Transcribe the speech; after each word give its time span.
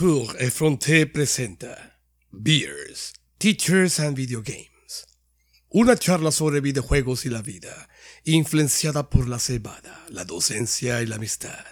Vautour 0.00 0.34
et 0.38 0.50
Fronté 0.50 1.04
presenta 1.04 1.76
Beers, 2.32 3.12
Teachers 3.38 4.00
and 4.00 4.14
Video 4.14 4.40
Games. 4.40 5.06
Una 5.68 5.94
charla 5.94 6.30
sobre 6.30 6.62
videojuegos 6.62 7.26
y 7.26 7.28
la 7.28 7.42
vida, 7.42 7.88
influenciada 8.24 9.10
por 9.10 9.28
la 9.28 9.38
cebada, 9.38 10.06
la 10.08 10.24
docencia 10.24 11.02
y 11.02 11.06
la 11.06 11.16
amistad. 11.16 11.66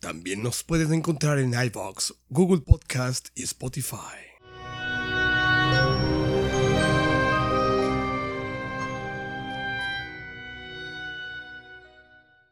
También 0.00 0.42
nos 0.42 0.64
puedes 0.64 0.90
encontrar 0.90 1.38
en 1.38 1.54
iVoox, 1.54 2.12
Google 2.28 2.62
Podcast 2.62 3.28
y 3.36 3.44
Spotify. 3.44 4.25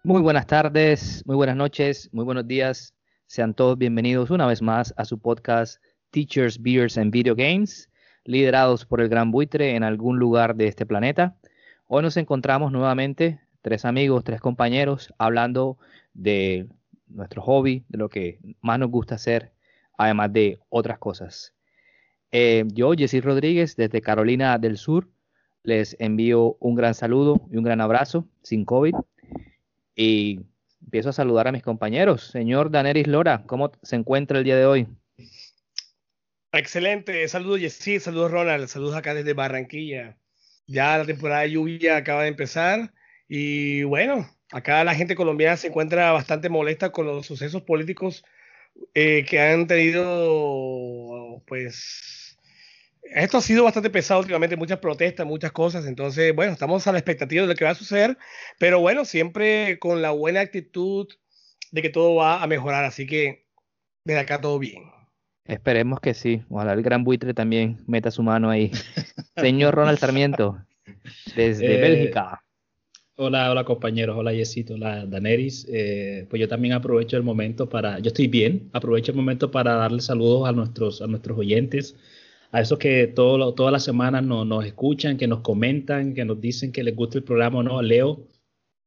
Muy 0.07 0.21
buenas 0.21 0.47
tardes, 0.47 1.23
muy 1.25 1.35
buenas 1.35 1.57
noches, 1.57 2.11
muy 2.13 2.27
buenos 2.27 2.47
días. 2.47 2.93
Sean 3.27 3.55
todos 3.55 3.79
bienvenidos 3.79 4.29
una 4.29 4.47
vez 4.47 4.61
más 4.61 4.93
a 4.99 5.07
su 5.07 5.19
podcast 5.19 5.83
Teachers, 6.11 6.61
Beers 6.61 6.99
and 6.99 7.11
Video 7.11 7.35
Games, 7.35 7.89
liderados 8.25 8.85
por 8.85 9.01
el 9.01 9.09
Gran 9.09 9.31
Buitre 9.31 9.75
en 9.75 9.83
algún 9.83 10.19
lugar 10.19 10.57
de 10.57 10.67
este 10.69 10.85
planeta. 10.85 11.39
Hoy 11.87 12.03
nos 12.03 12.19
encontramos 12.19 12.71
nuevamente, 12.71 13.41
tres 13.63 13.87
amigos, 13.87 14.25
tres 14.25 14.43
compañeros, 14.43 15.11
hablando 15.17 15.79
de 16.13 16.69
nuestro 17.09 17.41
hobby, 17.41 17.87
de 17.89 17.97
lo 17.97 18.11
que 18.11 18.41
más 18.61 18.79
nos 18.79 18.91
gusta 18.91 19.15
hacer, 19.15 19.53
además 19.97 20.35
de 20.35 20.59
otras 20.69 20.99
cosas. 20.99 21.55
Eh, 22.31 22.65
yo, 22.75 22.93
Jessy 22.93 23.23
Rodríguez, 23.23 23.75
desde 23.75 24.03
Carolina 24.03 24.59
del 24.59 24.77
Sur, 24.77 25.09
les 25.63 25.97
envío 25.99 26.59
un 26.61 26.75
gran 26.75 26.93
saludo 26.93 27.41
y 27.51 27.57
un 27.57 27.65
gran 27.65 27.81
abrazo, 27.81 28.29
sin 28.43 28.67
COVID. 28.67 28.97
Y 29.95 30.41
empiezo 30.83 31.11
a 31.11 31.13
saludar 31.13 31.49
a 31.49 31.53
mis 31.53 31.63
compañeros. 31.63 32.29
Señor 32.31 32.71
Daneris 32.71 33.07
Lora, 33.07 33.45
¿cómo 33.47 33.73
se 33.83 33.97
encuentra 33.97 34.39
el 34.39 34.45
día 34.45 34.57
de 34.57 34.67
hoy? 34.67 34.89
Excelente, 36.53 37.27
saludos 37.27 37.61
Jessy, 37.61 37.99
saludos 37.99 38.31
Ronald, 38.31 38.69
saludos 38.69 38.95
acá 38.95 39.13
desde 39.13 39.33
Barranquilla. 39.33 40.17
Ya 40.67 40.99
la 40.99 41.05
temporada 41.05 41.43
de 41.43 41.51
lluvia 41.51 41.97
acaba 41.97 42.23
de 42.23 42.29
empezar 42.29 42.93
y 43.29 43.83
bueno, 43.83 44.29
acá 44.53 44.85
la 44.85 44.95
gente 44.95 45.17
colombiana 45.17 45.57
se 45.57 45.69
encuentra 45.69 46.13
bastante 46.13 46.49
molesta 46.49 46.93
con 46.93 47.07
los 47.07 47.27
sucesos 47.27 47.63
políticos 47.63 48.25
eh, 48.95 49.25
que 49.29 49.41
han 49.41 49.67
tenido, 49.67 51.43
pues, 51.47 52.24
esto 53.05 53.39
ha 53.39 53.41
sido 53.41 53.65
bastante 53.65 53.91
pesado 53.91 54.21
últimamente, 54.21 54.57
muchas 54.57 54.79
protestas, 54.79 55.27
muchas 55.27 55.53
cosas, 55.53 55.87
entonces, 55.87 56.35
bueno, 56.35 56.53
estamos 56.53 56.87
a 56.87 56.93
la 56.93 56.99
expectativa 56.99 57.43
de 57.43 57.49
lo 57.49 57.55
que 57.55 57.65
va 57.65 57.71
a 57.71 57.77
suceder, 57.77 58.17
pero 58.59 58.81
bueno, 58.81 59.05
siempre 59.05 59.79
con 59.79 60.03
la 60.03 60.11
buena 60.11 60.41
actitud 60.41 61.09
de 61.71 61.83
que 61.83 61.91
todo 61.91 62.17
va 62.17 62.43
a 62.43 62.47
mejorar, 62.47 62.85
así 62.85 63.07
que 63.07 63.47
desde 64.05 64.21
acá 64.21 64.41
todo 64.41 64.59
bien. 64.59 64.85
Esperemos 65.47 66.01
que 66.01 66.15
sí. 66.15 66.43
Ojalá 66.49 66.73
el 66.73 66.83
gran 66.83 67.05
buitre 67.05 67.35
también 67.35 67.83
meta 67.87 68.11
su 68.11 68.23
mano 68.23 68.49
ahí. 68.49 68.71
Señor 69.37 69.75
Ronald 69.75 69.99
Sarmiento, 69.99 70.59
desde 71.37 71.75
Eh, 71.75 71.81
Bélgica. 71.81 72.43
Hola, 73.17 73.51
hola 73.51 73.65
compañeros, 73.65 74.17
hola 74.17 74.33
Yesito, 74.33 74.75
hola 74.75 75.07
Daneris. 75.07 75.67
Eh, 75.71 76.27
pues 76.31 76.41
yo 76.41 76.49
también 76.49 76.75
aprovecho 76.75 77.17
el 77.17 77.23
momento 77.23 77.69
para, 77.69 77.99
yo 78.01 78.09
estoy 78.09 78.27
bien, 78.27 78.71
aprovecho 78.73 79.13
el 79.13 79.17
momento 79.17 79.51
para 79.51 79.75
darle 79.75 80.01
saludos 80.01 80.49
a 80.49 80.53
nuestros, 80.53 81.01
a 81.01 81.07
nuestros 81.07 81.39
oyentes, 81.39 81.95
a 82.55 82.61
esos 82.61 82.79
que 82.79 83.09
todo, 83.09 83.53
todas 83.55 83.73
las 83.73 83.83
semanas 83.85 84.23
no- 84.23 84.45
nos 84.45 84.65
escuchan, 84.65 85.17
que 85.17 85.27
nos 85.27 85.41
comentan, 85.41 86.15
que 86.15 86.25
nos 86.25 86.41
dicen 86.41 86.71
que 86.71 86.85
les 86.85 86.95
gusta 86.95 87.19
el 87.19 87.25
programa 87.25 87.59
o 87.59 87.63
no. 87.65 87.83
Leo, 87.83 88.29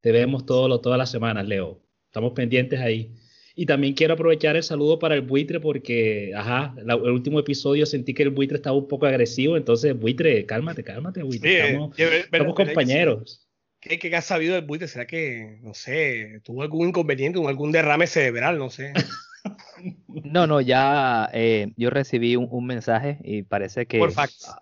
te 0.02 0.12
vemos 0.14 0.46
todo, 0.46 0.80
todas 0.80 0.98
las 0.98 1.12
semanas, 1.12 1.46
Leo. 1.48 1.82
Estamos 2.06 2.32
pendientes 2.32 2.80
ahí. 2.80 3.12
Y 3.56 3.66
también 3.66 3.94
quiero 3.94 4.14
aprovechar 4.14 4.56
el 4.56 4.64
saludo 4.64 5.00
para 5.00 5.16
el 5.16 5.22
buitre 5.22 5.60
porque, 5.60 6.32
ajá, 6.36 6.76
la- 6.86 6.94
el 6.94 7.10
último 7.12 7.40
episodio 7.40 7.86
sentí 7.86 8.14
que 8.14 8.24
el 8.24 8.30
buitre 8.30 8.56
estaba 8.58 8.78
un 8.78 8.88
poco 8.88 9.06
agresivo, 9.06 9.58
entonces 9.58 10.00
buitre, 10.00 10.46
cálmate, 10.46 10.84
cálmate, 10.84 11.24
buitre. 11.24 11.50
Sí, 11.50 11.58
Estamos, 11.58 12.00
eh, 12.00 12.26
pero- 12.32 12.44
somos 12.46 12.56
pero- 12.56 12.68
compañeros. 12.68 13.44
¿Qué, 13.82 14.00
qué 14.00 14.16
has 14.16 14.26
sabido 14.26 14.56
del 14.56 14.66
buitre? 14.66 14.88
¿Será 14.88 15.06
que, 15.06 15.60
no 15.62 15.74
sé, 15.74 16.40
tuvo 16.44 16.62
algún 16.64 16.88
inconveniente, 16.90 17.40
algún 17.46 17.72
derrame 17.72 18.08
cerebral? 18.08 18.58
No 18.58 18.70
sé. 18.70 18.94
No, 20.08 20.48
no, 20.48 20.62
ya 20.62 21.30
eh, 21.34 21.74
yo 21.78 21.90
recibí 21.90 22.36
un, 22.36 22.48
un 22.52 22.66
mensaje 22.66 23.20
y 23.24 23.44
parece 23.44 23.86
que... 23.86 24.00
Por 24.00 24.12
fax. 24.12 24.56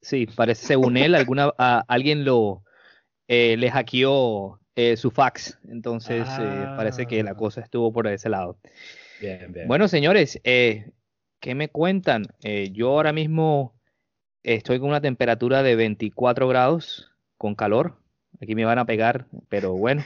sí, 0.00 0.26
parece, 0.26 0.66
según 0.66 0.96
él, 0.96 1.14
alguna, 1.14 1.52
a- 1.58 1.84
alguien 1.88 2.24
lo 2.24 2.62
eh, 3.28 3.56
le 3.56 3.70
hackeó 3.70 4.60
eh, 4.76 4.96
su 4.96 5.10
fax. 5.10 5.58
Entonces, 5.68 6.26
parece 6.76 7.06
que 7.06 7.22
la 7.22 7.32
Ah. 7.32 7.36
cosa 7.36 7.60
estuvo 7.60 7.92
por 7.92 8.06
ese 8.08 8.28
lado. 8.28 8.58
Bien, 9.20 9.52
bien. 9.52 9.68
Bueno, 9.68 9.88
señores, 9.88 10.40
¿qué 10.42 11.54
me 11.54 11.68
cuentan? 11.68 12.26
Yo 12.72 12.88
ahora 12.90 13.12
mismo 13.12 13.74
estoy 14.42 14.78
con 14.80 14.88
una 14.88 15.00
temperatura 15.00 15.62
de 15.62 15.76
24 15.76 16.48
grados 16.48 17.10
con 17.36 17.54
calor. 17.54 17.99
Aquí 18.42 18.54
me 18.54 18.64
van 18.64 18.78
a 18.78 18.86
pegar, 18.86 19.26
pero 19.48 19.74
bueno. 19.74 20.02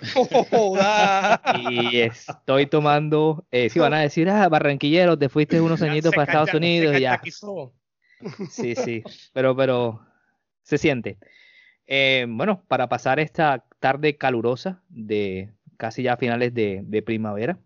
Joda. 0.51 1.41
Y 1.71 1.99
estoy 2.01 2.67
tomando, 2.67 3.47
eh, 3.53 3.71
si 3.71 3.79
van 3.79 3.95
a 3.95 4.01
decir, 4.01 4.29
ah, 4.29 4.49
barranquillero, 4.49 5.17
te 5.17 5.29
fuiste 5.29 5.61
unos 5.61 5.81
Ya 5.81 5.91
añitos 5.91 6.13
para 6.13 6.25
Estados 6.25 6.51
se 6.51 6.57
Unidos, 6.57 6.99
ya. 6.99 7.21
Sí, 8.51 8.75
sí, 8.75 9.03
pero, 9.33 9.55
pero 9.55 10.01
se 10.63 10.79
siente. 10.79 11.19
Eh, 11.87 12.27
bueno, 12.29 12.65
para 12.67 12.89
pasar 12.89 13.21
esta 13.21 13.65
tarde 13.79 14.17
calurosa 14.17 14.83
de 14.89 15.53
casi 15.77 16.03
ya 16.03 16.17
finales 16.17 16.53
de, 16.55 16.81
de 16.85 17.03
primavera, 17.03 17.59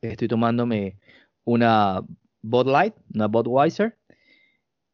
estoy 0.00 0.28
tomándome 0.28 0.98
una 1.44 2.02
Bud 2.42 2.66
Light, 2.66 2.94
una 3.14 3.26
Budweiser. 3.26 3.96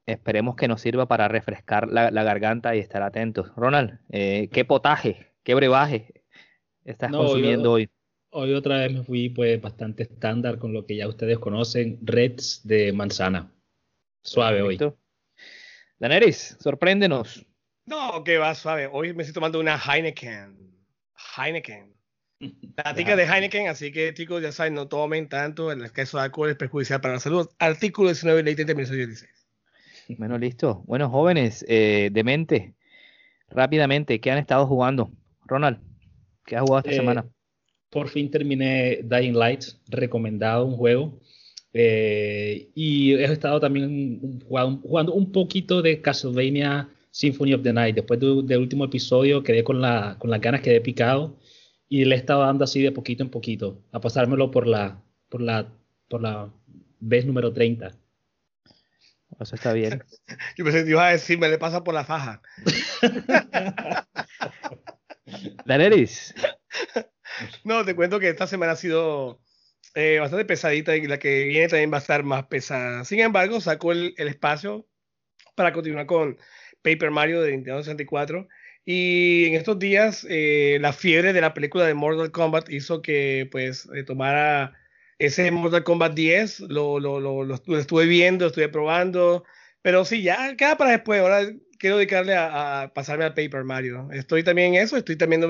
Esperemos 0.07 0.55
que 0.55 0.69
nos 0.69 0.81
sirva 0.81 1.07
para 1.07 1.27
refrescar 1.27 1.89
la, 1.89 2.13
la 2.13 2.23
garganta 2.23 2.77
y 2.77 2.79
estar 2.79 3.03
atentos. 3.03 3.53
Ronald, 3.57 3.99
eh, 4.11 4.49
¿qué 4.53 4.65
potaje, 4.65 5.33
qué 5.43 5.55
brebaje 5.55 6.23
estás 6.85 7.11
No, 7.11 7.19
consumiendo 7.19 7.73
hoy? 7.73 7.91
Hoy 8.31 8.55
otra 8.55 8.79
vez 8.79 8.93
me 8.93 9.03
fui 9.03 9.31
pues 9.31 9.61
bastante 9.61 10.05
estándar 10.05 10.59
con 10.59 10.73
lo 10.73 10.87
que 10.87 10.97
ya 10.97 11.09
ustedes 11.09 11.39
conocen, 11.39 11.99
Reds 12.03 12.61
de 12.65 12.93
manzana. 12.93 13.53
Suave 14.23 14.63
hoy. 14.63 14.79
Daneris, 15.99 16.57
sorpréndenos. 16.61 17.45
No, 17.87 18.23
que 18.23 18.39
va 18.39 18.55
suave. 18.55 18.89
Hoy 18.93 19.13
me 19.13 19.23
estoy 19.23 19.35
tomando 19.35 19.59
una 19.59 19.77
Heineken. 19.77 20.57
Heineken. 21.37 21.97
La 22.77 22.95
tica 22.95 23.17
de 23.17 23.25
Heineken, 23.25 23.69
así 23.69 23.91
que 23.91 24.13
chicos, 24.13 24.43
ya 24.43 24.53
saben, 24.53 24.75
no 24.75 24.87
tomen 24.87 25.29
tanto. 25.29 25.73
El 25.73 25.85
exceso 25.85 26.19
de 26.19 26.25
alcohol 26.25 26.51
es 26.51 26.57
perjudicial 26.57 27.01
para 27.01 27.15
la 27.15 27.21
salud. 27.21 27.49
Artículo 27.59 28.11
19 28.11 28.43
ley 28.43 28.55
30 28.55 28.75
16. 28.75 29.46
Bueno, 30.19 30.39
listo. 30.39 30.83
Bueno, 30.87 31.09
jóvenes, 31.11 31.65
eh, 31.69 32.11
de 32.13 32.25
mente, 32.25 32.75
rápidamente, 33.49 34.21
¿qué 34.21 34.31
han 34.31 34.39
estado 34.39 34.67
jugando? 34.67 35.11
Ronald, 35.45 35.79
¿qué 36.45 36.57
has 36.57 36.63
jugado 36.63 36.79
esta 36.81 36.91
Eh, 36.93 36.97
semana? 36.97 37.27
Por 37.91 38.09
fin 38.09 38.31
terminé 38.31 39.01
Dying 39.03 39.35
Light, 39.37 39.65
recomendado 39.89 40.67
un 40.67 40.77
juego. 40.77 41.21
Eh, 41.73 42.71
y 42.75 43.13
he 43.15 43.25
estado 43.25 43.61
también 43.61 44.41
jugando, 44.49 44.81
jugando 44.83 45.13
un 45.15 45.31
poquito 45.31 45.83
de 45.83 46.01
Castlevania 46.01 46.89
Symphony 47.11 47.55
of 47.55 47.63
the 47.63 47.73
Night. 47.73 47.95
Después 47.95 48.19
de- 48.21 48.43
del 48.43 48.61
último 48.61 48.85
episodio 48.85 49.43
quedé 49.43 49.63
con, 49.63 49.81
la, 49.81 50.17
con 50.19 50.31
las 50.31 50.41
ganas, 50.41 50.63
quedé 50.63 50.81
picado. 50.81 51.37
Y 51.89 52.05
le 52.05 52.17
he 52.17 52.19
estado 52.19 52.41
dando 52.43 52.65
así 52.65 52.83
de 52.83 52.93
poquito 52.93 53.23
en 53.23 53.31
poquito, 53.31 53.81
a 53.93 54.01
pasármelo 54.01 54.51
por 54.51 54.67
la, 54.67 55.01
por 55.29 55.41
la, 55.41 55.73
por 56.09 56.21
la 56.23 56.51
vez 56.99 57.25
número 57.25 57.53
30. 57.53 57.93
Eso 59.41 59.55
está 59.55 59.73
bien. 59.73 60.03
Yo 60.57 60.65
pensé 60.65 60.85
que 60.85 60.91
ibas 60.91 61.07
a 61.07 61.13
decir, 61.13 61.39
me 61.39 61.49
le 61.49 61.59
pasa 61.59 61.85
por 61.85 61.95
la 61.95 62.05
faja. 62.05 62.43
Daneris, 65.67 66.35
No, 67.65 67.85
te 67.85 67.95
cuento 67.95 68.21
que 68.21 68.29
esta 68.29 68.47
semana 68.47 68.73
ha 68.73 68.77
sido 68.77 69.41
eh, 69.95 70.19
bastante 70.21 70.45
pesadita 70.45 70.97
y 70.97 71.07
la 71.07 71.19
que 71.19 71.45
viene 71.45 71.69
también 71.69 71.93
va 71.93 71.97
a 71.97 72.01
estar 72.01 72.23
más 72.23 72.47
pesada. 72.47 73.05
Sin 73.05 73.21
embargo, 73.21 73.61
saco 73.61 73.93
el, 73.93 74.15
el 74.17 74.29
espacio 74.29 74.87
para 75.55 75.73
continuar 75.73 76.07
con 76.07 76.39
Paper 76.83 77.11
Mario 77.11 77.43
de 77.43 77.53
Nintendo 77.53 77.83
64. 77.83 78.49
Y 78.85 79.47
en 79.47 79.55
estos 79.55 79.79
días, 79.81 80.25
eh, 80.31 80.79
la 80.81 80.93
fiebre 80.93 81.33
de 81.33 81.41
la 81.41 81.55
película 81.55 81.85
de 81.85 81.95
Mortal 81.95 82.31
Kombat 82.31 82.71
hizo 82.71 83.03
que 83.03 83.49
pues 83.51 83.89
eh, 83.95 84.05
tomara 84.05 84.75
ese 85.19 85.51
Mortal 85.51 85.85
Kombat 85.85 86.15
10. 86.15 86.61
Lo, 86.61 87.01
lo, 87.01 87.21
lo, 87.21 87.45
lo 87.45 87.55
estuve, 87.79 88.07
viendo, 88.07 88.45
lo 88.45 88.49
estuve 88.49 88.69
probando. 88.69 89.45
Pero 89.83 90.05
sí, 90.05 90.23
ya 90.23 90.57
queda 90.57 90.77
para 90.77 90.93
después. 90.93 91.21
Ahora 91.21 91.41
quiero 91.79 91.97
dedicarle 91.97 92.35
a, 92.35 92.83
a 92.83 92.95
pasarme 92.95 93.25
al 93.25 93.35
Paper 93.35 93.65
Mario. 93.65 94.09
Estoy 94.13 94.43
también 94.43 94.75
en 94.75 94.83
eso. 94.83 94.97
Estoy 94.97 95.17
también, 95.17 95.43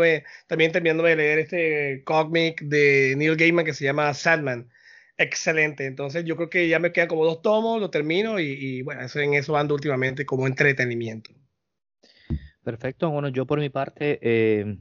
también 0.46 0.72
terminándome 0.72 1.10
de 1.10 1.16
leer 1.16 1.38
este 1.40 2.02
cómic 2.04 2.60
de 2.62 3.14
Neil 3.16 3.36
Gaiman 3.36 3.64
que 3.64 3.74
se 3.74 3.84
llama 3.84 4.12
Sandman. 4.14 4.68
Excelente. 5.18 5.86
Entonces 5.86 6.24
yo 6.24 6.36
creo 6.36 6.50
que 6.50 6.68
ya 6.68 6.78
me 6.78 6.92
quedan 6.92 7.08
como 7.08 7.24
dos 7.24 7.40
tomos, 7.40 7.80
lo 7.80 7.90
termino 7.90 8.38
y, 8.38 8.52
y 8.52 8.82
bueno, 8.82 9.02
eso, 9.02 9.20
en 9.20 9.34
eso 9.34 9.56
ando 9.56 9.74
últimamente 9.74 10.26
como 10.26 10.46
entretenimiento. 10.46 11.30
Perfecto. 12.62 13.10
Bueno, 13.10 13.28
yo 13.28 13.46
por 13.46 13.60
mi 13.60 13.70
parte 13.70 14.18
eh, 14.20 14.76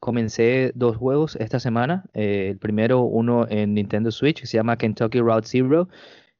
comencé 0.00 0.72
dos 0.74 0.96
juegos 0.96 1.36
esta 1.36 1.60
semana. 1.60 2.04
Eh, 2.14 2.48
el 2.50 2.58
primero, 2.58 3.02
uno 3.02 3.46
en 3.48 3.74
Nintendo 3.74 4.10
Switch, 4.10 4.40
que 4.40 4.46
se 4.46 4.56
llama 4.56 4.76
Kentucky 4.76 5.20
Route 5.20 5.46
Zero. 5.46 5.88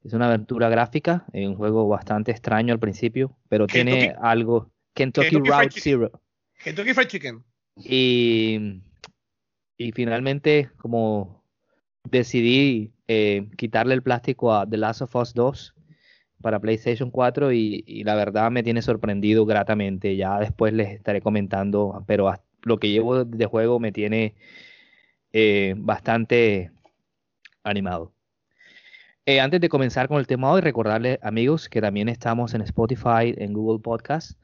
Es 0.04 0.12
una 0.12 0.26
aventura 0.26 0.68
gráfica, 0.68 1.26
un 1.32 1.56
juego 1.56 1.88
bastante 1.88 2.30
extraño 2.30 2.72
al 2.72 2.78
principio, 2.78 3.36
pero 3.48 3.66
tiene 3.66 4.14
algo. 4.20 4.70
Kentucky, 4.94 5.36
Route 5.36 5.80
Zero. 5.80 6.10
Kentucky 6.62 6.94
Fried 6.94 7.08
Chicken. 7.08 7.44
Y, 7.76 8.80
y 9.76 9.92
finalmente, 9.92 10.70
como 10.76 11.44
decidí 12.04 12.92
eh, 13.06 13.48
quitarle 13.56 13.94
el 13.94 14.02
plástico 14.02 14.52
a 14.54 14.68
The 14.68 14.76
Last 14.76 15.02
of 15.02 15.14
Us 15.16 15.34
2 15.34 15.74
para 16.42 16.60
PlayStation 16.60 17.10
4 17.10 17.52
y, 17.52 18.02
la 18.04 18.14
verdad 18.14 18.50
me 18.50 18.62
tiene 18.62 18.82
sorprendido 18.82 19.46
gratamente. 19.46 20.16
Ya 20.16 20.38
después 20.38 20.72
les 20.72 20.90
estaré 20.90 21.20
comentando, 21.20 22.04
pero 22.06 22.32
lo 22.62 22.78
que 22.78 22.90
llevo 22.90 23.24
de 23.24 23.46
juego 23.46 23.80
me 23.80 23.92
tiene 23.92 24.34
eh, 25.32 25.74
bastante 25.76 26.70
animado. 27.62 28.12
Eh, 29.26 29.40
antes 29.40 29.60
de 29.60 29.68
comenzar 29.68 30.08
con 30.08 30.18
el 30.18 30.26
tema 30.26 30.50
hoy, 30.50 30.62
recordarles 30.62 31.18
amigos 31.22 31.68
que 31.68 31.80
también 31.82 32.08
estamos 32.08 32.54
en 32.54 32.62
Spotify, 32.62 33.34
en 33.36 33.52
Google 33.52 33.80
Podcast 33.80 34.40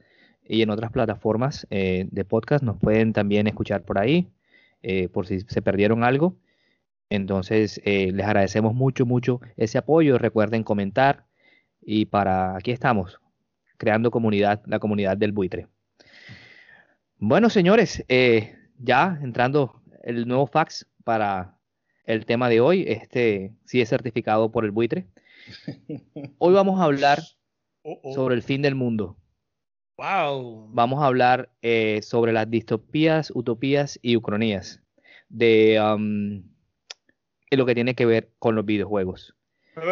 y 0.47 0.61
en 0.61 0.69
otras 0.69 0.91
plataformas 0.91 1.65
eh, 1.71 2.07
de 2.11 2.25
podcast. 2.25 2.63
Nos 2.63 2.77
pueden 2.77 3.13
también 3.13 3.47
escuchar 3.47 3.83
por 3.83 3.97
ahí, 3.97 4.29
por 5.11 5.25
si 5.25 5.39
se 5.41 5.63
perdieron 5.63 6.03
algo. 6.03 6.37
Entonces, 7.09 7.81
les 7.83 8.25
agradecemos 8.25 8.75
mucho, 8.75 9.07
mucho 9.07 9.41
ese 9.57 9.79
apoyo. 9.79 10.19
Recuerden 10.19 10.63
comentar, 10.63 11.25
y 11.81 12.05
para 12.05 12.55
aquí 12.55 12.69
estamos, 12.71 13.19
creando 13.77 14.11
comunidad, 14.11 14.61
la 14.67 14.77
comunidad 14.79 15.17
del 15.17 15.31
buitre. 15.31 15.67
Bueno, 17.17 17.49
señores, 17.49 18.03
eh, 18.09 18.57
ya 18.77 19.17
entrando 19.21 19.81
el 20.03 20.27
nuevo 20.27 20.47
fax 20.47 20.85
para 21.05 21.57
el 22.03 22.25
tema 22.25 22.49
de 22.49 22.59
hoy, 22.59 22.83
este 22.87 23.53
sí 23.63 23.79
es 23.79 23.89
certificado 23.89 24.51
por 24.51 24.65
el 24.65 24.71
buitre. 24.71 25.07
Hoy 26.39 26.53
vamos 26.53 26.79
a 26.79 26.83
hablar 26.83 27.19
oh, 27.83 27.99
oh. 28.03 28.13
sobre 28.13 28.35
el 28.35 28.43
fin 28.43 28.61
del 28.61 28.75
mundo. 28.75 29.17
Wow. 29.97 30.67
Vamos 30.73 31.01
a 31.01 31.05
hablar 31.05 31.49
eh, 31.61 32.01
sobre 32.01 32.33
las 32.33 32.49
distopías, 32.49 33.31
utopías 33.33 33.97
y 34.01 34.17
ucronías 34.17 34.81
de 35.29 35.79
um, 35.81 36.43
lo 37.49 37.65
que 37.65 37.75
tiene 37.75 37.95
que 37.95 38.05
ver 38.05 38.29
con 38.39 38.55
los 38.55 38.65
videojuegos. 38.65 39.35
Un 39.77 39.83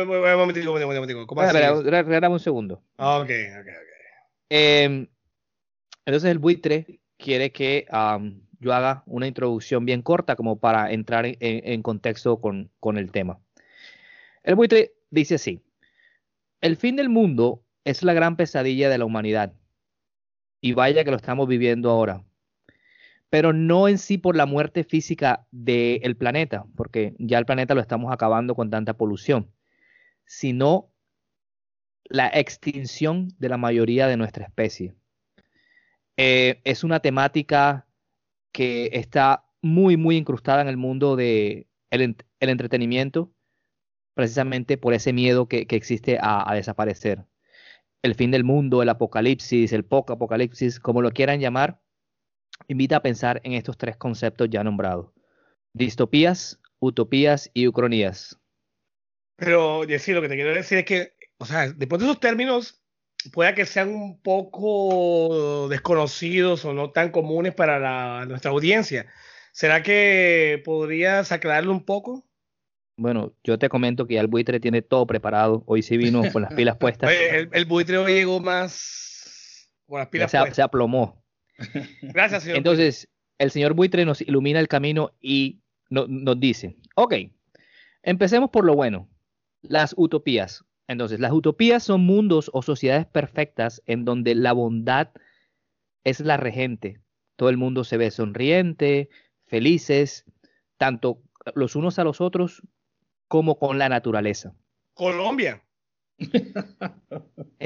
un. 1.21 1.25
¿Cómo 1.25 1.41
un 2.33 2.39
segundo. 2.39 2.83
Ok, 2.97 3.29
ok, 3.29 3.29
ok. 3.59 3.67
Em, 4.49 5.07
entonces 6.05 6.29
el 6.29 6.39
buitre 6.39 6.99
quiere 7.23 7.51
que 7.51 7.87
yo 8.59 8.73
haga 8.73 9.03
una 9.05 9.27
introducción 9.27 9.85
bien 9.85 10.01
corta 10.01 10.35
como 10.35 10.59
para 10.59 10.91
entrar 10.91 11.25
en, 11.25 11.81
contexto 11.81 12.39
con, 12.39 12.97
el 12.97 13.11
tema. 13.11 13.39
El 14.43 14.55
buitre 14.55 14.93
dice 15.09 15.35
así, 15.35 15.61
el 16.61 16.77
fin 16.77 16.95
del 16.95 17.09
mundo 17.09 17.63
es 17.85 18.03
la 18.03 18.13
gran 18.13 18.35
pesadilla 18.35 18.89
de 18.89 18.97
la 18.97 19.05
humanidad. 19.05 19.53
Y 20.61 20.73
vaya 20.73 21.03
que 21.03 21.11
lo 21.11 21.17
estamos 21.17 21.47
viviendo 21.47 21.89
ahora. 21.89 22.23
Pero 23.29 23.51
no 23.51 23.87
en 23.87 23.97
sí 23.97 24.17
por 24.17 24.35
la 24.35 24.45
muerte 24.45 24.83
física 24.83 25.45
del 25.51 26.15
planeta, 26.15 26.65
porque 26.75 27.15
ya 27.19 27.39
el 27.39 27.45
planeta 27.45 27.73
lo 27.73 27.81
estamos 27.81 28.13
acabando 28.13 28.55
con 28.55 28.69
tanta 28.69 28.93
polución 28.93 29.49
sino 30.25 30.91
la 32.05 32.27
extinción 32.27 33.29
de 33.39 33.49
la 33.49 33.57
mayoría 33.57 34.07
de 34.07 34.17
nuestra 34.17 34.45
especie. 34.45 34.95
Eh, 36.17 36.61
es 36.63 36.83
una 36.83 36.99
temática 36.99 37.87
que 38.51 38.89
está 38.93 39.45
muy, 39.61 39.97
muy 39.97 40.17
incrustada 40.17 40.61
en 40.61 40.67
el 40.67 40.77
mundo 40.77 41.15
del 41.15 41.67
de 41.89 42.25
el 42.39 42.49
entretenimiento, 42.49 43.33
precisamente 44.13 44.77
por 44.77 44.93
ese 44.93 45.13
miedo 45.13 45.47
que, 45.47 45.65
existe 45.69 46.17
a, 46.21 46.49
a, 46.49 46.55
desaparecer. 46.55 47.25
El 48.03 48.15
fin 48.15 48.31
del 48.31 48.43
mundo, 48.43 48.81
el 48.81 48.89
apocalipsis, 48.89 49.71
el 49.73 49.85
poco 49.85 50.13
apocalipsis, 50.13 50.79
como 50.79 51.01
lo 51.01 51.11
quieran 51.11 51.39
llamar, 51.39 51.81
invita 52.67 52.97
a 52.97 53.01
pensar 53.01 53.41
en 53.43 53.53
estos 53.53 53.77
tres 53.77 53.97
conceptos 53.97 54.49
ya 54.49 54.63
nombrados. 54.63 55.11
Distopías, 55.73 56.59
utopías 56.79 57.49
y 57.53 57.67
ucronías. 57.67 58.39
Pero, 59.37 59.85
decir, 59.85 60.15
lo 60.15 60.21
que 60.21 60.29
te 60.29 60.35
quiero 60.35 60.53
decir 60.53 60.79
es 60.79 60.85
que, 60.85 61.13
o 61.37 61.45
sea, 61.45 61.71
de 61.71 61.85
esos 61.85 62.19
términos, 62.19 62.82
pueda 63.31 63.53
que 63.53 63.65
sean 63.65 63.89
un 63.89 64.19
poco 64.21 65.67
desconocidos 65.69 66.65
o 66.65 66.73
no 66.73 66.91
tan 66.91 67.11
comunes 67.11 67.53
para 67.53 68.25
nuestra 68.25 68.51
audiencia. 68.51 69.07
¿Será 69.51 69.83
que 69.83 70.61
podrías 70.65 71.31
aclararlo 71.31 71.71
un 71.71 71.85
poco? 71.85 72.25
Bueno, 72.97 73.33
yo 73.43 73.57
te 73.57 73.69
comento 73.69 74.07
que 74.07 74.15
ya 74.15 74.21
el 74.21 74.27
buitre 74.27 74.59
tiene 74.59 74.81
todo 74.81 75.05
preparado. 75.07 75.63
Hoy 75.65 75.81
sí 75.81 75.97
vino 75.97 76.23
con 76.31 76.43
las 76.43 76.53
pilas 76.53 76.77
puestas. 76.79 77.11
el, 77.11 77.65
buitre 77.65 77.97
hoy 77.97 78.13
llegó 78.13 78.39
más 78.39 79.69
con 79.87 79.99
las 79.99 80.09
pilas 80.09 80.31
puestas. 80.31 80.55
Se 80.55 80.61
aplomó. 80.61 81.23
Gracias, 82.01 82.43
señor. 82.43 82.57
Entonces, 82.57 83.07
el 83.37 83.51
señor 83.51 83.73
buitre 83.73 84.05
nos 84.05 84.21
ilumina 84.21 84.59
el 84.59 84.67
camino 84.67 85.11
y 85.19 85.61
nos 85.89 86.39
dice, 86.39 86.77
ok, 86.95 87.15
empecemos 88.01 88.49
por 88.49 88.65
lo 88.65 88.75
bueno. 88.75 89.09
Las 89.61 89.93
utopías. 89.97 90.65
Entonces, 90.87 91.19
las 91.19 91.31
utopías 91.31 91.83
son 91.83 92.01
mundos 92.01 92.49
o 92.53 92.61
sociedades 92.61 93.05
perfectas 93.05 93.81
en 93.85 94.05
donde 94.05 94.35
la 94.35 94.53
bondad 94.53 95.09
es 96.03 96.19
la 96.19 96.37
regente. 96.37 96.99
Todo 97.35 97.49
el 97.49 97.57
mundo 97.57 97.83
se 97.83 97.97
ve 97.97 98.11
sonriente, 98.11 99.09
felices, 99.45 100.25
tanto 100.77 101.21
los 101.55 101.75
unos 101.75 101.99
a 101.99 102.03
los 102.03 102.21
otros 102.21 102.61
como 103.27 103.57
con 103.57 103.79
la 103.79 103.89
naturaleza. 103.89 104.53
Colombia. 104.93 105.63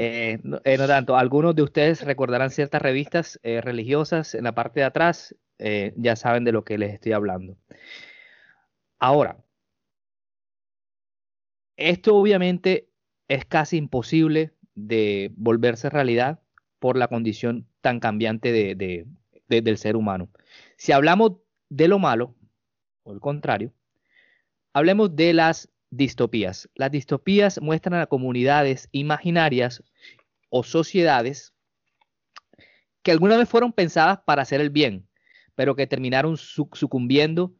Eh, 0.00 0.38
eh, 0.64 0.78
no, 0.78 0.86
tanto. 0.86 1.16
Algunos 1.16 1.56
de 1.56 1.62
ustedes 1.62 2.04
recordarán 2.04 2.50
ciertas 2.50 2.80
revistas 2.80 3.40
eh, 3.42 3.60
religiosas 3.60 4.36
en 4.36 4.44
la 4.44 4.54
parte 4.54 4.78
de 4.78 4.86
atrás. 4.86 5.34
ya 5.58 6.14
saben 6.14 6.44
de 6.44 6.52
lo 6.52 6.64
que 6.64 6.78
les 6.78 6.94
estoy 6.94 7.12
hablando. 7.12 7.56
Ahora, 9.00 9.44
esto 11.76 12.14
obviamente 12.14 12.87
es 13.28 13.44
casi 13.44 13.76
imposible 13.76 14.52
de 14.74 15.30
volverse 15.36 15.90
realidad 15.90 16.40
por 16.78 16.96
la 16.96 17.08
condición 17.08 17.66
tan 17.80 18.00
cambiante 18.00 18.52
de, 18.52 19.06
del 19.48 19.78
ser 19.78 19.96
humano. 19.96 20.30
Si 20.76 20.92
hablamos 20.92 21.38
de 21.68 21.88
lo 21.88 21.98
malo, 21.98 22.34
o 23.02 23.12
el 23.12 23.20
contrario, 23.20 23.72
hablemos 24.72 25.14
de 25.14 25.34
las 25.34 25.70
distopías. 25.90 26.68
Las 26.74 26.90
distopías 26.90 27.60
muestran 27.60 28.00
a 28.00 28.06
comunidades 28.06 28.88
imaginarias 28.92 29.82
o 30.50 30.62
sociedades 30.62 31.54
que 33.02 33.10
alguna 33.10 33.36
vez 33.36 33.48
fueron 33.48 33.72
pensadas 33.72 34.20
para 34.24 34.42
hacer 34.42 34.60
el 34.60 34.70
bien, 34.70 35.08
pero 35.54 35.74
que 35.74 35.86
terminaron 35.86 36.36
sucumbiendo, 36.36 37.54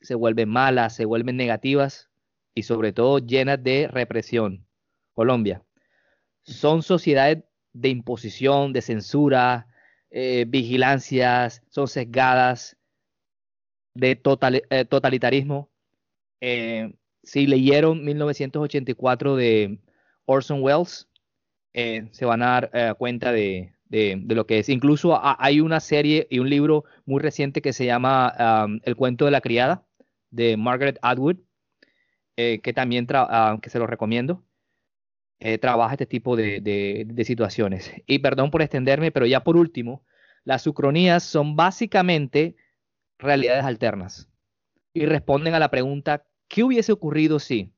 se 0.00 0.14
vuelven 0.14 0.48
malas, 0.48 0.94
se 0.94 1.04
vuelven 1.04 1.36
negativas 1.36 2.10
y 2.54 2.64
sobre 2.64 2.92
todo 2.92 3.18
llenas 3.18 3.62
de 3.62 3.88
represión. 3.88 4.66
Colombia. 5.14 5.62
Son 6.42 6.82
sociedades 6.82 7.44
de 7.72 7.88
imposición, 7.88 8.72
de 8.72 8.82
censura, 8.82 9.66
eh, 10.10 10.44
vigilancias, 10.46 11.62
son 11.70 11.88
sesgadas, 11.88 12.76
de 13.94 14.20
eh, 14.70 14.84
totalitarismo. 14.84 15.70
Eh, 16.40 16.94
si 17.22 17.46
leyeron 17.46 18.04
1984 18.04 19.36
de 19.36 19.78
Orson 20.26 20.62
Welles, 20.62 21.08
se 21.72 22.24
van 22.26 22.42
a 22.42 22.60
dar 22.60 22.96
cuenta 22.98 23.32
de, 23.32 23.74
lo 23.88 24.46
que 24.46 24.58
es. 24.58 24.68
Incluso 24.68 25.18
hay 25.22 25.60
una 25.60 25.80
serie 25.80 26.26
y 26.30 26.40
un 26.40 26.50
libro 26.50 26.84
muy 27.06 27.22
reciente 27.22 27.62
que 27.62 27.72
se 27.72 27.86
llama 27.86 28.66
um, 28.66 28.80
El 28.82 28.96
cuento 28.96 29.24
de 29.24 29.30
la 29.30 29.40
criada, 29.40 29.86
de 30.30 30.58
Margaret 30.58 30.98
Atwood, 31.00 31.36
que 32.36 32.72
también 32.74 33.06
ah, 33.14 33.58
que 33.62 33.70
se 33.70 33.78
lo 33.78 33.86
recomiendo, 33.86 34.44
eh, 35.44 35.58
trabaja 35.58 35.94
este 35.94 36.06
tipo 36.06 36.36
de, 36.36 37.24
situaciones. 37.26 37.92
Y 38.06 38.20
perdón 38.20 38.52
por 38.52 38.62
extenderme, 38.62 39.10
pero 39.10 39.26
ya 39.26 39.42
por 39.42 39.56
último, 39.56 40.04
las 40.44 40.64
ucronías 40.68 41.24
son 41.24 41.56
básicamente 41.56 42.54
realidades 43.18 43.64
alternas 43.64 44.28
y 44.94 45.04
responden 45.04 45.54
a 45.54 45.58
la 45.58 45.68
pregunta, 45.68 46.24
¿qué 46.46 46.62
hubiese 46.62 46.92
ocurrido 46.92 47.40
si? 47.40 47.72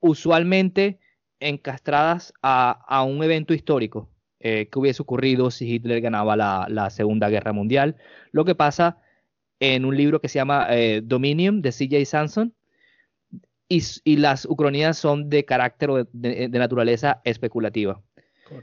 usualmente 0.00 0.98
encastradas 1.40 2.34
a, 2.42 3.02
un 3.08 3.24
evento 3.24 3.54
histórico. 3.54 4.10
Eh, 4.38 4.68
¿Qué 4.70 4.78
hubiese 4.78 5.00
ocurrido 5.00 5.50
si 5.50 5.66
Hitler 5.66 6.02
ganaba 6.02 6.36
la, 6.36 6.90
Segunda 6.90 7.30
Guerra 7.30 7.54
Mundial? 7.54 7.96
Lo 8.32 8.44
que 8.44 8.54
pasa 8.54 9.00
en 9.60 9.86
un 9.86 9.96
libro 9.96 10.20
que 10.20 10.28
se 10.28 10.38
llama 10.38 10.68
Dominium 11.04 11.62
de 11.62 11.72
C.J. 11.72 12.04
Sanson, 12.04 12.54
y, 13.68 14.16
las 14.16 14.44
ucronías 14.44 14.98
son 14.98 15.28
de 15.28 15.44
carácter 15.44 15.90
de, 16.12 16.48
de, 16.48 16.58
naturaleza 16.58 17.20
especulativa. 17.24 18.00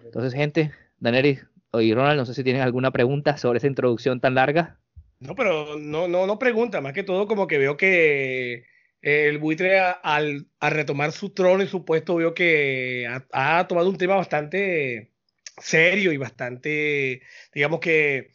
Entonces, 0.05 0.33
gente, 0.33 0.71
Daneri, 0.99 1.39
y 1.73 1.93
Ronald, 1.93 2.17
no 2.17 2.25
sé 2.25 2.33
si 2.33 2.43
tienes 2.43 2.61
alguna 2.61 2.91
pregunta 2.91 3.37
sobre 3.37 3.57
esa 3.57 3.67
introducción 3.67 4.19
tan 4.19 4.35
larga. 4.35 4.79
No, 5.19 5.35
pero 5.35 5.77
no, 5.79 6.07
no, 6.07 6.27
no 6.27 6.39
pregunta, 6.39 6.81
más 6.81 6.93
que 6.93 7.03
todo 7.03 7.27
como 7.27 7.47
que 7.47 7.57
veo 7.57 7.77
que 7.77 8.65
el 9.01 9.37
buitre 9.37 9.79
al, 9.79 10.47
retomar 10.61 11.11
su 11.11 11.31
trono 11.31 11.63
y 11.63 11.67
su 11.67 11.83
puesto 11.83 12.15
veo 12.15 12.33
que 12.33 13.07
ha, 13.31 13.67
tomado 13.67 13.89
un 13.89 13.97
tema 13.97 14.15
bastante 14.15 15.11
serio 15.61 16.11
y 16.13 16.17
bastante, 16.17 17.21
digamos 17.53 17.79
que, 17.79 18.31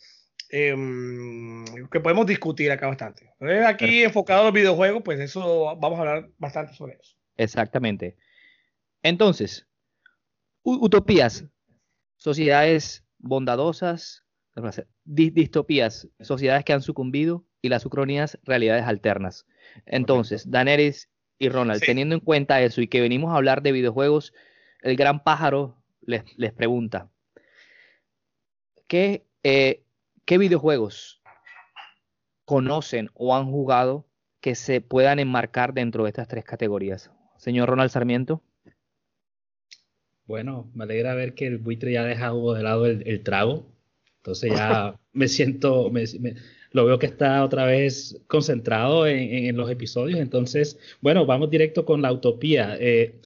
em, 0.50 1.57
que 1.90 2.00
podemos 2.00 2.26
discutir 2.26 2.70
acá 2.70 2.86
bastante. 2.86 3.32
aquí 3.66 4.04
enfocado 4.04 4.40
en 4.40 4.46
los 4.46 4.54
videojuegos, 4.54 5.02
pues 5.04 5.20
eso 5.20 5.76
vamos 5.76 5.98
a 5.98 6.02
hablar 6.02 6.30
bastante 6.38 6.74
sobre 6.74 6.94
eso. 6.94 7.16
Exactamente. 7.36 8.16
Entonces, 9.02 9.66
utopías, 10.62 11.44
sociedades 12.16 13.04
bondadosas, 13.18 14.24
distopías, 15.04 16.08
sociedades 16.20 16.64
que 16.64 16.72
han 16.72 16.82
sucumbido 16.82 17.44
y 17.62 17.68
las 17.68 17.86
ucronías, 17.86 18.38
realidades 18.42 18.84
alternas. 18.84 19.46
Entonces, 19.86 20.50
Daenerys 20.50 21.10
y 21.38 21.48
Ronald, 21.48 21.82
teniendo 21.84 22.14
en 22.14 22.20
cuenta 22.20 22.60
eso 22.62 22.80
y 22.80 22.88
que 22.88 23.00
venimos 23.00 23.32
a 23.32 23.36
hablar 23.36 23.62
de 23.62 23.72
videojuegos, 23.72 24.32
el 24.82 24.96
gran 24.96 25.22
pájaro 25.22 25.76
les, 26.00 26.52
pregunta, 26.52 27.10
¿qué, 28.86 29.26
eh, 29.42 29.84
¿qué 30.24 30.38
videojuegos 30.38 31.17
conocen 32.48 33.10
o 33.12 33.36
han 33.36 33.50
jugado 33.50 34.06
que 34.40 34.54
se 34.54 34.80
puedan 34.80 35.18
enmarcar 35.18 35.74
dentro 35.74 36.04
de 36.04 36.08
estas 36.08 36.28
tres 36.28 36.46
categorías? 36.46 37.10
Señor 37.36 37.68
Ronald 37.68 37.90
Sarmiento. 37.90 38.42
Bueno, 40.24 40.70
me 40.72 40.84
alegra 40.84 41.14
ver 41.14 41.34
que 41.34 41.46
el 41.46 41.58
buitre 41.58 41.92
ya 41.92 42.00
ha 42.00 42.06
dejado 42.06 42.54
de 42.54 42.62
lado 42.62 42.86
el, 42.86 43.22
trago. 43.22 43.66
Entonces 44.16 44.52
ya 44.54 44.98
me 45.12 45.28
siento, 45.28 45.92
lo 46.72 46.86
veo 46.86 46.98
que 46.98 47.04
está 47.04 47.44
otra 47.44 47.66
vez 47.66 48.18
concentrado 48.28 49.06
en, 49.06 49.54
los 49.54 49.70
episodios. 49.70 50.18
Entonces, 50.18 50.78
bueno, 51.02 51.26
vamos 51.26 51.50
directo 51.50 51.84
con 51.84 52.00
la 52.00 52.10
utopía. 52.10 52.78
Eh, 52.80 53.20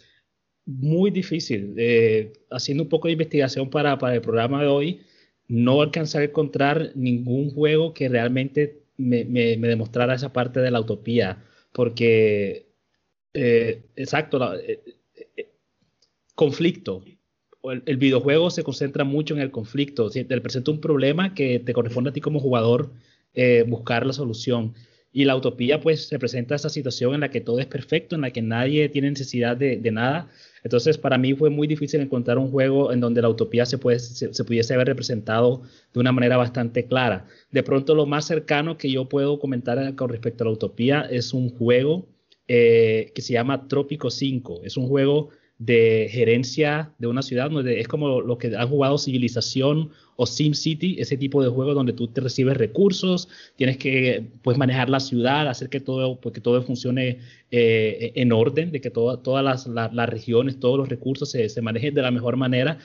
muy 0.67 1.13
difícil. 1.13 1.75
Eh, 1.77 2.33
haciendo 2.51 2.83
un 2.83 2.89
poco 2.89 3.07
de 3.07 3.13
investigación 3.13 3.71
para, 3.71 3.97
el 4.13 4.21
programa 4.21 4.63
de 4.63 4.69
hoy, 4.69 5.01
no 5.47 5.81
alcancé 5.81 6.19
a 6.19 6.25
encontrar 6.25 6.91
ningún 6.97 7.51
juego 7.51 7.95
que 7.95 8.09
realmente 8.09 8.82
me, 9.03 9.25
demostrara 9.57 10.15
esa 10.15 10.33
parte 10.33 10.61
de 10.61 10.71
la 10.71 10.81
utopía. 10.81 11.45
Porque, 11.73 12.67
eh, 13.35 13.83
exacto, 13.97 14.39
conflicto. 16.35 17.05
El, 17.87 17.97
videojuego 17.97 18.51
se 18.51 18.65
concentra 18.65 19.05
mucho 19.05 19.35
en 19.35 19.41
el 19.41 19.51
conflicto. 19.51 20.11
Si 20.11 20.25
te 20.25 20.41
presenta 20.41 20.71
un 20.71 20.81
problema 20.81 21.35
que 21.35 21.61
te 21.61 21.73
corresponde 21.73 22.11
a 22.11 22.13
ti 22.13 22.21
como 22.21 22.41
jugador 22.41 22.91
eh, 23.35 23.65
buscar 23.67 24.05
la 24.05 24.13
solución. 24.13 24.75
Y 25.13 25.25
la 25.27 25.37
utopía, 25.37 25.81
pues, 25.81 26.11
representa 26.11 26.55
esa 26.55 26.71
situación 26.71 27.15
en 27.15 27.21
la 27.21 27.31
que 27.31 27.41
todo 27.41 27.61
es 27.61 27.67
perfecto, 27.67 28.15
en 28.15 28.23
la 28.23 28.31
que 28.31 28.41
nadie 28.41 28.89
tiene 28.89 29.11
necesidad 29.11 29.57
de, 29.57 29.79
nada. 29.91 30.29
Entonces, 30.65 30.97
para 30.97 31.19
mí 31.19 31.35
fue 31.35 31.51
muy 31.51 31.67
difícil 31.67 32.01
encontrar 32.01 32.39
un 32.39 32.51
juego 32.51 32.93
en 32.93 33.01
donde 33.01 33.21
la 33.21 33.29
utopía 33.29 33.67
se, 33.67 33.77
puede, 33.79 33.99
se, 33.99 34.45
pudiese 34.45 34.73
haber 34.75 34.87
representado 34.87 35.63
de 35.93 36.01
una 36.01 36.13
manera 36.13 36.37
bastante 36.39 36.87
clara. 36.87 37.27
De 37.51 37.63
pronto, 37.63 37.95
lo 37.95 38.07
más 38.07 38.25
cercano 38.27 38.79
que 38.79 38.91
yo 38.91 39.09
puedo 39.09 39.39
comentar 39.39 39.95
con 39.97 40.09
respecto 40.09 40.45
a 40.45 40.47
la 40.47 40.53
utopía 40.53 41.03
es 41.03 41.35
un 41.35 41.51
juego 41.51 42.07
eh, 42.49 43.13
que 43.15 43.23
se 43.23 43.35
llama 43.35 43.69
Trópico 43.69 44.11
5. 44.11 44.63
Es 44.65 44.77
un 44.77 44.89
juego 44.89 45.31
de 45.65 46.09
gerencia 46.11 46.93
de 46.99 47.07
una 47.07 47.23
ciudad, 47.23 47.49
donde 47.49 47.79
es 47.79 47.87
como 47.87 48.21
lo 48.21 48.37
que 48.37 48.57
han 48.57 48.69
jugado 48.69 48.99
Civilización 48.99 49.91
o 50.17 50.27
SimCity, 50.27 50.97
ese 50.99 51.17
tipo 51.17 51.41
de 51.41 51.49
juego 51.49 51.73
donde 51.73 51.93
tú 51.93 52.09
te 52.09 52.21
recibes 52.21 52.57
recursos, 52.57 53.29
tienes 53.55 53.77
que 53.77 54.25
pues, 54.43 54.59
manejar 54.59 54.91
la 54.91 54.99
ciudad, 54.99 55.49
hacer 55.49 55.69
que 55.69 55.79
todo, 55.79 56.21
pues, 56.21 56.35
que 56.35 56.41
todo 56.41 56.61
funcione 56.63 57.21
eh, 57.53 58.13
en 58.17 58.33
orden, 58.33 58.73
de 58.73 58.81
que 58.81 58.91
todas 58.91 59.45
las, 59.45 59.69
las, 59.69 60.09
regiones, 60.09 60.59
todos 60.59 60.79
los 60.79 60.89
recursos 60.89 61.31
se, 61.31 61.49
se, 61.49 61.63
manejen 61.63 61.95
de 61.95 62.03
la 62.03 62.11
mejor 62.11 62.37
manera. 62.37 62.79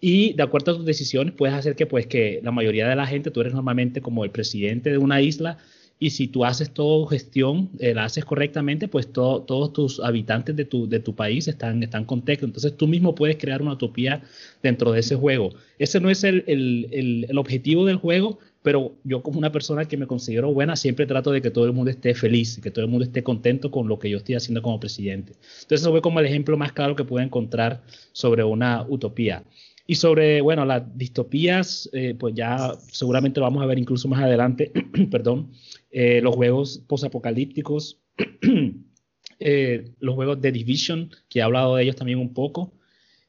Y 0.00 0.32
de 0.32 0.42
acuerdo 0.42 0.72
a 0.72 0.76
tus 0.76 0.84
decisiones, 0.84 1.34
puedes 1.34 1.54
hacer 1.54 1.76
que, 1.76 1.86
pues, 1.86 2.06
que 2.06 2.40
la 2.42 2.50
mayoría 2.50 2.88
de 2.88 2.96
la 2.96 3.06
gente, 3.06 3.30
tú 3.30 3.42
eres 3.42 3.54
normalmente 3.54 4.00
como 4.00 4.24
el 4.24 4.32
presidente 4.32 4.90
de 4.90 4.98
una 4.98 5.22
isla, 5.22 5.58
y 5.98 6.10
si 6.10 6.28
tú 6.28 6.44
haces 6.44 6.70
toda 6.70 7.08
gestión, 7.08 7.70
eh, 7.78 7.94
la 7.94 8.04
haces 8.04 8.24
correctamente, 8.24 8.88
pues 8.88 9.12
todos 9.12 9.72
tus 9.72 10.00
habitantes 10.00 10.56
de 10.56 10.64
tu, 10.64 11.14
país 11.14 11.46
están, 11.48 11.82
están 11.82 12.04
contentos. 12.04 12.44
Entonces 12.44 12.76
tú 12.76 12.88
mismo 12.88 13.14
puedes 13.14 13.36
crear 13.36 13.62
una 13.62 13.72
utopía 13.72 14.22
dentro 14.62 14.92
de 14.92 15.00
ese 15.00 15.14
juego. 15.14 15.54
Ese 15.78 16.00
no 16.00 16.10
es 16.10 16.24
el, 16.24 16.44
el, 16.46 17.26
el, 17.28 17.38
objetivo 17.38 17.84
del 17.86 17.96
juego, 17.96 18.38
pero 18.62 18.96
yo 19.04 19.22
como 19.22 19.38
una 19.38 19.52
persona 19.52 19.86
que 19.86 19.96
me 19.96 20.06
considero 20.06 20.52
buena, 20.52 20.74
siempre 20.74 21.06
trato 21.06 21.30
de 21.30 21.40
que 21.40 21.50
todo 21.50 21.66
el 21.66 21.72
mundo 21.72 21.90
esté 21.90 22.14
feliz, 22.14 22.60
que 22.62 22.70
todo 22.70 22.84
el 22.84 22.90
mundo 22.90 23.04
esté 23.04 23.22
contento 23.22 23.70
con 23.70 23.88
lo 23.88 23.98
que 23.98 24.10
yo 24.10 24.18
estoy 24.18 24.34
haciendo 24.34 24.62
como 24.62 24.80
presidente. 24.80 25.32
Entonces 25.32 25.82
eso 25.82 25.90
fue 25.90 26.02
como 26.02 26.18
el 26.18 26.26
ejemplo 26.26 26.56
más 26.56 26.72
claro 26.72 26.96
que 26.96 27.04
puedo 27.04 27.24
encontrar 27.24 27.82
sobre 28.12 28.42
una 28.42 28.84
utopía. 28.88 29.44
Y 29.86 29.96
sobre, 29.96 30.40
bueno, 30.40 30.64
las 30.64 30.82
distopías, 30.96 31.90
eh, 31.92 32.14
pues 32.18 32.34
ya 32.34 32.72
seguramente 32.90 33.38
lo 33.38 33.44
vamos 33.44 33.62
a 33.62 33.66
ver 33.66 33.78
incluso 33.78 34.08
más 34.08 34.22
adelante, 34.22 34.72
perdón, 35.10 35.50
eh, 35.94 36.20
los 36.20 36.34
juegos 36.34 36.84
posapocalípticos, 36.86 38.02
eh, 39.38 39.92
los 39.98 40.14
juegos 40.14 40.40
de 40.40 40.52
Division, 40.52 41.10
que 41.28 41.38
he 41.38 41.42
hablado 41.42 41.76
de 41.76 41.84
ellos 41.84 41.96
también 41.96 42.18
un 42.18 42.34
poco, 42.34 42.74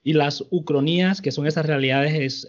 y 0.03 0.13
las 0.13 0.43
ucronías, 0.51 1.21
que 1.21 1.31
son 1.31 1.47
esas 1.47 1.65
realidades 1.65 2.45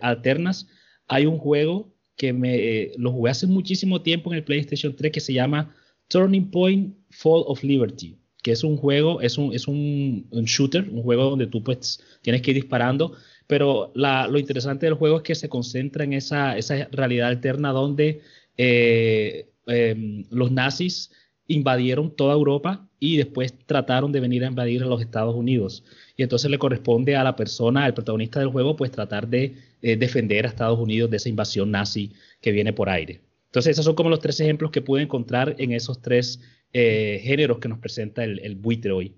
alternas. 0.00 0.68
Hay 1.08 1.26
un 1.26 1.38
juego 1.38 1.92
que 2.16 2.32
me 2.32 2.92
lo 2.98 3.10
jugué 3.10 3.32
hace 3.32 3.48
muchísimo 3.48 4.02
tiempo 4.02 4.30
en 4.30 4.36
el 4.36 4.44
PlayStation 4.44 4.94
3 4.94 5.10
que 5.10 5.20
se 5.20 5.32
llama 5.32 5.74
Turning 6.06 6.50
Point 6.50 6.94
Fall 7.10 7.42
of 7.46 7.64
Liberty 7.64 8.20
que 8.42 8.52
es 8.52 8.64
un 8.64 8.76
juego, 8.76 9.20
es 9.20 9.38
un, 9.38 9.52
es 9.54 9.68
un, 9.68 10.26
shooter, 10.30 10.88
un 10.90 11.02
juego 11.02 11.24
donde 11.24 11.46
tú 11.46 11.62
pues 11.62 12.02
tienes 12.22 12.42
que 12.42 12.52
ir 12.52 12.56
disparando, 12.56 13.14
pero 13.46 13.92
lo 13.94 14.38
interesante 14.38 14.86
del 14.86 14.94
juego 14.94 15.18
es 15.18 15.22
que 15.22 15.34
se 15.34 15.48
concentra 15.48 16.04
en 16.04 16.12
esa, 16.14 16.56
realidad 16.92 17.28
alterna 17.28 17.72
donde 17.72 18.22
eh, 18.56 19.49
em, 19.66 20.24
los 20.30 20.50
nazis 20.50 21.10
invadieron 21.46 22.14
toda 22.14 22.34
Europa 22.34 22.88
y 22.98 23.16
después 23.16 23.54
trataron 23.66 24.12
de 24.12 24.20
venir 24.20 24.44
a 24.44 24.48
invadir 24.48 24.82
a 24.82 24.86
los 24.86 25.00
Estados 25.00 25.34
Unidos. 25.34 25.84
Y 26.16 26.22
entonces 26.22 26.50
le 26.50 26.58
corresponde 26.58 27.16
a 27.16 27.24
la 27.24 27.34
persona, 27.34 27.84
al 27.84 27.94
protagonista 27.94 28.38
del 28.40 28.50
juego, 28.50 28.76
pues 28.76 28.90
tratar 28.90 29.26
de 29.26 29.56
eh, 29.82 29.96
defender 29.96 30.44
a 30.44 30.48
Estados 30.48 30.78
Unidos 30.78 31.10
de 31.10 31.16
esa 31.16 31.28
invasión 31.28 31.70
nazi 31.70 32.12
que 32.40 32.52
viene 32.52 32.72
por 32.72 32.88
aire. 32.88 33.20
Entonces 33.46 33.72
esos 33.72 33.84
son 33.84 33.94
como 33.94 34.10
los 34.10 34.20
tres 34.20 34.38
ejemplos 34.40 34.70
que 34.70 34.82
pude 34.82 35.02
encontrar 35.02 35.56
en 35.58 35.72
esos 35.72 36.00
tres 36.00 36.40
eh, 36.72 37.20
géneros 37.24 37.58
que 37.58 37.68
nos 37.68 37.78
presenta 37.78 38.22
el, 38.22 38.38
el 38.40 38.54
buitre 38.54 38.92
hoy. 38.92 39.16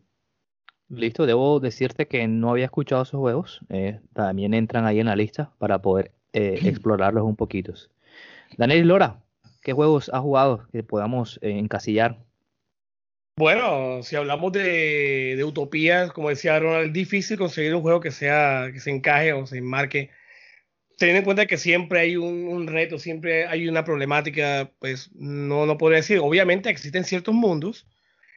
Listo, 0.88 1.26
debo 1.26 1.58
decirte 1.60 2.06
que 2.06 2.26
no 2.28 2.50
había 2.50 2.66
escuchado 2.66 3.02
esos 3.02 3.18
juegos. 3.18 3.60
Eh, 3.68 4.00
también 4.12 4.54
entran 4.54 4.86
ahí 4.86 5.00
en 5.00 5.06
la 5.06 5.16
lista 5.16 5.52
para 5.58 5.82
poder 5.82 6.12
explorarlos 6.32 7.24
un 7.24 7.36
poquito. 7.36 7.74
Daniel 8.56 8.88
Lora, 8.88 9.22
¿qué 9.62 9.72
juegos 9.72 10.10
has 10.12 10.20
jugado 10.20 10.66
que 10.72 10.82
podamos 10.82 11.38
eh, 11.42 11.50
encasillar? 11.50 12.18
Bueno, 13.36 14.02
si 14.02 14.16
hablamos 14.16 14.52
de, 14.52 15.34
de, 15.36 15.44
utopías, 15.44 16.12
como 16.12 16.28
decía 16.28 16.58
Ronald, 16.58 16.88
es 16.88 16.92
difícil 16.92 17.38
conseguir 17.38 17.74
un 17.74 17.80
juego 17.80 18.00
que 18.00 18.10
sea 18.10 18.68
que 18.72 18.80
se 18.80 18.90
encaje 18.90 19.32
o 19.32 19.46
se 19.46 19.58
enmarque. 19.58 20.10
Teniendo 20.98 21.20
en 21.20 21.24
cuenta 21.24 21.46
que 21.46 21.56
siempre 21.56 22.00
hay 22.00 22.16
un, 22.16 22.46
un 22.46 22.66
reto, 22.66 22.98
siempre 22.98 23.46
hay 23.46 23.68
una 23.68 23.84
problemática, 23.84 24.70
pues 24.78 25.10
no, 25.14 25.64
no 25.64 25.78
podría 25.78 25.96
decir. 25.98 26.18
Obviamente 26.18 26.68
existen 26.68 27.04
ciertos 27.04 27.34
mundos 27.34 27.86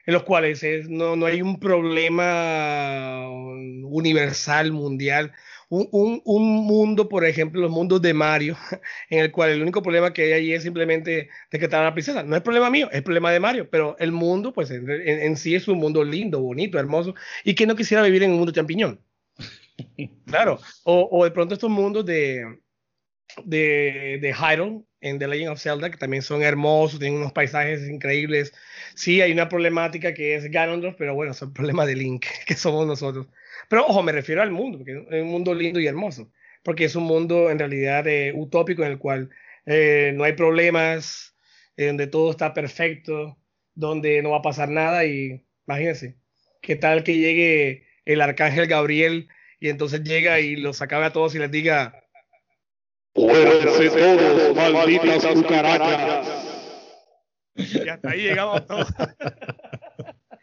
en 0.06 0.14
los 0.14 0.24
cuales 0.24 0.64
no, 0.88 1.16
no, 1.16 1.26
hay 1.26 1.42
un 1.42 1.60
problema 1.60 3.28
universal, 3.30 4.72
mundial. 4.72 5.34
Un, 5.70 6.22
un, 6.24 6.66
mundo, 6.66 7.10
por 7.10 7.26
ejemplo, 7.26 7.62
los 7.62 7.72
mundos 7.72 8.02
de 8.02 8.14
Mario, 8.14 8.58
en 9.10 9.20
el 9.20 9.32
cual 9.32 9.52
el 9.52 9.62
único 9.62 9.82
problema 9.82 10.14
que 10.14 10.24
hay 10.24 10.32
ahí 10.34 10.54
es 10.54 10.64
simplemente 10.64 11.30
rescatar 11.52 11.82
a 11.82 11.86
la 11.86 11.94
princesa. 11.94 12.24
No 12.24 12.36
es 12.36 12.42
problema 12.42 12.70
mío, 12.70 12.90
es 12.92 13.02
problema 13.02 13.32
de 13.32 13.40
Mario, 13.40 13.70
pero 13.70 13.96
el 14.00 14.12
mundo, 14.12 14.54
pues 14.54 14.72
en, 14.72 14.90
en, 14.90 15.38
sí 15.38 15.56
es 15.56 15.68
un 15.68 15.80
mundo 15.80 16.04
lindo, 16.04 16.40
bonito, 16.42 16.80
hermoso, 16.80 17.16
y 17.44 17.56
que 17.56 17.66
no 17.66 17.76
quisiera 17.76 18.04
vivir 18.04 18.24
en 18.24 18.32
un 18.32 18.38
mundo 18.38 18.52
champiñón. 18.52 19.02
claro, 20.26 20.60
o, 20.84 21.10
o 21.12 21.24
de 21.24 21.32
pronto 21.32 21.54
estos 21.54 21.70
mundos 21.70 22.06
de, 22.06 22.46
de, 23.44 24.20
de 24.22 24.34
Hyrule 24.34 24.84
en 25.02 25.20
The 25.20 25.28
Legend 25.28 25.52
of 25.52 25.62
Zelda, 25.62 25.92
que 25.92 25.98
también 25.98 26.24
son 26.24 26.42
hermosos, 26.42 27.00
tienen 27.00 27.20
unos 27.20 27.34
paisajes 27.34 27.88
increíbles. 27.88 28.54
Sí, 28.96 29.22
hay 29.22 29.32
una 29.32 29.50
problemática 29.50 30.14
que 30.14 30.36
es 30.36 30.50
Ganondorf, 30.50 30.96
pero 30.98 31.14
bueno, 31.14 31.32
es 31.34 31.42
el 31.42 31.52
problema 31.52 31.86
de 31.86 31.96
Link, 31.96 32.26
que 32.48 32.56
somos 32.56 32.88
nosotros. 32.88 33.28
Pero 33.70 33.86
ojo, 33.86 34.04
me 34.04 34.12
refiero 34.12 34.42
al 34.42 34.52
mundo, 34.52 34.80
porque 34.80 34.94
es 35.10 35.24
un 35.24 35.30
mundo 35.30 35.54
lindo 35.54 35.80
y 35.80 35.88
hermoso, 35.88 36.32
porque 36.64 36.86
es 36.86 36.96
un 36.96 37.04
mundo 37.04 37.50
en 37.50 37.60
realidad 37.60 38.08
eh, 38.08 38.34
utópico 38.36 38.84
en 38.84 38.92
el 38.92 39.00
cual 39.00 39.30
eh, 39.66 40.12
no 40.16 40.24
hay 40.24 40.34
problemas, 40.34 41.36
donde 41.78 42.08
todo 42.08 42.32
está 42.32 42.54
perfecto, 42.54 43.38
donde 43.74 44.22
no 44.22 44.32
va 44.32 44.38
a 44.38 44.42
pasar 44.42 44.70
nada 44.70 45.06
y 45.06 45.44
imagínense, 45.68 46.16
qué 46.62 46.76
tal 46.76 47.04
que 47.04 47.18
llegue 47.18 47.86
el 48.06 48.22
arcángel 48.22 48.68
Gabriel 48.68 49.28
y 49.60 49.70
entonces 49.70 50.04
llega 50.04 50.40
y 50.40 50.56
los 50.56 50.82
acabe 50.82 51.06
a 51.06 51.14
todos 51.14 51.36
y 51.36 51.40
les 51.40 51.52
diga, 51.52 52.06
Fuérse 53.16 53.90
todos, 53.92 54.56
malditas 54.74 55.26
cucarachas. 55.26 56.28
Y 57.58 57.88
hasta 57.88 58.10
ahí 58.10 58.24
llegamos 58.24 58.68
todos. 58.68 58.94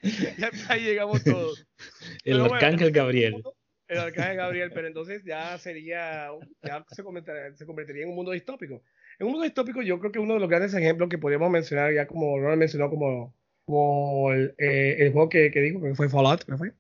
y 0.02 0.42
hasta 0.44 0.73
ahí 0.73 0.82
llegamos 0.82 1.23
todos. 1.25 1.66
El 2.25 2.37
Pero 2.37 2.38
bueno, 2.40 2.54
arcángel 2.54 2.90
Gabriel. 2.92 3.42
El 3.88 3.99
arcángel 3.99 4.37
Gabriel, 4.37 4.71
pero 4.73 4.87
entonces 4.87 5.23
ya 5.25 5.59
sería, 5.59 6.28
ya 6.62 6.85
se, 6.90 7.02
convertiría, 7.02 7.54
se 7.54 7.66
convertiría 7.66 8.02
en 8.04 8.09
un 8.11 8.14
mundo 8.14 8.30
distópico. 8.32 8.82
En 9.18 9.26
un 9.26 9.32
mundo 9.32 9.44
distópico 9.44 9.82
yo 9.82 9.99
creo 10.00 10.11
que 10.12 10.18
uno 10.18 10.35
de 10.35 10.40
los 10.40 10.49
grandes 10.49 10.73
ejemplos 10.75 11.09
que 11.09 11.18
podríamos 11.18 11.50
mencionar, 11.50 11.92
ya 11.92 12.06
como 12.06 12.38
Ronald 12.38 12.59
mencionó, 12.59 12.88
como, 12.88 13.35
como 13.66 14.32
el, 14.32 14.54
eh, 14.59 14.97
el 15.00 15.12
juego 15.12 15.28
que, 15.28 15.50
que 15.50 15.61
dijo, 15.61 15.82
que 15.82 15.94
fue 15.94 16.09
Fallout, 16.09 16.44
¿qué 16.44 16.56
fue? 16.56 16.73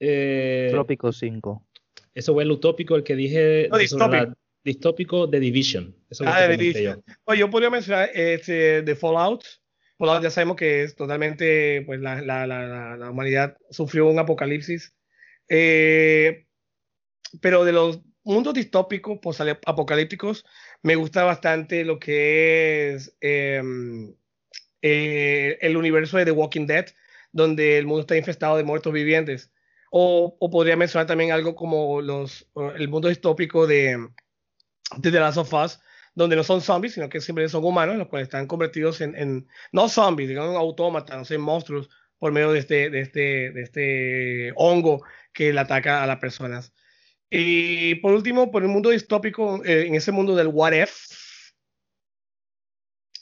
Eh, 0.00 0.68
Trópico 0.70 1.12
5. 1.12 1.66
eso 2.14 2.32
fue 2.32 2.44
el 2.44 2.50
utópico, 2.50 2.96
el 2.96 3.04
que 3.04 3.14
dije. 3.16 3.68
No, 3.68 3.74
sobre 3.76 3.82
distópico. 3.82 4.24
la- 4.24 4.36
distópico 4.64 5.26
de 5.26 5.40
Division. 5.40 5.96
Eso 6.10 6.24
Ah, 6.26 6.42
de 6.42 6.56
Division. 6.56 7.02
yo. 7.06 7.14
Pues 7.24 7.38
yo 7.38 7.50
podría 7.50 7.70
mencionar 7.70 8.10
este, 8.14 8.82
de 8.82 8.94
Fallout. 8.96 9.44
Fallout 10.00 10.22
ya 10.24 10.30
sabemos 10.30 10.56
que 10.56 10.82
es 10.84 10.96
totalmente, 10.96 11.82
pues 11.86 12.00
la, 12.00 12.22
la, 12.22 12.46
la, 12.46 12.96
la- 12.96 13.10
humanidad 13.10 13.58
sufrió 13.70 14.08
un 14.08 14.18
apocalipsis. 14.18 14.94
Eh, 15.48 16.46
pero 17.40 17.64
de 17.64 17.72
los 17.72 18.00
mundos 18.24 18.54
distópicos, 18.54 19.18
apocalípticos, 19.66 20.44
me 20.82 20.96
gusta 20.96 21.24
bastante 21.24 21.84
lo 21.84 21.98
que 21.98 22.94
es 22.94 23.16
em, 23.20 24.14
eh, 24.82 25.58
el 25.60 25.76
universo 25.76 26.16
de 26.18 26.24
The 26.24 26.30
Walking 26.32 26.66
Dead, 26.66 26.86
donde 27.32 27.78
el 27.78 27.86
mundo 27.86 28.02
está 28.02 28.16
infestado 28.16 28.56
de 28.56 28.64
muertos 28.64 28.92
vivientes. 28.92 29.52
O, 29.90 30.36
o 30.40 30.50
podría 30.50 30.76
mencionar 30.76 31.06
también 31.06 31.32
algo 31.32 31.54
como 31.54 32.00
los, 32.00 32.48
el 32.76 32.88
mundo 32.88 33.08
distópico 33.08 33.66
de, 33.66 33.98
de 34.98 35.10
The 35.12 35.20
Last 35.20 35.38
of 35.38 35.52
Us, 35.52 35.80
donde 36.14 36.36
no 36.36 36.44
son 36.44 36.60
zombies, 36.60 36.94
sino 36.94 37.08
que 37.08 37.20
siempre 37.20 37.48
son 37.48 37.64
humanos, 37.64 37.96
los 37.96 38.08
cuales 38.08 38.26
están 38.26 38.46
convertidos 38.46 39.00
en, 39.00 39.16
en 39.16 39.48
no 39.72 39.88
zombies, 39.88 40.28
digamos 40.28 40.56
autómatas, 40.56 41.16
no 41.16 41.24
sé, 41.24 41.38
monstruos, 41.38 41.88
por 42.20 42.32
medio 42.32 42.52
de 42.52 42.60
este, 42.60 42.90
de 42.90 43.00
este, 43.00 43.50
de 43.50 43.62
este 43.62 44.52
hongo 44.54 45.02
que 45.32 45.52
le 45.52 45.60
ataca 45.60 46.02
a 46.02 46.06
las 46.06 46.18
personas. 46.18 46.72
Y 47.30 47.96
por 47.96 48.12
último, 48.12 48.50
por 48.50 48.62
el 48.62 48.68
mundo 48.68 48.90
distópico, 48.90 49.64
eh, 49.64 49.86
en 49.86 49.94
ese 49.94 50.12
mundo 50.12 50.36
del 50.36 50.48
what 50.48 50.72
if, 50.72 50.90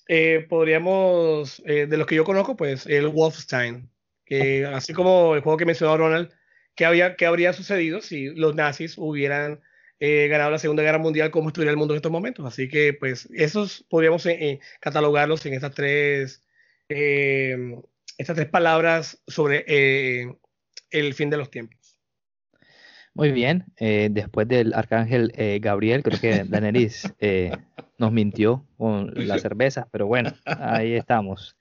eh, 0.08 0.46
podríamos, 0.48 1.62
eh, 1.66 1.86
de 1.86 1.96
los 1.96 2.06
que 2.06 2.16
yo 2.16 2.24
conozco, 2.24 2.56
pues 2.56 2.86
el 2.86 3.08
Wolfenstein, 3.08 3.90
que 4.24 4.64
así 4.64 4.92
como 4.94 5.34
el 5.34 5.42
juego 5.42 5.58
que 5.58 5.66
mencionó 5.66 5.96
Ronald, 5.96 6.32
¿qué, 6.74 6.86
había, 6.86 7.14
qué 7.16 7.26
habría 7.26 7.52
sucedido 7.52 8.00
si 8.00 8.30
los 8.34 8.54
nazis 8.54 8.96
hubieran 8.96 9.60
eh, 10.00 10.28
ganado 10.28 10.50
la 10.50 10.58
Segunda 10.58 10.82
Guerra 10.82 10.98
Mundial, 10.98 11.30
cómo 11.30 11.48
estuviera 11.48 11.70
el 11.70 11.76
mundo 11.76 11.94
en 11.94 11.96
estos 11.96 12.12
momentos? 12.12 12.46
Así 12.46 12.68
que, 12.68 12.92
pues, 12.92 13.28
esos 13.32 13.84
podríamos 13.88 14.24
eh, 14.26 14.38
eh, 14.40 14.60
catalogarlos 14.80 15.44
en 15.46 15.54
estas 15.54 15.74
tres, 15.74 16.42
eh, 16.88 17.56
estas 18.16 18.36
tres 18.36 18.48
palabras 18.48 19.22
sobre 19.26 19.64
eh, 19.66 20.34
el 20.90 21.14
fin 21.14 21.30
de 21.30 21.36
los 21.36 21.50
tiempos. 21.50 21.98
Muy 23.14 23.32
bien, 23.32 23.64
eh, 23.78 24.08
después 24.12 24.46
del 24.46 24.72
arcángel 24.74 25.32
Gabriel, 25.60 26.04
creo 26.04 26.20
que 26.20 26.44
Daneris 26.44 27.12
nos 27.98 28.12
mintió 28.12 28.64
con 28.76 29.12
las 29.26 29.42
cervezas, 29.42 29.86
pero 29.90 30.06
bueno, 30.06 30.32
ahí 30.44 30.94
estamos. 30.94 31.56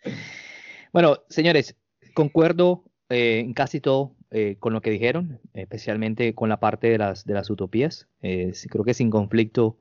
Bueno, 0.94 1.18
señores, 1.30 1.76
concuerdo 2.14 2.84
en 3.10 3.54
casi 3.54 3.82
todo 3.82 4.17
eh, 4.32 4.58
con 4.60 4.74
lo 4.74 4.82
que 4.82 4.90
dijeron, 4.90 5.40
especialmente 5.54 6.36
con 6.36 6.50
la 6.50 6.60
parte 6.60 6.88
de 6.88 6.98
las, 6.98 7.26
de 7.26 7.34
las 7.34 7.50
utopías. 7.50 8.08
Eh, 8.22 8.52
creo 8.70 8.84
que 8.84 8.94
sin 8.94 9.10
conflicto 9.10 9.78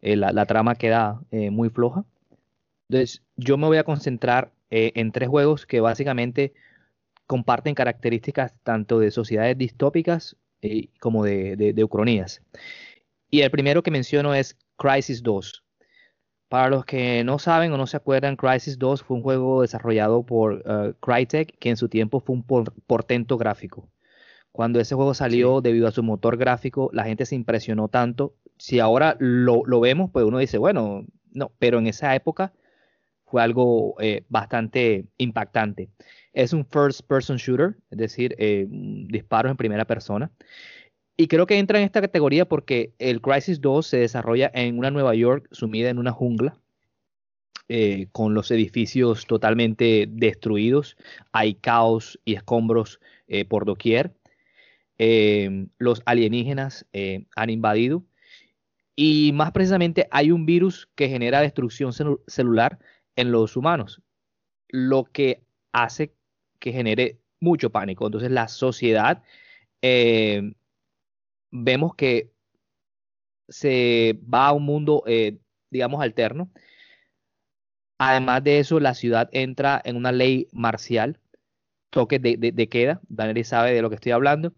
eh, 0.00 0.16
la, 0.16 0.32
la 0.32 0.46
trama 0.46 0.74
queda 0.74 1.20
eh, 1.30 1.50
muy 1.50 1.68
floja. 1.68 2.04
Entonces, 2.88 3.22
yo 3.36 3.56
me 3.58 3.66
voy 3.66 3.76
a 3.76 3.84
concentrar 3.84 4.52
en 4.72 5.10
tres 5.10 5.28
juegos 5.28 5.66
que 5.66 5.80
básicamente 5.80 6.54
comparten 7.26 7.74
características 7.74 8.54
tanto 8.62 9.00
de 9.00 9.10
sociedades 9.10 9.58
distópicas 9.58 10.36
como 11.00 11.24
de, 11.24 11.56
de, 11.56 11.72
de. 11.72 12.26
Y 13.30 13.40
el 13.40 13.50
primero 13.50 13.82
que 13.82 13.90
menciono 13.90 14.32
es 14.32 14.56
Crisis 14.76 15.24
2. 15.24 15.64
Para 16.50 16.68
los 16.68 16.84
que 16.84 17.22
no 17.22 17.38
saben 17.38 17.72
o 17.72 17.76
no 17.76 17.86
se 17.86 17.96
acuerdan, 17.96 18.34
Crisis 18.34 18.76
2 18.76 19.04
fue 19.04 19.16
un 19.16 19.22
juego 19.22 19.62
desarrollado 19.62 20.24
por 20.24 20.54
uh, 20.54 20.94
Crytek, 21.00 21.56
que 21.60 21.70
en 21.70 21.76
su 21.76 21.88
tiempo 21.88 22.18
fue 22.18 22.34
un 22.34 22.42
por 22.42 22.72
portento 22.88 23.38
gráfico. 23.38 23.88
Cuando 24.50 24.80
ese 24.80 24.96
juego 24.96 25.14
salió, 25.14 25.58
sí. 25.58 25.62
debido 25.62 25.86
a 25.86 25.92
su 25.92 26.02
motor 26.02 26.36
gráfico, 26.36 26.90
la 26.92 27.04
gente 27.04 27.24
se 27.24 27.36
impresionó 27.36 27.86
tanto. 27.86 28.34
Si 28.58 28.80
ahora 28.80 29.14
lo, 29.20 29.62
lo, 29.64 29.78
vemos, 29.78 30.10
pues 30.12 30.24
uno 30.24 30.38
dice, 30.38 30.58
bueno, 30.58 31.06
no, 31.30 31.52
pero 31.60 31.78
en 31.78 31.86
esa 31.86 32.16
época 32.16 32.52
fue 33.26 33.44
algo 33.44 33.94
eh, 34.00 34.24
bastante 34.28 35.06
impactante. 35.18 35.90
Es 36.32 36.52
un 36.52 36.66
first 36.66 37.02
person 37.06 37.36
shooter, 37.36 37.76
es 37.92 37.98
decir, 37.98 38.34
eh, 38.38 38.66
disparos 38.68 39.50
en 39.52 39.56
primera 39.56 39.84
persona. 39.84 40.32
Y 41.20 41.28
creo 41.28 41.44
que 41.44 41.58
entra 41.58 41.78
en 41.78 41.84
esta 41.84 42.00
categoría 42.00 42.48
porque 42.48 42.94
el 42.98 43.20
Crisis 43.20 43.60
2 43.60 43.86
se 43.86 43.98
desarrolla 43.98 44.50
en 44.54 44.78
una 44.78 44.90
Nueva 44.90 45.14
York 45.14 45.48
sumida 45.50 45.90
en 45.90 45.98
una 45.98 46.12
jungla, 46.12 46.58
eh, 47.68 48.06
con 48.10 48.32
los 48.32 48.50
edificios 48.50 49.26
totalmente 49.26 50.06
destruidos. 50.08 50.96
Hay 51.30 51.56
caos 51.56 52.18
y 52.24 52.36
escombros 52.36 53.00
eh, 53.28 53.44
por 53.44 53.66
doquier. 53.66 54.14
Eh, 54.96 55.66
los 55.76 56.00
alienígenas 56.06 56.86
han 57.36 57.50
invadido. 57.50 58.02
Y 58.96 59.32
más 59.34 59.52
precisamente 59.52 60.08
hay 60.10 60.30
un 60.30 60.46
virus 60.46 60.88
que 60.94 61.10
genera 61.10 61.42
destrucción 61.42 61.92
cel 61.92 62.16
celular 62.28 62.78
en 63.14 63.30
los 63.30 63.58
humanos, 63.58 64.00
lo 64.68 65.04
que 65.04 65.42
hace 65.72 66.14
que 66.60 66.72
genere 66.72 67.18
mucho 67.40 67.68
pánico. 67.68 68.06
Entonces 68.06 68.30
la 68.30 68.48
sociedad 68.48 69.22
eh, 69.82 70.52
vemos 71.50 71.94
que 71.94 72.30
se 73.48 74.18
va 74.22 74.48
a 74.48 74.52
un 74.52 74.64
mundo, 74.64 75.02
eh, 75.06 75.38
digamos, 75.70 76.00
alterno. 76.02 76.50
Además 77.98 78.42
de 78.44 78.60
eso, 78.60 78.80
la 78.80 78.94
ciudad 78.94 79.28
entra 79.32 79.80
en 79.84 79.96
una 79.96 80.12
ley 80.12 80.48
marcial, 80.52 81.20
toque 81.90 82.18
de, 82.18 82.36
de, 82.36 82.52
de 82.52 82.68
queda, 82.68 83.00
Daniel 83.08 83.44
sabe 83.44 83.72
de 83.72 83.82
lo 83.82 83.90
que 83.90 83.96
estoy 83.96 84.12
hablando, 84.12 84.54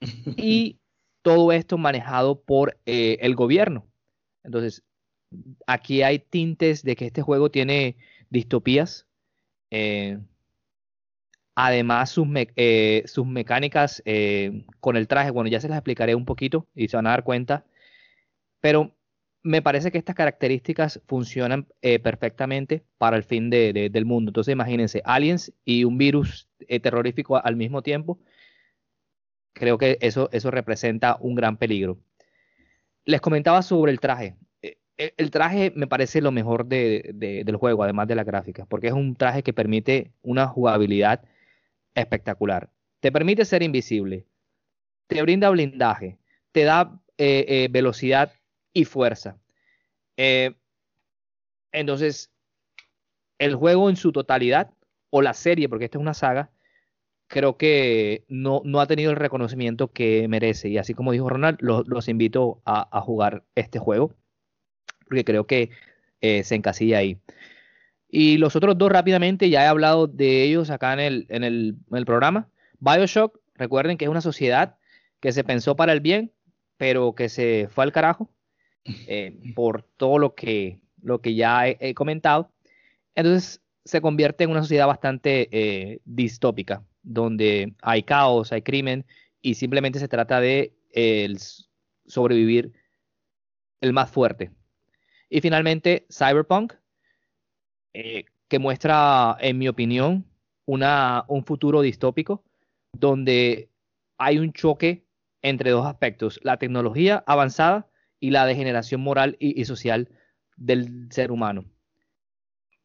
y 0.36 0.78
todo 1.22 1.52
esto 1.52 1.76
manejado 1.76 2.40
por 2.40 2.78
eh, 2.86 3.18
el 3.20 3.34
gobierno. 3.34 3.86
Entonces, 4.44 4.84
aquí 5.66 6.02
hay 6.02 6.20
tintes 6.20 6.84
de 6.84 6.96
que 6.96 7.06
este 7.06 7.22
juego 7.22 7.50
tiene 7.50 7.96
distopías. 8.30 9.06
Eh, 9.70 10.20
además, 11.56 12.10
sus, 12.10 12.28
eh, 12.56 13.04
mecánicas 13.24 14.02
eh, 14.04 14.64
con 14.78 14.96
el 14.96 15.08
traje, 15.08 15.30
bueno, 15.30 15.50
ya 15.50 15.60
se 15.60 15.68
las 15.68 15.78
explicaré 15.78 16.14
un 16.14 16.26
poquito 16.26 16.68
y 16.74 16.88
se 16.88 16.96
van 16.96 17.06
a 17.08 17.10
dar 17.10 17.24
cuenta. 17.24 17.64
Pero 18.60 18.94
me 19.42 19.62
parece 19.62 19.90
que 19.90 19.98
estas 19.98 20.16
características 20.16 21.00
funcionan 21.06 21.66
eh, 21.82 21.98
perfectamente 21.98 22.84
para 22.98 23.16
el 23.16 23.24
fin 23.24 23.50
de, 23.50 23.72
de, 23.72 23.90
del 23.90 24.04
mundo. 24.04 24.30
Entonces, 24.30 24.52
imagínense, 24.52 25.02
aliens 25.04 25.52
y 25.64 25.84
un 25.84 25.98
virus 25.98 26.48
terrorífico 26.82 27.36
al 27.36 27.56
mismo 27.56 27.82
tiempo. 27.82 28.18
Creo 29.54 29.78
que 29.78 29.98
eso, 30.02 30.28
eso 30.32 30.50
representa 30.50 31.16
un 31.20 31.34
gran 31.34 31.56
peligro. 31.56 31.98
Les 33.06 33.20
comentaba 33.20 33.62
sobre 33.62 33.92
el 33.92 34.00
traje. 34.00 34.36
El 34.98 35.30
traje 35.30 35.72
me 35.76 35.86
parece 35.86 36.20
lo 36.20 36.32
mejor 36.32 36.66
de, 36.66 37.12
de, 37.14 37.44
del 37.44 37.56
juego, 37.56 37.82
además 37.82 38.08
de 38.08 38.14
la 38.14 38.24
gráfica, 38.24 38.66
porque 38.66 38.88
es 38.88 38.94
un 38.94 39.14
traje 39.14 39.42
que 39.42 39.52
permite 39.52 40.12
una 40.22 40.46
jugabilidad 40.48 41.22
espectacular. 41.96 42.70
Te 43.00 43.10
permite 43.10 43.44
ser 43.44 43.62
invisible, 43.62 44.26
te 45.08 45.20
brinda 45.22 45.50
blindaje, 45.50 46.18
te 46.52 46.64
da 46.64 47.00
eh, 47.18 47.44
eh, 47.48 47.68
velocidad 47.70 48.32
y 48.72 48.84
fuerza. 48.84 49.36
Eh, 50.16 50.54
entonces, 51.72 52.30
el 53.38 53.54
juego 53.54 53.90
en 53.90 53.96
su 53.96 54.12
totalidad, 54.12 54.70
o 55.10 55.22
la 55.22 55.34
serie, 55.34 55.68
porque 55.68 55.86
esta 55.86 55.98
es 55.98 56.02
una 56.02 56.14
saga, 56.14 56.50
creo 57.26 57.56
que 57.56 58.24
no, 58.28 58.62
no 58.64 58.80
ha 58.80 58.86
tenido 58.86 59.10
el 59.10 59.16
reconocimiento 59.16 59.92
que 59.92 60.28
merece. 60.28 60.68
Y 60.68 60.78
así 60.78 60.94
como 60.94 61.12
dijo 61.12 61.28
Ronald, 61.28 61.58
lo, 61.60 61.82
los 61.86 62.08
invito 62.08 62.60
a, 62.64 62.88
a, 62.96 63.00
jugar 63.00 63.44
este 63.54 63.78
juego, 63.78 64.14
porque 65.08 65.24
creo 65.24 65.46
que 65.46 65.70
eh, 66.20 66.44
se 66.44 66.54
encasilla 66.54 66.98
ahí. 66.98 67.18
Y 68.08 68.38
los 68.38 68.56
otros 68.56 68.78
dos 68.78 68.90
rápidamente, 68.90 69.50
ya 69.50 69.64
he 69.64 69.66
hablado 69.66 70.06
de 70.06 70.44
ellos 70.44 70.70
acá 70.70 70.92
en 70.92 71.00
el, 71.00 71.26
en 71.28 71.44
el, 71.44 72.04
programa. 72.06 72.48
Bioshock, 72.78 73.40
recuerden 73.54 73.96
que 73.96 74.04
es 74.04 74.10
una 74.10 74.20
sociedad 74.20 74.76
que 75.20 75.32
se 75.32 75.44
pensó 75.44 75.76
para 75.76 75.92
el 75.92 76.00
bien, 76.00 76.32
pero 76.76 77.14
que 77.14 77.28
se 77.28 77.68
fue 77.70 77.84
al 77.84 77.92
carajo 77.92 78.30
eh, 78.84 79.36
por 79.54 79.82
todo 79.82 80.18
lo 80.18 80.34
que, 80.34 80.80
lo 81.02 81.20
que 81.20 81.34
ya 81.34 81.68
he, 81.68 81.94
comentado. 81.94 82.52
Entonces 83.14 83.60
se 83.84 84.00
convierte 84.00 84.44
en 84.44 84.50
una 84.50 84.62
sociedad 84.62 84.86
bastante 84.86 85.48
eh, 85.50 86.00
distópica, 86.04 86.84
donde 87.02 87.74
hay 87.82 88.02
caos, 88.02 88.52
hay 88.52 88.62
crimen, 88.62 89.04
y 89.40 89.54
simplemente 89.54 89.98
se 89.98 90.08
trata 90.08 90.40
de 90.40 90.74
el 90.90 91.38
sobrevivir 92.06 92.72
el 93.80 93.92
más 93.92 94.10
fuerte. 94.10 94.50
Y 95.28 95.40
finalmente, 95.40 96.06
Cyberpunk, 96.10 96.74
eh, 97.98 98.26
que 98.48 98.58
muestra, 98.58 99.38
en 99.40 99.56
mi 99.56 99.68
opinión, 99.68 100.26
una, 100.66 101.24
un 101.28 101.46
futuro 101.46 101.80
distópico 101.80 102.44
donde 102.92 103.70
hay 104.18 104.38
un 104.38 104.52
choque 104.52 105.06
entre 105.40 105.70
dos 105.70 105.86
aspectos, 105.86 106.38
la 106.42 106.58
tecnología 106.58 107.24
avanzada 107.26 107.88
y 108.20 108.30
la 108.32 108.44
degeneración 108.44 109.00
moral 109.00 109.36
y, 109.40 109.64
social 109.64 110.10
del 110.56 111.08
ser 111.10 111.32
humano. 111.32 111.64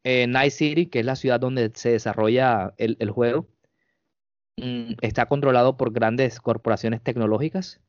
Night 0.04 0.52
City, 0.52 0.86
que 0.86 1.00
es 1.00 1.04
la 1.04 1.16
ciudad 1.16 1.40
donde 1.40 1.70
se 1.74 1.90
desarrolla 1.90 2.72
el, 2.78 3.10
juego, 3.10 3.48
mm, 4.56 4.94
está 5.02 5.26
controlado 5.26 5.76
por 5.76 5.92
grandes 5.92 6.40
corporaciones 6.40 7.02
tecnológicas 7.02 7.82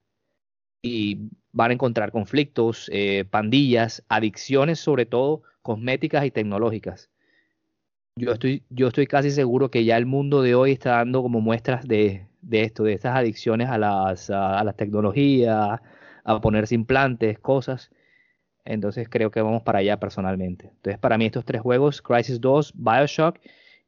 y 0.81 1.29
van 1.53 1.71
a 1.71 1.73
encontrar 1.75 2.11
conflictos, 2.11 2.89
eh, 2.91 3.23
pandillas, 3.23 4.03
adicciones, 4.09 4.79
sobre 4.79 5.05
todo 5.05 5.43
cosméticas 5.61 6.25
y 6.25 6.31
tecnológicas. 6.31 7.12
Yo 8.15 8.31
estoy, 8.31 8.63
yo 8.69 8.89
estoy 8.89 9.07
casi 9.07 9.31
seguro 9.31 9.71
que 9.71 9.85
ya 9.85 9.97
el 9.97 10.05
mundo 10.05 10.43
de 10.43 10.53
hoy 10.53 10.73
está 10.73 10.97
dando 10.97 11.23
como 11.23 11.41
muestras 11.41 11.87
de, 11.87 12.27
esto, 12.51 12.83
de 12.83 12.93
estas 12.93 13.15
adicciones 13.15 13.69
a 13.69 13.79
las, 13.79 14.29
a, 14.29 14.63
las 14.63 14.75
tecnologías, 14.75 15.79
a 16.23 16.41
ponerse 16.41 16.75
implantes, 16.75 17.39
cosas. 17.39 17.89
Entonces 18.65 19.09
creo 19.09 19.31
que 19.31 19.41
vamos 19.41 19.63
para 19.63 19.79
allá 19.79 19.99
personalmente. 19.99 20.67
Entonces 20.67 20.99
para 20.99 21.17
mí 21.17 21.25
estos 21.25 21.43
tres 21.43 21.61
juegos, 21.61 22.03
Crisis 22.03 22.39
2, 22.39 22.73
Bioshock 22.75 23.39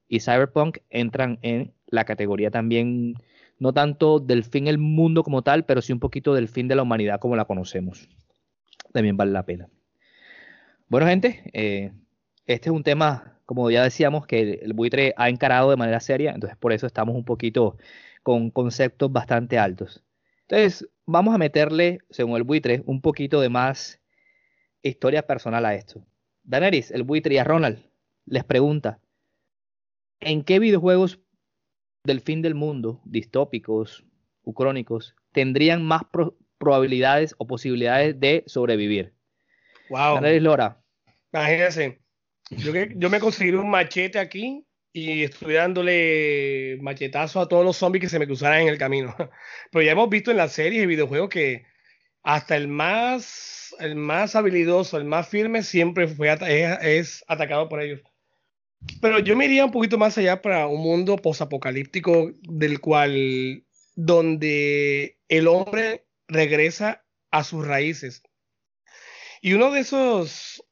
y 0.07 0.19
Cyberpunk, 0.19 0.79
entran 0.89 1.37
en 1.43 1.73
la 1.85 2.05
categoría 2.05 2.49
también, 2.49 3.13
no 3.59 3.73
tanto 3.73 4.19
del 4.19 4.43
fin 4.43 4.65
del 4.65 4.79
mundo 4.79 5.21
como 5.21 5.43
tal, 5.43 5.65
pero 5.65 5.83
sí 5.83 5.93
un 5.93 5.99
poquito 5.99 6.33
del 6.33 6.47
fin 6.47 6.67
de 6.67 6.75
la 6.75 6.81
humanidad 6.81 7.19
como 7.19 7.35
la 7.35 7.45
conocemos. 7.45 8.09
También 8.91 9.17
vale 9.17 9.31
la 9.31 9.43
pena. 9.43 9.69
Bueno 10.89 11.05
gente, 11.05 11.43
eh, 11.53 11.91
este 12.47 12.69
es 12.69 12.75
un 12.75 12.83
tema 12.83 13.34
como 13.45 13.69
ya 13.69 13.83
decíamos, 13.83 14.25
que 14.25 14.59
el 14.61 14.73
buitre 14.73 15.13
ha 15.17 15.29
encarado 15.29 15.69
de 15.69 15.77
manera 15.77 15.99
seria, 15.99 16.31
entonces 16.31 16.57
por 16.57 16.73
eso 16.73 16.87
estamos 16.87 17.15
un 17.15 17.25
poquito 17.25 17.77
con 18.23 18.49
conceptos 18.49 19.11
bastante 19.11 19.57
altos. 19.59 20.03
Entonces, 20.47 20.87
vamos 21.05 21.33
a 21.33 21.37
meterle, 21.37 21.99
según 22.09 22.37
el 22.37 22.43
buitre, 22.43 22.83
un 22.85 23.01
poquito 23.01 23.41
de 23.41 23.49
más 23.49 23.99
historia 24.81 25.25
personal 25.25 25.65
a 25.65 25.75
esto. 25.75 26.05
Daenerys, 26.43 26.91
el 26.91 27.03
buitre 27.03 27.35
y 27.35 27.37
a 27.37 27.43
Ronald 27.43 27.79
les 28.25 28.43
pregunta, 28.43 28.99
¿en 30.19 30.43
qué 30.43 30.59
videojuegos 30.59 31.19
del 32.03 32.21
fin 32.21 32.41
del 32.41 32.55
mundo, 32.55 33.01
distópicos, 33.05 34.03
ucrónicos, 34.43 35.15
tendrían 35.31 35.83
más 35.83 36.03
probabilidades 36.57 37.35
o 37.37 37.47
posibilidades 37.47 38.19
de 38.19 38.43
sobrevivir? 38.47 39.13
Wow. 39.89 40.15
Daenerys 40.15 40.43
Lora. 40.43 40.81
Imagínense, 41.33 41.99
yo, 42.49 42.73
yo 42.73 43.09
me 43.09 43.19
conseguí 43.19 43.51
un 43.51 43.69
machete 43.69 44.19
aquí 44.19 44.65
y 44.93 45.23
estoy 45.23 45.55
dándole 45.55 46.77
machetazo 46.81 47.41
a 47.41 47.49
todos 47.49 47.65
los 47.65 47.75
zombies 47.75 48.01
que 48.01 48.09
se 48.09 48.17
me 48.17 48.27
cruzaran 48.27 48.61
en 48.61 48.69
el 48.69 48.77
camino. 48.77 49.13
Pero 49.71 49.83
ya 49.83 49.91
hemos 49.91 50.09
visto 50.09 50.31
en 50.31 50.37
las 50.37 50.53
series 50.53 50.83
y 50.83 50.87
videojuegos 50.87 51.29
que 51.29 51.65
hasta 52.23 52.55
el 52.55 52.67
más, 52.67 53.75
el 53.79 53.95
más 53.95 54.35
habilidoso, 54.35 54.97
el 54.97 55.05
más 55.05 55.27
firme, 55.27 55.61
siempre 55.61 56.07
fue 56.07 56.35
es, 56.81 57.23
atacado 57.27 57.69
por 57.69 57.81
ellos. 57.81 58.01
Pero 59.01 59.19
yo 59.19 59.35
me 59.35 59.45
iría 59.45 59.65
un 59.65 59.71
poquito 59.71 59.97
más 59.97 60.17
allá 60.17 60.41
para 60.41 60.65
un 60.67 60.81
mundo 60.81 61.17
posapocalíptico 61.17 62.31
del 62.41 62.79
cual 62.79 63.63
donde 63.95 65.19
el 65.27 65.47
hombre 65.47 66.07
regresa 66.27 67.05
a 67.31 67.43
sus 67.43 67.67
raíces. 67.67 68.23
Y 69.41 69.53
uno 69.53 69.71
de 69.71 69.81
esos 69.81 70.64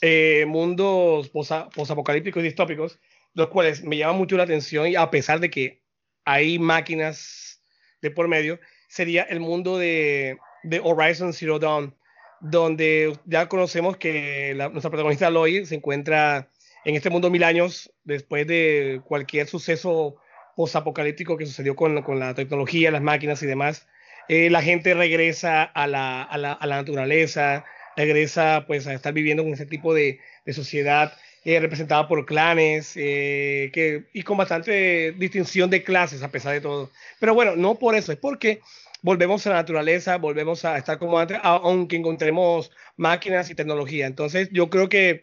eh, 0.00 0.44
mundos 0.46 1.28
posapocalípticos 1.30 2.40
y 2.40 2.44
distópicos, 2.46 2.98
los 3.34 3.48
cuales 3.48 3.84
me 3.84 3.96
llaman 3.96 4.16
mucho 4.16 4.36
la 4.36 4.44
atención 4.44 4.88
y 4.88 4.96
a 4.96 5.10
pesar 5.10 5.40
de 5.40 5.50
que 5.50 5.82
hay 6.24 6.58
máquinas 6.58 7.62
de 8.02 8.10
por 8.10 8.28
medio, 8.28 8.58
sería 8.88 9.22
el 9.22 9.40
mundo 9.40 9.78
de, 9.78 10.38
de 10.62 10.80
Horizon 10.82 11.32
Zero 11.32 11.58
Dawn, 11.58 11.94
donde 12.40 13.12
ya 13.26 13.48
conocemos 13.48 13.96
que 13.96 14.54
nuestra 14.54 14.90
protagonista 14.90 15.26
Aloy 15.26 15.66
se 15.66 15.76
encuentra 15.76 16.50
en 16.84 16.96
este 16.96 17.10
mundo 17.10 17.30
mil 17.30 17.44
años 17.44 17.92
después 18.04 18.46
de 18.46 19.02
cualquier 19.04 19.46
suceso 19.46 20.16
posapocalíptico 20.56 21.36
que 21.36 21.46
sucedió 21.46 21.76
con, 21.76 22.02
con, 22.02 22.18
la 22.18 22.34
tecnología, 22.34 22.90
las 22.90 23.02
máquinas 23.02 23.42
y 23.42 23.46
demás. 23.46 23.86
Eh, 24.28 24.50
la 24.50 24.62
gente 24.62 24.94
regresa 24.94 25.62
a 25.62 25.86
la, 25.86 26.22
a 26.22 26.38
la, 26.38 26.52
a 26.52 26.66
la 26.66 26.76
naturaleza, 26.76 27.64
regresa 27.96 28.64
pues 28.66 28.86
a 28.86 28.94
estar 28.94 29.12
viviendo 29.12 29.42
con 29.42 29.52
ese 29.52 29.66
tipo 29.66 29.94
de, 29.94 30.20
sociedad 30.52 31.12
eh, 31.44 31.60
representada 31.60 32.08
por 32.08 32.26
clanes 32.26 32.94
eh, 32.96 33.70
que, 33.72 34.06
y 34.12 34.22
con 34.22 34.36
bastante 34.36 35.12
distinción 35.12 35.70
de 35.70 35.84
clases 35.84 36.22
a 36.22 36.30
pesar 36.30 36.52
de 36.52 36.60
todo. 36.60 36.90
Pero 37.20 37.34
bueno, 37.34 37.54
no 37.56 37.78
por 37.78 37.94
eso, 37.94 38.10
es 38.12 38.18
porque 38.18 38.60
volvemos 39.02 39.46
a 39.46 39.50
la 39.50 39.56
naturaleza, 39.56 40.18
volvemos 40.18 40.64
a 40.64 40.76
estar 40.76 40.98
como 40.98 41.18
antes, 41.18 41.38
aunque 41.42 41.96
encontremos 41.96 42.70
máquinas 42.96 43.50
y 43.50 43.54
tecnología. 43.54 44.06
Entonces 44.06 44.48
yo 44.52 44.70
creo 44.70 44.88
que 44.88 45.22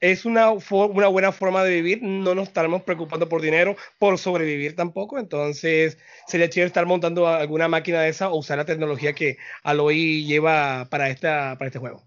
es 0.00 0.24
una, 0.24 0.50
una 0.50 1.08
buena 1.08 1.32
forma 1.32 1.64
de 1.64 1.74
vivir, 1.74 2.02
no 2.02 2.34
nos 2.34 2.48
estaremos 2.48 2.82
preocupando 2.82 3.28
por 3.28 3.42
dinero, 3.42 3.76
por 3.98 4.18
sobrevivir 4.18 4.76
tampoco, 4.76 5.18
entonces 5.18 5.98
sería 6.26 6.48
chido 6.48 6.66
estar 6.66 6.86
montando 6.86 7.26
alguna 7.26 7.68
máquina 7.68 8.02
de 8.02 8.10
esa 8.10 8.30
o 8.30 8.38
usar 8.38 8.58
la 8.58 8.64
tecnología 8.64 9.12
que 9.12 9.38
Aloy 9.62 10.24
lleva 10.24 10.88
para, 10.90 11.08
esta, 11.10 11.56
para 11.58 11.66
este 11.66 11.78
juego. 11.78 12.02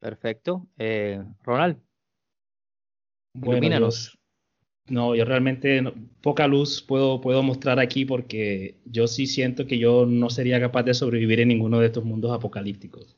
Perfecto. 0.00 0.66
Eh, 0.76 1.22
Ronald. 1.42 1.78
Bueno, 3.32 3.88
no, 4.86 5.14
yo 5.14 5.24
realmente 5.24 5.82
poca 6.20 6.46
luz 6.46 6.82
puedo, 6.82 7.20
puedo 7.20 7.42
mostrar 7.42 7.80
aquí 7.80 8.04
porque 8.04 8.76
yo 8.84 9.06
sí 9.06 9.26
siento 9.26 9.66
que 9.66 9.78
yo 9.78 10.04
no 10.04 10.28
sería 10.28 10.60
capaz 10.60 10.82
de 10.82 10.92
sobrevivir 10.92 11.40
en 11.40 11.48
ninguno 11.48 11.80
de 11.80 11.86
estos 11.86 12.04
mundos 12.04 12.32
apocalípticos. 12.32 13.16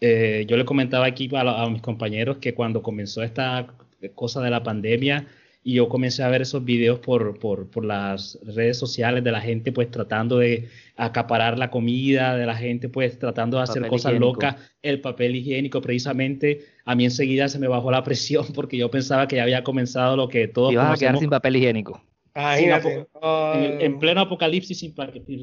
Eh, 0.00 0.44
yo 0.46 0.56
le 0.56 0.64
comentaba 0.64 1.06
aquí 1.06 1.28
a, 1.34 1.68
mis 1.68 1.80
compañeros 1.80 2.38
que 2.38 2.54
cuando 2.54 2.82
comenzó 2.82 3.22
esta 3.22 3.66
cosa 4.14 4.42
de 4.42 4.50
la 4.50 4.62
pandemia 4.62 5.26
y 5.62 5.74
yo 5.74 5.88
comencé 5.88 6.22
a 6.22 6.28
ver 6.28 6.42
esos 6.42 6.64
videos 6.64 7.00
por, 7.00 7.40
por, 7.40 7.68
por, 7.70 7.84
las 7.84 8.38
redes 8.44 8.78
sociales 8.78 9.24
de 9.24 9.32
la 9.32 9.40
gente 9.40 9.72
pues 9.72 9.90
tratando 9.90 10.38
de 10.38 10.68
acaparar 10.96 11.58
la 11.58 11.70
comida, 11.70 12.36
de 12.36 12.46
la 12.46 12.54
gente 12.54 12.88
pues 12.88 13.18
tratando 13.18 13.56
de 13.56 13.64
hacer 13.64 13.88
cosas 13.88 14.14
locas, 14.14 14.56
el 14.82 15.00
papel 15.00 15.34
higiénico 15.34 15.80
precisamente, 15.80 16.66
a 16.84 16.94
mí 16.94 17.04
enseguida 17.04 17.48
se 17.48 17.58
me 17.58 17.66
bajó 17.66 17.90
la 17.90 18.04
presión 18.04 18.46
porque 18.54 18.76
yo 18.76 18.90
pensaba 18.90 19.26
que 19.26 19.36
ya 19.36 19.42
había 19.42 19.64
comenzado 19.64 20.16
lo 20.16 20.28
que 20.28 20.46
todos... 20.46 20.72
Ibas 20.72 20.92
a 20.92 20.96
quedar 21.00 21.18
sin 21.18 21.30
papel 21.30 21.56
higiénico. 21.56 22.00
en, 22.34 23.98
pleno 23.98 24.20
apocalipsis 24.20 24.78
sin, 24.78 24.94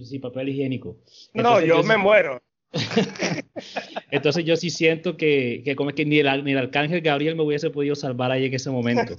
sin 0.06 0.22
papel 0.22 0.50
higiénico. 0.50 0.96
no, 1.34 1.60
yo 1.60 1.82
me 1.84 1.98
muero. 1.98 2.40
Entonces 4.12 4.46
yo 4.46 4.56
sí 4.56 4.70
siento 4.70 5.16
que, 5.18 5.62
que 5.64 5.76
como 5.76 5.92
que 5.92 6.06
ni 6.06 6.20
el, 6.20 6.44
ni 6.44 6.52
el 6.52 6.58
arcángel 6.58 7.02
Gabriel 7.02 7.36
me 7.36 7.44
hubiese 7.44 7.70
podido 7.70 7.96
salvar 7.96 8.32
ahí 8.32 8.46
en 8.46 8.54
ese 8.54 8.70
momento. 8.70 9.16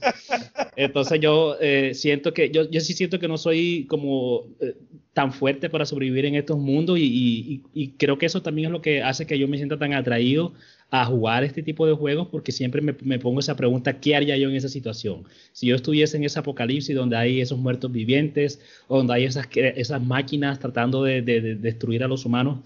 Entonces 0.76 1.20
yo 1.20 1.56
eh, 1.60 1.92
siento 1.94 2.32
que, 2.32 2.50
yo, 2.50 2.68
yo, 2.68 2.80
sí 2.80 2.94
siento 2.94 3.18
que 3.18 3.28
no 3.28 3.38
soy 3.38 3.86
como 3.88 4.44
eh, 4.60 4.74
tan 5.12 5.32
fuerte 5.32 5.70
para 5.70 5.86
sobrevivir 5.86 6.26
en 6.26 6.34
estos 6.34 6.58
mundos 6.58 6.98
y, 6.98 7.04
y, 7.04 7.62
y, 7.72 7.88
creo 7.90 8.18
que 8.18 8.26
eso 8.26 8.42
también 8.42 8.66
es 8.66 8.72
lo 8.72 8.82
que 8.82 9.02
hace 9.02 9.26
que 9.26 9.38
yo 9.38 9.46
me 9.46 9.56
sienta 9.56 9.78
tan 9.78 9.92
atraído 9.92 10.52
a 10.90 11.04
jugar 11.06 11.44
este 11.44 11.62
tipo 11.62 11.86
de 11.86 11.94
juegos 11.94 12.28
porque 12.30 12.50
siempre 12.50 12.80
me, 12.80 12.94
me 13.02 13.18
pongo 13.18 13.40
esa 13.40 13.56
pregunta, 13.56 14.00
¿qué 14.00 14.16
haría 14.16 14.36
yo 14.36 14.48
en 14.48 14.56
esa 14.56 14.68
situación? 14.68 15.24
Si 15.52 15.66
yo 15.66 15.76
estuviese 15.76 16.16
en 16.16 16.24
ese 16.24 16.40
apocalipsis 16.40 16.94
donde 16.94 17.16
hay 17.16 17.40
esos 17.40 17.58
muertos 17.58 17.92
vivientes, 17.92 18.60
donde 18.88 19.14
hay 19.14 19.24
esas, 19.24 19.48
esas 19.54 20.02
máquinas 20.02 20.58
tratando 20.58 21.04
de, 21.04 21.22
de, 21.22 21.40
de 21.40 21.54
destruir 21.54 22.02
a 22.02 22.08
los 22.08 22.24
humanos, 22.24 22.58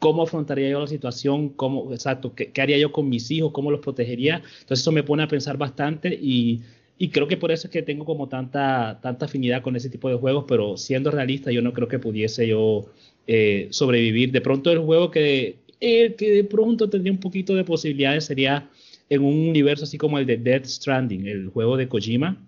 cómo 0.00 0.22
afrontaría 0.24 0.68
yo 0.70 0.80
la 0.80 0.86
situación, 0.88 1.50
cómo, 1.50 1.92
exacto, 1.92 2.34
qué, 2.34 2.50
haría 2.60 2.78
yo 2.78 2.90
con 2.90 3.08
mis 3.08 3.30
hijos, 3.30 3.52
cómo 3.52 3.70
los 3.70 3.80
protegería. 3.80 4.36
Entonces 4.60 4.80
eso 4.80 4.90
me 4.90 5.04
pone 5.04 5.22
a 5.22 5.28
pensar 5.28 5.58
bastante 5.58 6.08
y, 6.20 6.62
y, 6.98 7.10
creo 7.10 7.28
que 7.28 7.36
por 7.36 7.52
eso 7.52 7.68
es 7.68 7.70
que 7.70 7.82
tengo 7.82 8.04
como 8.04 8.28
tanta, 8.28 8.98
tanta 9.02 9.26
afinidad 9.26 9.62
con 9.62 9.76
ese 9.76 9.90
tipo 9.90 10.08
de 10.08 10.16
juegos, 10.16 10.46
pero 10.48 10.76
siendo 10.76 11.10
realista 11.10 11.52
yo 11.52 11.62
no 11.62 11.72
creo 11.72 11.86
que 11.86 11.98
pudiese 11.98 12.48
yo 12.48 12.86
eh, 13.26 13.68
sobrevivir. 13.70 14.32
De 14.32 14.40
pronto 14.40 14.72
el 14.72 14.78
juego 14.80 15.10
que, 15.10 15.58
que 15.78 16.16
de 16.18 16.44
pronto 16.44 16.88
tendría 16.88 17.12
un 17.12 17.20
poquito 17.20 17.54
de 17.54 17.64
posibilidades 17.64 18.24
sería 18.24 18.70
en 19.10 19.22
un 19.22 19.48
universo 19.50 19.84
así 19.84 19.98
como 19.98 20.18
el 20.18 20.26
de 20.26 20.38
Death 20.38 20.64
Stranding, 20.64 21.26
el 21.26 21.48
juego 21.48 21.76
de 21.76 21.88
Kojima, 21.88 22.38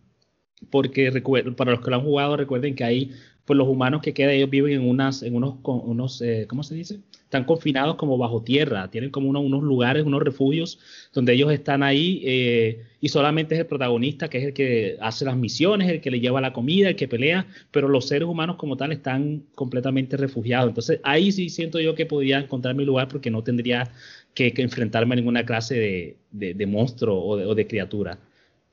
porque 0.71 1.13
para 1.57 1.73
los 1.73 1.81
que 1.81 1.91
lo 1.91 1.97
han 1.97 2.03
jugado 2.03 2.37
recuerden 2.37 2.75
que 2.75 2.85
hay 2.85 3.13
pues 3.45 3.57
los 3.57 3.67
humanos 3.67 4.03
que 4.03 4.15
quedan, 4.15 4.35
ellos 4.35 4.51
viven 4.51 4.73
en 4.73 4.89
unas, 4.89 5.23
en 5.23 5.35
unos, 5.35 5.57
unos 5.65 6.23
eh, 6.23 6.47
¿cómo 6.49 6.63
se 6.63 6.75
dice? 6.75 7.01
Están 7.25 7.45
confinados 7.45 7.97
como 7.97 8.17
bajo 8.17 8.43
tierra, 8.43 8.91
tienen 8.91 9.11
como 9.11 9.29
unos 9.29 9.63
lugares, 9.63 10.05
unos 10.05 10.23
refugios 10.23 10.79
donde 11.13 11.33
ellos 11.33 11.51
están 11.53 11.83
ahí 11.83 12.23
eh, 12.25 12.85
y 13.01 13.09
solamente 13.09 13.55
es 13.55 13.61
el 13.61 13.67
protagonista 13.67 14.29
que 14.29 14.39
es 14.39 14.45
el 14.45 14.53
que 14.53 14.97
hace 15.01 15.25
las 15.25 15.37
misiones, 15.37 15.89
el 15.89 16.01
que 16.01 16.11
le 16.11 16.21
lleva 16.21 16.41
la 16.41 16.53
comida, 16.53 16.89
el 16.89 16.97
que 16.97 17.09
pelea, 17.09 17.47
pero 17.71 17.89
los 17.89 18.07
seres 18.07 18.29
humanos 18.29 18.57
como 18.57 18.77
tal 18.77 18.93
están 18.93 19.43
completamente 19.55 20.17
refugiados. 20.17 20.69
Entonces 20.69 21.01
ahí 21.03 21.33
sí 21.33 21.49
siento 21.49 21.81
yo 21.81 21.95
que 21.95 22.07
podría 22.07 22.39
encontrar 22.39 22.75
mi 22.75 22.85
lugar 22.85 23.09
porque 23.09 23.31
no 23.31 23.43
tendría 23.43 23.91
que, 24.35 24.53
enfrentarme 24.57 25.15
a 25.15 25.17
ninguna 25.17 25.45
clase 25.45 26.17
de, 26.31 26.67
monstruo 26.67 27.19
o 27.25 27.55
de 27.55 27.67
criatura. 27.67 28.19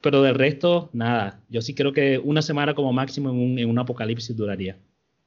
Pero 0.01 0.21
del 0.21 0.35
resto, 0.35 0.89
nada. 0.93 1.41
Yo 1.49 1.62
sí 1.62 1.75
creo 1.75 1.91
que 1.91 2.19
una 2.19 2.41
semana 2.41 2.73
como 2.73 2.93
máximo 2.93 3.29
en 3.29 3.69
un, 3.69 3.79
apocalipsis 3.79 4.35
duraría. 4.35 4.77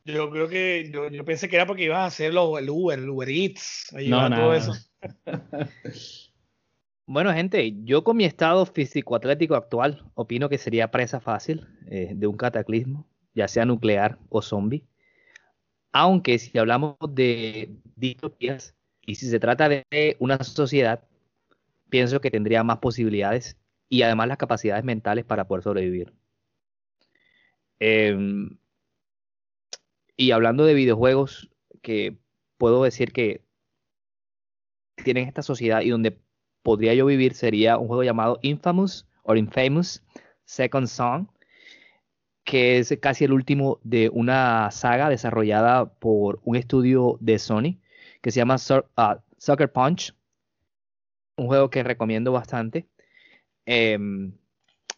Yo 0.05 0.31
creo 0.31 0.49
que 0.49 0.91
yo, 0.91 1.25
pensé 1.25 1.49
que 1.49 1.57
era 1.57 1.67
porque 1.67 1.85
ibas 1.85 1.99
a 1.99 2.07
hacer 2.07 2.33
el 2.33 2.39
Uber, 2.39 2.99
el 2.99 3.09
Uber 3.09 3.29
Eats, 3.29 3.95
no, 4.09 4.29
todo 4.31 4.55
eso. 4.55 4.73
bueno, 7.07 7.33
gente, 7.33 7.75
yo 7.85 8.03
con 8.03 8.17
mi 8.17 8.25
estado 8.25 8.67
físico-atlético 8.67 9.55
actual 9.55 10.05
opino 10.15 10.49
que 10.49 10.59
sería 10.59 10.91
presa 10.91 11.21
fácil 11.21 11.69
eh, 11.87 12.13
de 12.15 12.27
un 12.27 12.37
cataclismo, 12.37 13.07
ya 13.35 13.47
sea 13.47 13.65
nuclear 13.65 14.19
o 14.29 14.43
zombie. 14.43 14.85
Aunque 15.93 16.39
si 16.39 16.57
hablamos 16.59 16.97
de 17.11 17.71
distopías 17.95 18.75
y 19.03 19.17
si 19.17 19.29
se 19.29 19.39
trata 19.39 19.69
de 19.69 20.17
una 20.19 20.43
sociedad, 20.43 21.05
pienso 21.91 22.21
que 22.21 22.31
tendría 22.31 22.65
más 22.65 22.79
posibilidades 22.79 23.57
y 23.93 24.03
además 24.05 24.27
las 24.27 24.39
capacidades 24.39 24.85
mentales 24.85 25.27
para 25.27 25.47
poder 25.47 25.65
sobrevivir. 25.65 26.15
Em, 27.79 28.57
y 30.17 30.31
hablando 30.31 30.65
de 30.65 30.73
videojuegos, 30.73 31.51
que 31.83 32.17
puedo 32.57 32.85
decir 32.85 33.13
que 33.13 33.45
tienen 35.05 35.29
esta 35.29 35.43
sociedad 35.43 35.83
y 35.83 35.91
donde 35.91 36.19
podría 36.63 36.95
yo 36.95 37.05
vivir 37.05 37.35
sería 37.35 37.77
un 37.77 37.87
juego 37.87 38.03
llamado 38.03 38.39
Infamous 38.41 39.07
o 39.25 39.35
Infamous 39.37 40.03
Second 40.47 40.87
Song, 40.87 41.27
que 42.45 42.79
es 42.79 42.97
casi 42.99 43.25
el 43.25 43.35
último 43.35 43.79
de 43.85 44.09
una 44.09 44.71
saga 44.71 45.11
desarrollada 45.11 45.93
por 45.99 46.41
un 46.45 46.57
estudio 46.57 47.19
de 47.21 47.39
Sony 47.39 47.79
que 48.23 48.31
se 48.31 48.41
llama 48.41 48.57
ah, 48.97 49.21
Sucker 49.37 49.71
Punch, 49.71 50.15
un 51.37 51.47
juego 51.49 51.69
que 51.69 51.83
recomiendo 51.83 52.33
bastante. 52.33 52.89
Em, 53.67 54.33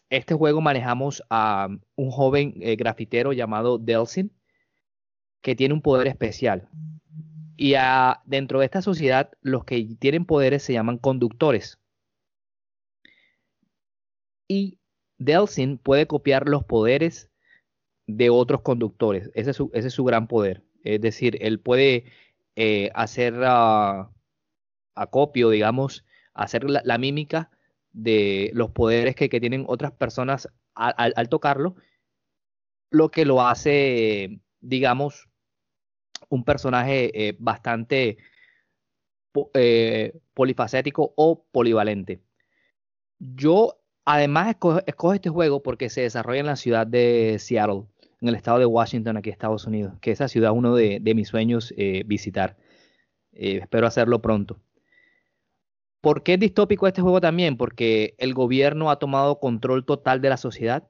este 0.09 0.33
juego 0.33 0.61
manejamos 0.61 1.23
a 1.29 1.67
un 1.95 2.11
joven 2.11 2.55
eh, 2.61 2.75
grafitero 2.75 3.33
llamado 3.33 3.77
Delsin, 3.77 4.31
que 5.41 5.55
tiene 5.55 5.73
un 5.73 5.81
poder 5.81 6.07
especial. 6.07 6.69
Y 7.57 7.75
dentro 8.25 8.59
de 8.59 8.65
esta 8.65 8.81
sociedad, 8.81 9.31
los 9.41 9.63
que 9.63 9.95
tienen 9.99 10.25
poderes 10.25 10.63
se 10.63 10.73
llaman 10.73 10.97
conductores. 10.97 11.79
Y 14.47 14.79
Delsin 15.17 15.77
puede 15.77 16.07
copiar 16.07 16.49
los 16.49 16.63
poderes 16.65 17.29
de 18.07 18.29
otros 18.29 18.61
conductores. 18.61 19.31
Ese 19.33 19.51
es 19.51 19.93
su, 19.93 20.03
gran 20.03 20.27
poder. 20.27 20.63
Es 20.83 21.01
decir, 21.01 21.37
él 21.41 21.59
puede 21.59 22.05
eh, 22.55 22.91
hacer 22.93 23.35
acopio, 24.95 25.49
digamos, 25.49 26.05
hacer 26.33 26.65
la 26.69 26.97
mímica 26.97 27.54
de 27.95 28.51
los 28.53 28.71
poderes 28.71 29.15
que, 29.15 29.29
tienen 29.29 29.63
otras 29.67 29.93
personas 29.93 30.49
al, 30.75 31.29
tocarlo, 31.29 31.75
lo 32.91 33.09
que 33.09 33.23
lo 33.25 33.41
hace, 33.47 34.41
digamos, 34.59 35.29
un 36.29 36.43
personaje 36.43 37.27
eh, 37.27 37.35
bastante 37.39 38.17
eh, 39.53 40.13
polifacético 40.33 41.13
o 41.15 41.45
polivalente. 41.51 42.21
Yo 43.19 43.79
además 44.03 44.49
escojo, 44.85 45.13
este 45.13 45.29
juego 45.29 45.63
porque 45.63 45.89
se 45.89 46.01
desarrolla 46.01 46.41
en 46.41 46.45
la 46.47 46.57
ciudad 46.57 46.85
de 46.85 47.37
Seattle, 47.39 47.85
en 48.19 48.27
el 48.27 48.35
estado 48.35 48.59
de 48.59 48.65
Washington, 48.65 49.15
aquí 49.17 49.29
en 49.29 49.33
Estados 49.33 49.65
Unidos, 49.65 49.93
que 50.01 50.11
esa 50.11 50.27
ciudad 50.27 50.51
es 50.51 50.57
uno 50.57 50.75
de, 50.75 50.99
mis 51.15 51.29
sueños 51.29 51.73
eh, 51.77 52.03
visitar. 52.05 52.57
espero 53.31 53.87
hacerlo 53.87 54.21
pronto. 54.21 54.59
¿Por 56.05 56.21
qué 56.21 56.35
es 56.35 56.39
distópico 56.39 56.85
este 56.85 57.01
juego 57.01 57.19
también? 57.19 57.57
Porque 57.57 58.13
el 58.19 58.35
gobierno 58.35 58.91
ha 58.91 58.99
tomado 58.99 59.39
control 59.39 59.85
total 59.85 60.21
de 60.21 60.29
la 60.29 60.37
sociedad 60.37 60.87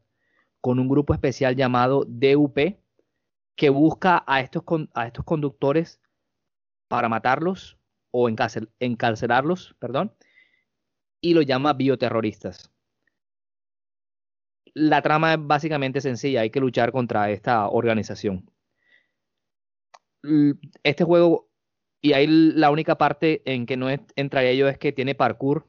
con 0.59 0.77
un 0.77 0.89
grupo 0.89 1.13
especial 1.13 1.55
llamado 1.55 2.03
DUP 2.05 2.57
que 3.55 3.69
busca 3.69 4.25
a 4.27 4.41
estos, 4.41 4.63
a 4.93 5.07
estos 5.07 5.23
conductores 5.23 6.01
para 6.89 7.07
matarlos 7.07 7.77
o 8.11 8.27
encarcelarlos, 8.27 9.77
perdón, 9.79 10.13
y 11.21 11.33
lo 11.33 11.41
llama 11.43 11.71
bioterroristas. 11.71 12.73
La 14.73 15.01
trama 15.01 15.35
es 15.35 15.39
básicamente 15.39 16.01
sencilla, 16.01 16.41
hay 16.41 16.49
que 16.49 16.59
luchar 16.59 16.91
contra 16.91 17.31
esta 17.31 17.69
organización. 17.69 18.51
Este 20.83 21.05
juego 21.05 21.47
y 22.05 22.13
ahí 22.13 22.27
la 22.27 22.69
única 22.69 22.99
parte 22.99 23.41
en 23.45 23.65
que 23.65 23.77
no 23.77 23.87
entraría 23.89 24.53
yo 24.53 24.67
es 24.67 24.77
que 24.77 24.91
tiene 24.91 25.15
parkour, 25.15 25.65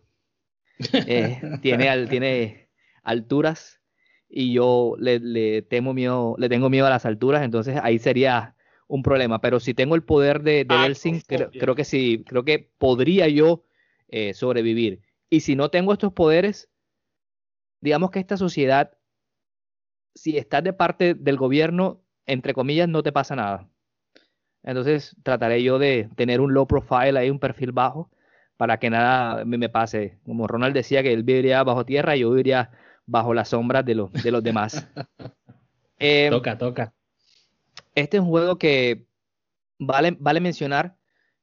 eh, 0.93 1.41
tiene, 1.63 2.07
tiene 2.09 2.69
alturas 3.03 3.81
y 4.29 4.53
yo 4.53 4.97
le, 4.99 5.63
temo 5.63 5.95
miedo, 5.95 6.35
le 6.37 6.51
tengo 6.51 6.69
miedo 6.69 6.87
a 6.87 6.91
las 6.91 7.07
alturas, 7.07 7.43
entonces 7.43 7.79
ahí 7.83 7.99
sería 7.99 8.55
un 8.87 9.03
problema. 9.03 9.41
Pero 9.41 9.61
si 9.61 9.73
tengo 9.73 9.95
el 9.95 10.03
poder 10.03 10.43
de, 10.43 10.67
de 10.67 10.75
ah, 10.75 10.89
creo, 11.27 11.75
que 11.75 11.85
sí, 11.85 12.23
creo 12.27 12.45
que 12.45 12.71
podría 12.77 13.29
yo 13.29 13.65
eh, 14.09 14.35
sobrevivir. 14.35 15.01
Y 15.31 15.41
si 15.41 15.57
no 15.57 15.71
tengo 15.71 15.95
estos 15.95 16.13
poderes, 16.13 16.69
digamos 17.81 18.11
que 18.11 18.19
esta 18.19 18.37
sociedad, 18.37 18.93
si 20.15 20.37
estás 20.37 20.63
de 20.63 20.75
parte 20.75 21.15
del 21.15 21.39
gobierno, 21.39 22.03
entre 22.27 22.53
comillas, 22.53 22.91
no 22.91 23.03
te 23.03 23.11
pasa 23.11 23.37
nada. 23.37 23.71
Entonces 24.67 25.17
trataré 25.23 25.63
yo 25.63 25.79
de 25.79 26.11
tener 26.17 26.41
un 26.41 26.53
low 26.53 26.67
profile 26.67 27.19
ahí, 27.19 27.31
un 27.31 27.39
perfil 27.39 27.71
bajo, 27.71 28.11
para 28.57 28.79
que 28.79 28.91
nada 28.91 29.45
me, 29.45 29.69
pase. 29.69 30.19
Como 30.27 30.49
Ronald 30.49 30.75
decía 30.75 31.03
que 31.03 31.13
él 31.13 31.23
viviría 31.23 31.63
bajo 31.63 31.87
tierra, 31.87 32.17
yo 32.17 32.31
viviría 32.31 32.73
bajo 33.07 33.33
las 33.33 33.51
sombras 33.51 33.85
de 33.85 33.95
los, 33.95 34.13
de 34.13 34.31
los 34.31 34.43
demás. 34.43 34.87
Em, 35.99 36.31
toca, 36.31 36.59
toca. 36.59 36.93
Este 37.95 38.19
es 38.19 38.23
un 38.23 38.29
juego 38.29 38.59
que 38.59 39.07
vale, 39.79 40.15
vale 40.21 40.41
mencionar 40.41 40.99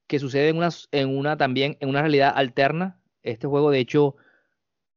que 0.06 0.20
sucede 0.20 0.50
en 0.50 0.58
una, 0.58 0.70
en 0.92 1.18
una 1.18 1.38
también, 1.38 1.76
en 1.80 1.90
una 1.90 2.02
realidad 2.02 2.34
alterna. 2.36 3.00
Este 3.24 3.48
juego, 3.48 3.72
de 3.72 3.80
hecho, 3.80 4.16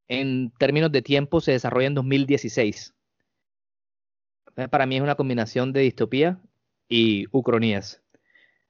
en 0.08 0.50
términos 0.58 0.92
de 0.92 1.00
tiempo, 1.00 1.40
se 1.40 1.52
desarrolla 1.52 1.86
en 1.86 1.94
2016. 1.94 2.94
Para 4.70 4.84
mí 4.84 4.96
es 4.96 5.02
una 5.02 5.14
combinación 5.14 5.72
de 5.72 5.80
distopía 5.80 6.38
y 6.86 7.26
ucronías. 7.30 8.02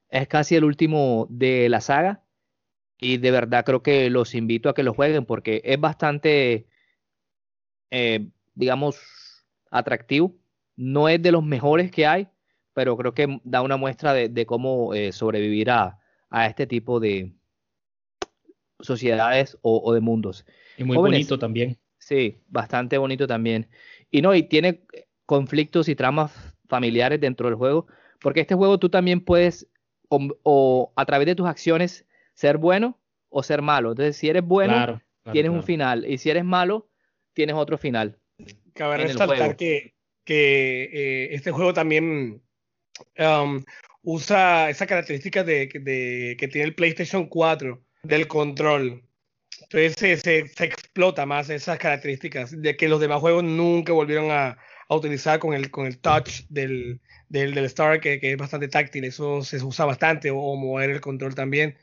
Es 0.08 0.28
casi 0.28 0.54
el 0.54 0.64
último 0.64 1.26
de 1.30 1.68
la 1.68 1.80
saga 1.80 2.22
y 2.98 3.18
de 3.18 3.30
verdad 3.30 3.64
creo 3.64 3.82
que 3.82 4.08
los 4.10 4.34
invito 4.34 4.68
a 4.68 4.74
que 4.74 4.82
lo 4.82 4.94
jueguen 4.94 5.26
porque 5.26 5.60
es 5.64 5.78
bastante, 5.80 6.66
eh, 7.90 8.28
digamos, 8.54 9.44
atractivo. 9.70 10.34
No 10.76 11.08
es 11.08 11.20
de 11.22 11.32
los 11.32 11.44
mejores 11.44 11.90
que 11.90 12.06
hay, 12.06 12.28
pero 12.72 12.96
creo 12.96 13.14
que 13.14 13.40
da 13.44 13.62
una 13.62 13.76
muestra 13.76 14.12
de, 14.12 14.46
cómo 14.46 14.94
eh, 14.94 15.12
sobrevivir 15.12 15.70
a, 15.70 15.98
este 16.46 16.66
tipo 16.66 17.00
de 17.00 17.32
sociedades 18.80 19.56
o, 19.62 19.92
de 19.94 20.00
mundos. 20.00 20.44
Y 20.76 20.84
muy 20.84 20.98
bonito 20.98 21.38
también. 21.38 21.78
Sí, 21.98 22.42
bastante 22.48 22.98
bonito 22.98 23.26
también. 23.26 23.68
Y 24.10 24.20
no, 24.20 24.34
y 24.34 24.42
tiene 24.42 24.82
conflictos 25.24 25.88
y 25.88 25.96
tramas 25.96 26.32
familiares 26.68 27.20
dentro 27.20 27.48
del 27.48 27.56
juego, 27.56 27.86
porque 28.20 28.40
este 28.40 28.54
juego 28.54 28.78
tú 28.78 28.90
también 28.90 29.20
puedes 29.20 29.66
o, 30.08 30.92
a 30.96 31.06
través 31.06 31.26
de 31.26 31.34
tus 31.34 31.46
acciones 31.46 32.04
ser 32.34 32.58
bueno 32.58 32.98
o 33.28 33.42
ser 33.42 33.62
malo. 33.62 33.90
Entonces, 33.90 34.16
si 34.16 34.28
eres 34.28 34.44
bueno, 34.44 35.00
tienes 35.32 35.50
un 35.50 35.62
final. 35.62 36.04
Y 36.06 36.18
si 36.18 36.30
eres 36.30 36.44
malo, 36.44 36.88
tienes 37.32 37.56
otro 37.56 37.78
final. 37.78 38.18
Cabe 38.74 38.98
resaltar 38.98 39.56
que, 39.56 39.94
que 40.24 40.84
eh, 40.92 41.34
este 41.34 41.50
juego 41.50 41.72
también 41.72 42.42
um, 43.18 43.64
usa 44.02 44.70
esa 44.70 44.86
característica 44.86 45.42
de, 45.44 45.68
que 45.68 46.48
tiene 46.48 46.68
el 46.68 46.74
PlayStation 46.74 47.26
4 47.26 47.82
del 48.02 48.28
control. 48.28 49.02
Entonces 49.70 50.20
se, 50.20 50.38
explota 50.64 51.26
más 51.26 51.50
esas 51.50 51.78
características 51.78 52.60
de 52.60 52.76
que 52.76 52.88
los 52.88 53.00
demás 53.00 53.20
juegos 53.20 53.42
nunca 53.42 53.92
volvieron 53.92 54.30
a, 54.30 54.58
a 54.88 54.96
utilizar 54.96 55.38
con 55.38 55.54
el, 55.54 55.70
con 55.70 55.86
el 55.86 55.98
touch 55.98 56.42
del, 56.48 57.00
del, 57.28 57.54
del 57.54 57.64
Star, 57.66 58.00
que, 58.00 58.20
que, 58.20 58.32
es 58.32 58.38
bastante 58.38 58.68
táctil, 58.68 59.04
eso 59.04 59.42
se 59.42 59.62
usa 59.62 59.84
bastante, 59.84 60.30
o, 60.30 60.56
mover 60.56 60.90
el 60.90 61.00
control 61.00 61.34
también. 61.34 61.76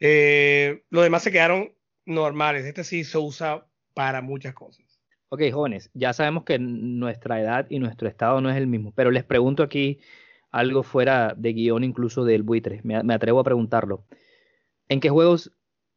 Eh, 0.00 0.82
los 0.90 1.04
demás 1.04 1.22
se 1.22 1.32
quedaron 1.32 1.72
normales, 2.06 2.64
este 2.64 2.84
sí 2.84 3.04
se 3.04 3.18
usa 3.18 3.66
para 3.94 4.20
muchas 4.20 4.54
cosas. 4.54 4.84
Ok, 5.28 5.42
jóvenes, 5.52 5.90
ya 5.94 6.12
sabemos 6.12 6.44
que 6.44 6.58
nuestra 6.58 7.40
edad 7.40 7.66
y 7.70 7.78
nuestro 7.78 8.08
estado 8.08 8.40
no 8.40 8.50
es 8.50 8.56
el 8.56 8.66
mismo, 8.66 8.92
pero 8.96 9.12
les 9.12 9.22
pregunto 9.22 9.62
aquí 9.62 10.00
algo 10.50 10.82
fuera 10.82 11.34
de 11.36 11.52
guion 11.52 11.84
incluso 11.84 12.24
del 12.24 12.42
buitre. 12.42 12.80
Me, 12.82 13.00
me 13.04 13.14
atrevo 13.14 13.38
a 13.38 13.44
preguntarlo. 13.44 14.04
¿En 14.88 14.98
qué 14.98 15.08
juegos 15.08 15.52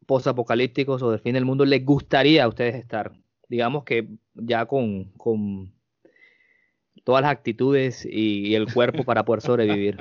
posapocalípticos 0.05 1.01
o 1.01 1.09
del 1.09 1.19
fin 1.19 1.33
del 1.33 1.45
mundo 1.45 1.65
les 1.65 1.83
gustaría 1.83 2.43
a 2.43 2.47
ustedes 2.47 2.75
estar? 2.75 3.13
Digamos 3.49 3.83
que 3.85 4.07
ya 4.35 4.67
con, 4.67 5.05
con 5.13 5.73
todas 7.01 7.21
las 7.23 7.31
actitudes 7.31 8.05
y, 8.05 8.47
y 8.47 8.55
el 8.55 8.71
cuerpo 8.73 9.03
para 9.03 9.25
poder 9.25 9.41
sobrevivir. 9.41 9.97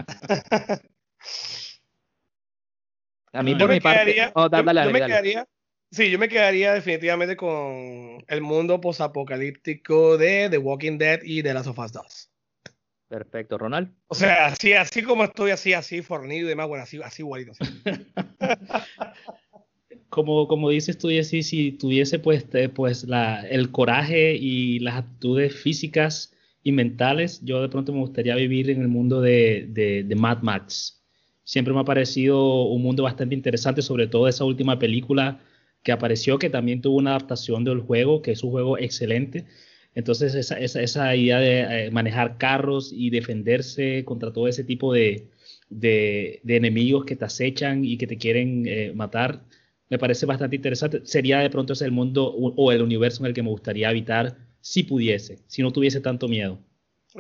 A 3.33 3.42
mí 3.42 3.52
Yo 3.52 3.59
por 3.59 3.68
me 3.68 3.74
mi 3.74 3.81
parte... 3.81 4.05
quedaría- 4.14 4.33
oh, 4.35 4.48
da- 4.48 4.59
yo- 4.59 4.64
dale, 4.64 4.81
yo 4.81 4.87
dale, 4.87 4.92
me 4.92 5.00
dale. 5.00 5.12
quedaría- 5.12 5.48
sí, 5.90 6.11
yo 6.11 6.18
me 6.18 6.28
quedaría 6.28 6.74
definitivamente 6.74 7.37
con 7.37 8.22
el 8.28 8.40
mundo 8.42 8.81
posapocalíptico 8.81 10.18
de 10.18 10.48
The 10.50 10.59
Walking 10.59 10.98
Dead 10.98 11.20
y 11.22 11.42
de 11.42 11.55
Last 11.55 11.68
of 11.68 11.78
Us 11.78 11.92
2. 11.92 12.28
Perfecto, 13.09 13.59
Ronald. 13.59 13.90
O 14.09 14.14
sea, 14.14 14.46
así, 14.46 14.72
así 14.72 15.02
como 15.02 15.24
estoy, 15.24 15.50
así, 15.50 15.72
así, 15.74 16.00
fornido 16.02 16.46
y 16.46 16.48
demás, 16.48 16.66
bueno, 16.68 16.85
así, 16.85 17.00
así 17.02 17.22
igualito. 17.22 17.52
así. 17.59 17.72
como, 20.09 20.46
como 20.48 20.70
dices 20.70 20.98
tú, 20.98 21.09
Jessy, 21.09 21.42
si 21.42 21.72
tuviese 21.72 22.18
pues, 22.18 22.46
pues 22.74 23.05
la, 23.05 23.46
el 23.48 23.70
coraje 23.70 24.35
y 24.35 24.78
las 24.81 24.96
aptitudes 24.96 25.55
físicas 25.55 26.33
y 26.62 26.72
mentales, 26.72 27.40
yo 27.44 27.61
de 27.61 27.68
pronto 27.68 27.92
me 27.92 28.01
gustaría 28.01 28.37
vivir 28.37 28.70
en 28.70 28.81
el 28.83 28.88
mundo 28.88 29.20
de, 29.20 29.66
de, 29.70 30.05
de 30.05 30.14
Mad 30.14 30.42
Max. 30.42 31.03
Siempre 31.44 31.75
me 31.75 31.81
ha 31.81 31.85
parecido 31.85 32.64
un 32.64 32.83
mundo 32.83 33.03
bastante 33.03 33.35
interesante, 33.35 33.83
sobre 33.83 34.07
todo 34.07 34.29
esa 34.29 34.44
última 34.44 34.79
película 34.79 35.40
que 35.83 35.92
apareció, 35.92 36.38
que 36.38 36.51
también 36.51 36.81
tuvo 36.81 36.96
una 36.98 37.11
adaptación 37.11 37.64
del 37.64 37.81
juego, 37.81 38.22
que 38.22 38.33
es 38.33 38.42
un 38.44 38.51
juego 38.51 38.79
excelente. 38.79 39.46
Entonces, 39.94 40.35
esa, 40.35 40.59
esa, 40.59 40.81
esa 40.81 41.14
idea 41.16 41.38
de 41.38 41.87
eh, 41.87 41.90
manejar 41.90 42.38
carros 42.38 42.92
y 42.94 43.11
defenderse 43.11 44.05
contra 44.05 44.33
todo 44.33 44.48
ese 44.48 44.64
tipo 44.64 44.92
de, 44.92 45.29
de, 45.68 46.40
enemigos 46.46 47.05
que 47.05 47.16
te 47.16 47.25
acechan 47.25 47.85
y 47.85 47.98
que 47.98 48.07
te 48.07 48.18
quieren 48.18 48.64
eh, 48.66 48.92
matar, 48.94 49.44
me 49.90 49.98
parece 49.98 50.27
bastante 50.27 50.57
interesante. 50.57 51.01
Sería 51.05 51.40
de 51.40 51.51
pronto 51.51 51.72
ese 51.75 51.85
el 51.85 51.92
mundo 51.92 52.27
o 52.33 52.72
el 52.72 52.83
universo 52.83 53.22
en 53.22 53.29
el 53.29 53.35
que 53.35 53.42
me 53.42 53.51
gustaría 53.51 53.88
habitar 53.88 54.37
si 54.62 54.85
pudiese, 54.85 55.40
si 55.48 55.62
no 55.62 55.72
tuviese 55.72 56.01
tanto 56.01 56.29
miedo. 56.29 56.59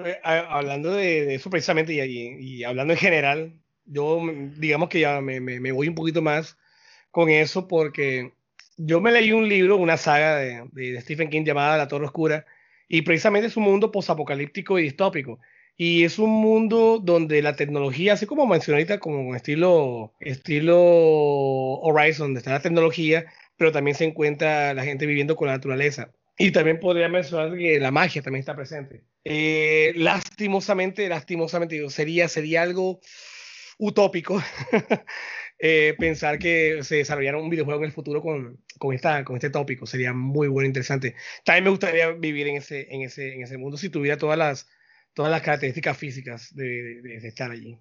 Eh, 0.04 0.18
hablando 0.24 0.92
de, 0.94 1.26
de 1.26 1.34
eso 1.34 1.50
precisamente 1.50 1.92
y, 1.92 2.00
y- 2.00 2.56
y 2.60 2.64
hablando 2.64 2.94
en 2.94 2.98
general, 2.98 3.52
yo 3.84 4.20
mm, 4.20 4.58
digamos 4.60 4.88
que 4.88 5.00
ya 5.00 5.20
me, 5.20 5.40
me- 5.40 5.60
me 5.60 5.72
voy 5.72 5.88
un 5.88 5.94
poquito 5.94 6.22
más 6.22 6.56
con 7.10 7.28
eso 7.30 7.68
porque 7.68 8.32
yo 8.78 9.00
me 9.02 9.12
leí 9.12 9.32
un 9.32 9.48
libro, 9.48 9.76
una 9.76 9.96
saga 9.98 10.36
de, 10.38 10.64
de 10.72 11.00
Stephen 11.02 11.28
King 11.30 11.44
llamada 11.44 11.76
La 11.78 11.88
Torre 11.88 12.06
Oscura 12.06 12.46
y 12.88 13.02
precisamente 13.02 13.48
es 13.48 13.56
un 13.56 13.64
mundo 13.64 13.90
posapocalíptico 13.92 14.78
y 14.78 14.84
distópico. 14.84 15.40
Y 15.76 16.04
es 16.04 16.18
un 16.18 16.30
mundo 16.30 17.00
donde 17.02 17.42
la 17.42 17.56
tecnología, 17.56 18.12
así 18.14 18.26
como 18.26 18.46
mencioné 18.46 18.78
ahorita, 18.80 18.98
como 19.00 19.34
estilo, 19.34 20.14
estilo 20.20 20.78
Horizon, 21.80 22.28
donde 22.28 22.38
está 22.38 22.52
la 22.52 22.62
tecnología, 22.62 23.26
pero 23.56 23.72
también 23.72 23.94
se 23.96 24.04
encuentra 24.04 24.74
la 24.74 24.84
gente 24.84 25.06
viviendo 25.06 25.36
con 25.36 25.48
la 25.48 25.54
naturaleza. 25.54 26.12
Y 26.38 26.50
también 26.50 26.80
podría 26.80 27.08
mencionar 27.08 27.56
que 27.56 27.78
la 27.78 27.90
magia 27.90 28.22
también 28.22 28.40
está 28.40 28.56
presente. 28.56 29.04
Eh, 29.24 29.92
lastimosamente, 29.96 31.08
lastimosamente, 31.08 31.76
digo, 31.76 31.90
sería, 31.90 32.28
sería 32.28 32.62
algo 32.62 33.00
utópico 33.78 34.40
eh, 35.58 35.94
pensar 35.98 36.38
que 36.38 36.82
se 36.82 36.96
desarrollara 36.96 37.38
un 37.38 37.50
videojuego 37.50 37.80
en 37.80 37.86
el 37.86 37.92
futuro 37.92 38.22
con, 38.22 38.60
con, 38.78 38.94
esta, 38.94 39.24
con 39.24 39.36
este 39.36 39.50
tópico. 39.50 39.86
Sería 39.86 40.12
muy 40.12 40.48
bueno, 40.48 40.66
interesante. 40.66 41.14
También 41.44 41.64
me 41.64 41.70
gustaría 41.70 42.10
vivir 42.12 42.48
en 42.48 42.56
ese, 42.56 42.92
en 42.94 43.02
ese, 43.02 43.34
en 43.34 43.42
ese 43.42 43.58
mundo 43.58 43.76
si 43.76 43.90
tuviera 43.90 44.16
todas 44.16 44.38
las, 44.38 44.68
todas 45.14 45.30
las 45.30 45.42
características 45.42 45.96
físicas 45.96 46.54
de, 46.54 47.00
estar 47.22 47.50
allí. 47.50 47.78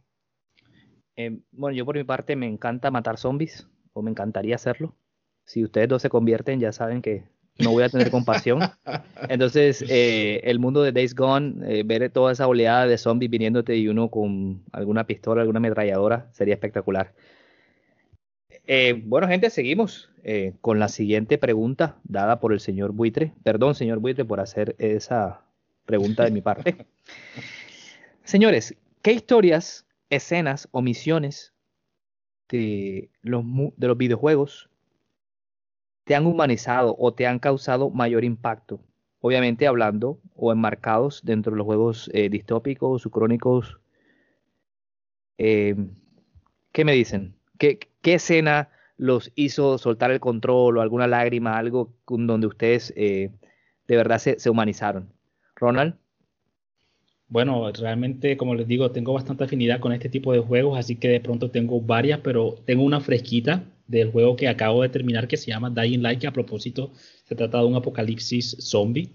Eh, 1.16 1.40
bueno, 1.52 1.76
yo 1.76 1.86
por 1.86 1.96
mi 1.96 2.04
parte 2.04 2.36
me 2.36 2.48
encanta 2.48 2.92
matar 2.92 3.18
zombies, 3.18 3.68
o 3.94 4.02
me 4.02 4.12
encantaría 4.12 4.56
hacerlo. 4.56 4.96
Si 5.46 5.64
ustedes 5.64 5.88
dos 5.88 6.02
se 6.02 6.10
convierten, 6.10 6.60
ya 6.60 6.72
saben 6.72 7.02
que 7.02 7.26
no 7.62 7.72
voy 7.72 7.84
a 7.84 7.90
tener 7.90 8.12
compasión. 8.12 8.62
Entonces, 9.30 9.84
eh, 9.88 10.42
el 10.44 10.60
mundo 10.60 10.82
de 10.82 10.92
Days 10.92 11.16
Gone, 11.16 11.56
eh, 11.66 11.84
ver 11.84 12.10
toda 12.10 12.32
esa 12.32 12.48
oleada 12.48 12.88
de 12.88 12.98
zombies 12.98 13.32
viniéndote 13.32 13.76
y 13.76 13.88
uno 13.88 14.10
con 14.10 14.64
alguna 14.72 15.06
pistola, 15.06 15.42
alguna 15.42 15.58
ametralladora, 15.58 16.28
sería 16.32 16.54
espectacular. 16.54 17.14
Eh, 18.68 19.02
bueno, 19.06 19.28
gente, 19.28 19.50
seguimos 19.50 20.10
con 20.62 20.78
la 20.78 20.88
siguiente 20.88 21.40
pregunta 21.40 21.98
dada 22.04 22.40
por 22.40 22.54
el 22.54 22.60
señor 22.60 22.92
Buitre. 22.92 23.34
Perdón, 23.44 23.74
señor 23.74 23.98
Buitre, 23.98 24.24
por 24.24 24.40
hacer 24.40 24.76
esa 24.78 25.42
pregunta 25.86 26.24
de 26.24 26.32
mi 26.32 26.42
parte. 26.42 26.86
Señores, 28.24 28.76
¿qué 29.02 29.14
historias, 29.14 29.88
escenas 30.12 30.68
o 30.72 30.84
misiones 30.84 31.54
de 32.50 33.10
los, 33.24 33.44
de 33.76 33.88
los 33.88 33.98
videojuegos 33.98 34.70
te 36.04 36.16
han 36.16 36.26
humanizado 36.26 36.96
o 36.98 37.14
te 37.14 37.28
han 37.28 37.40
causado 37.40 37.90
mayor 37.90 38.24
impacto? 38.24 38.80
Obviamente 39.20 39.68
hablando 39.68 40.20
o 40.36 40.52
enmarcados 40.52 41.22
dentro 41.24 41.52
de 41.52 41.58
los 41.58 41.66
juegos 41.66 42.10
eh, 42.14 42.30
distópicos 42.30 43.06
o 43.06 43.10
crónicos. 43.12 43.80
Eh, 45.38 45.76
¿qué 46.72 46.86
me 46.86 46.94
dicen? 46.94 47.36
¿Qué, 47.58 47.80
escena 48.04 48.70
los 48.98 49.32
hizo 49.36 49.78
soltar 49.78 50.12
el 50.12 50.20
control 50.20 50.78
o 50.78 50.82
alguna 50.82 51.08
lágrima, 51.08 51.58
algo 51.58 51.94
donde 52.08 52.48
ustedes 52.48 52.94
eh, 52.96 53.30
de 53.88 53.96
verdad 53.96 54.18
se, 54.18 54.40
se 54.40 54.50
humanizaron? 54.50 55.12
Ronald. 55.56 55.96
Bueno, 57.28 57.72
realmente, 57.72 58.36
como 58.36 58.56
les 58.56 58.68
digo, 58.68 58.92
tengo 58.92 59.14
bastante 59.14 59.46
afinidad 59.46 59.80
con 59.80 59.94
este 59.94 60.10
tipo 60.10 60.34
de 60.34 60.40
juegos, 60.40 60.78
así 60.78 60.98
que 60.98 61.08
de 61.08 61.22
pronto 61.22 61.50
tengo 61.50 61.80
varias, 61.80 62.20
pero 62.20 62.56
tengo 62.66 62.84
una 62.84 63.00
fresquita 63.00 63.64
del 63.92 64.12
juego 64.12 64.36
que 64.36 64.48
acabo 64.48 64.82
de 64.82 64.90
terminar 64.90 65.28
que 65.28 65.38
se 65.38 65.52
llama 65.52 65.70
Dying 65.70 66.02
Light, 66.02 66.20
que 66.22 66.28
a 66.28 66.34
propósito 66.34 66.92
se 67.26 67.36
trata 67.36 67.60
de 67.60 67.66
un 67.66 67.76
apocalipsis 67.76 68.58
zombie. 68.60 69.10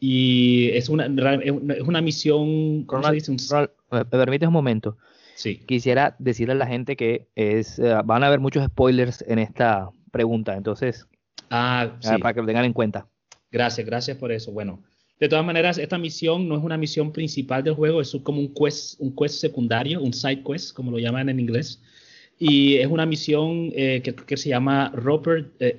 Y 0.00 0.68
es 0.74 0.88
una, 0.88 1.06
es 1.06 1.80
una- 1.82 2.00
misión, 2.00 2.84
¿cómo 2.84 3.02
se 3.02 3.08
Ronald, 3.08 3.14
dice? 3.14 3.30
Un- 3.32 3.38
Ronald, 3.50 3.70
¿me 3.90 3.98
me 3.98 4.04
permites 4.04 4.46
un 4.46 4.52
momento? 4.52 4.96
sí. 5.34 5.56
Quisiera 5.66 6.14
decirle 6.18 6.52
a 6.52 6.56
la 6.56 6.66
gente 6.66 6.96
que 6.96 7.28
es, 7.36 7.78
eh, 7.78 7.94
van 8.04 8.22
a 8.22 8.26
haber 8.26 8.40
muchos 8.40 8.64
spoilers 8.66 9.24
en 9.26 9.38
esta 9.38 9.88
pregunta, 10.10 10.56
entonces, 10.56 11.06
Ah, 11.50 11.92
eh, 11.94 11.96
sí. 12.00 12.18
para 12.18 12.34
que 12.34 12.40
lo 12.40 12.46
tengan 12.46 12.64
en 12.64 12.72
cuenta. 12.72 13.06
Gracias, 13.50 13.86
gracias 13.86 14.16
por 14.18 14.30
eso. 14.32 14.52
Bueno, 14.52 14.82
de 15.20 15.28
todas 15.28 15.44
maneras, 15.44 15.78
esta 15.78 15.96
misión 15.98 16.48
no 16.48 16.56
es 16.56 16.62
una 16.62 16.76
misión 16.76 17.12
principal 17.12 17.62
del 17.64 17.74
juego, 17.74 18.00
es 18.00 18.16
como 18.22 18.40
un 18.40 18.52
quest, 18.54 19.00
un 19.00 19.14
quest 19.16 19.36
secundario, 19.40 20.00
un 20.02 20.12
side 20.12 20.42
quest, 20.44 20.74
como 20.74 20.90
lo 20.90 20.98
llaman 20.98 21.28
en 21.28 21.40
inglés. 21.40 21.80
Y 22.38 22.76
es 22.76 22.86
una 22.86 23.04
misión 23.06 23.70
eh, 23.74 24.00
que, 24.02 24.14
que 24.14 24.36
se 24.36 24.48
llama 24.50 24.90
Rupert, 24.94 25.48
eh, 25.60 25.74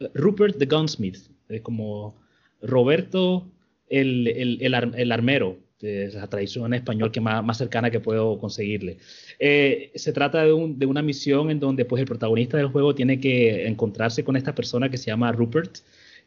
eh, 0.00 0.08
Rupert 0.14 0.58
the 0.58 0.66
Gunsmith, 0.66 1.18
eh, 1.48 1.60
como 1.60 2.14
Roberto 2.62 3.46
el, 3.88 4.26
el, 4.28 4.58
el, 4.62 4.74
ar- 4.74 4.92
el 4.96 5.12
armero, 5.12 5.58
de 5.80 6.10
la 6.14 6.26
traducción 6.28 6.64
en 6.66 6.74
español 6.74 7.12
que 7.12 7.20
más, 7.20 7.44
más 7.44 7.58
cercana 7.58 7.90
que 7.90 8.00
puedo 8.00 8.38
conseguirle. 8.38 8.96
Eh, 9.38 9.90
se 9.94 10.12
trata 10.14 10.42
de, 10.44 10.52
un- 10.52 10.78
de 10.78 10.86
una 10.86 11.02
misión 11.02 11.50
en 11.50 11.60
donde 11.60 11.84
pues, 11.84 12.00
el 12.00 12.06
protagonista 12.06 12.56
del 12.56 12.68
juego 12.68 12.94
tiene 12.94 13.20
que 13.20 13.66
encontrarse 13.66 14.24
con 14.24 14.36
esta 14.36 14.54
persona 14.54 14.88
que 14.88 14.96
se 14.96 15.06
llama 15.10 15.32
Rupert 15.32 15.78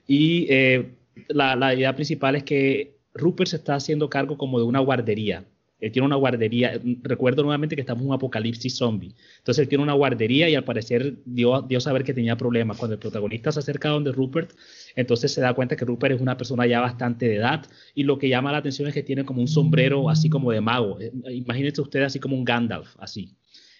y 0.07 0.45
eh, 0.49 0.89
la, 1.29 1.55
la 1.55 1.73
idea 1.73 1.95
principal 1.95 2.35
es 2.35 2.43
que 2.43 2.97
Rupert 3.15 3.49
se 3.49 3.55
está 3.55 3.73
haciendo 3.75 4.09
cargo 4.09 4.37
como 4.37 4.59
de 4.59 4.65
una 4.65 4.79
guardería. 4.79 5.43
Él 5.79 5.91
tiene 5.91 6.05
una 6.05 6.15
guardería. 6.15 6.79
Recuerdo 7.03 7.43
nuevamente 7.43 7.75
que 7.75 7.81
estamos 7.81 8.01
en 8.03 8.09
un 8.09 8.15
apocalipsis 8.15 8.75
zombie. 8.75 9.13
Entonces 9.37 9.63
él 9.63 9.69
tiene 9.69 9.83
una 9.83 9.93
guardería 9.93 10.49
y 10.49 10.55
al 10.55 10.63
parecer 10.63 11.17
dio, 11.25 11.61
dio 11.61 11.77
a 11.77 11.81
saber 11.81 12.03
que 12.03 12.13
tenía 12.13 12.35
problemas. 12.35 12.77
Cuando 12.77 12.95
el 12.95 12.99
protagonista 12.99 13.51
se 13.51 13.59
acerca 13.59 13.89
donde 13.89 14.11
Rupert, 14.11 14.51
entonces 14.95 15.31
se 15.31 15.41
da 15.41 15.53
cuenta 15.53 15.75
que 15.75 15.85
Rupert 15.85 16.15
es 16.15 16.21
una 16.21 16.37
persona 16.37 16.65
ya 16.65 16.79
bastante 16.79 17.27
de 17.27 17.35
edad 17.35 17.65
y 17.93 18.03
lo 18.03 18.17
que 18.17 18.29
llama 18.29 18.51
la 18.51 18.59
atención 18.59 18.87
es 18.87 18.93
que 18.93 19.03
tiene 19.03 19.23
como 19.23 19.41
un 19.41 19.47
sombrero 19.47 20.09
así 20.09 20.29
como 20.29 20.51
de 20.51 20.61
mago. 20.61 20.99
Eh, 20.99 21.11
Imagínense 21.31 21.81
usted 21.81 22.01
así 22.03 22.19
como 22.19 22.35
un 22.35 22.43
Gandalf, 22.43 22.95
así. 22.99 23.35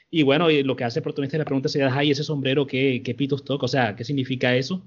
Y 0.10 0.24
bueno, 0.24 0.50
y 0.50 0.64
lo 0.64 0.76
que 0.76 0.84
hace 0.86 1.00
el 1.00 1.04
protagonista 1.04 1.38
le 1.38 1.46
pregunta 1.46 1.68
si 1.70 1.82
ay, 1.82 2.12
ese 2.12 2.24
sombrero, 2.24 2.66
¿qué, 2.66 3.02
qué 3.04 3.14
pitos 3.14 3.44
toca? 3.44 3.66
O 3.66 3.68
sea, 3.68 3.96
¿qué 3.96 4.04
significa 4.06 4.56
eso? 4.56 4.86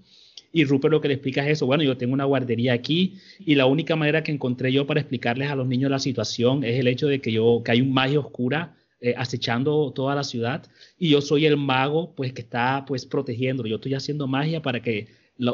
Y 0.52 0.64
Rupert 0.64 0.90
lo 0.90 1.00
que 1.00 1.08
le 1.08 1.14
explica 1.14 1.44
es 1.44 1.52
eso, 1.52 1.66
bueno, 1.66 1.84
yo 1.84 1.96
tengo 1.96 2.12
una 2.12 2.24
guardería 2.24 2.72
aquí 2.72 3.18
y 3.38 3.54
la 3.54 3.66
única 3.66 3.94
manera 3.94 4.22
que 4.22 4.32
encontré 4.32 4.72
yo 4.72 4.86
para 4.86 5.00
explicarles 5.00 5.48
a 5.48 5.54
los 5.54 5.66
niños 5.66 5.90
la 5.90 6.00
situación 6.00 6.64
es 6.64 6.78
el 6.78 6.88
hecho 6.88 7.06
de 7.06 7.20
que 7.20 7.30
yo 7.30 7.62
que 7.64 7.70
hay 7.72 7.80
un 7.80 7.92
magia 7.92 8.18
oscura 8.18 8.74
eh, 9.00 9.14
acechando 9.16 9.92
toda 9.92 10.14
la 10.14 10.24
ciudad 10.24 10.66
y 10.98 11.10
yo 11.10 11.20
soy 11.20 11.46
el 11.46 11.56
mago 11.56 12.12
pues 12.14 12.32
que 12.32 12.42
está 12.42 12.84
pues 12.86 13.06
protegiéndolo. 13.06 13.68
Yo 13.68 13.76
estoy 13.76 13.94
haciendo 13.94 14.26
magia 14.26 14.60
para 14.60 14.82
que 14.82 15.08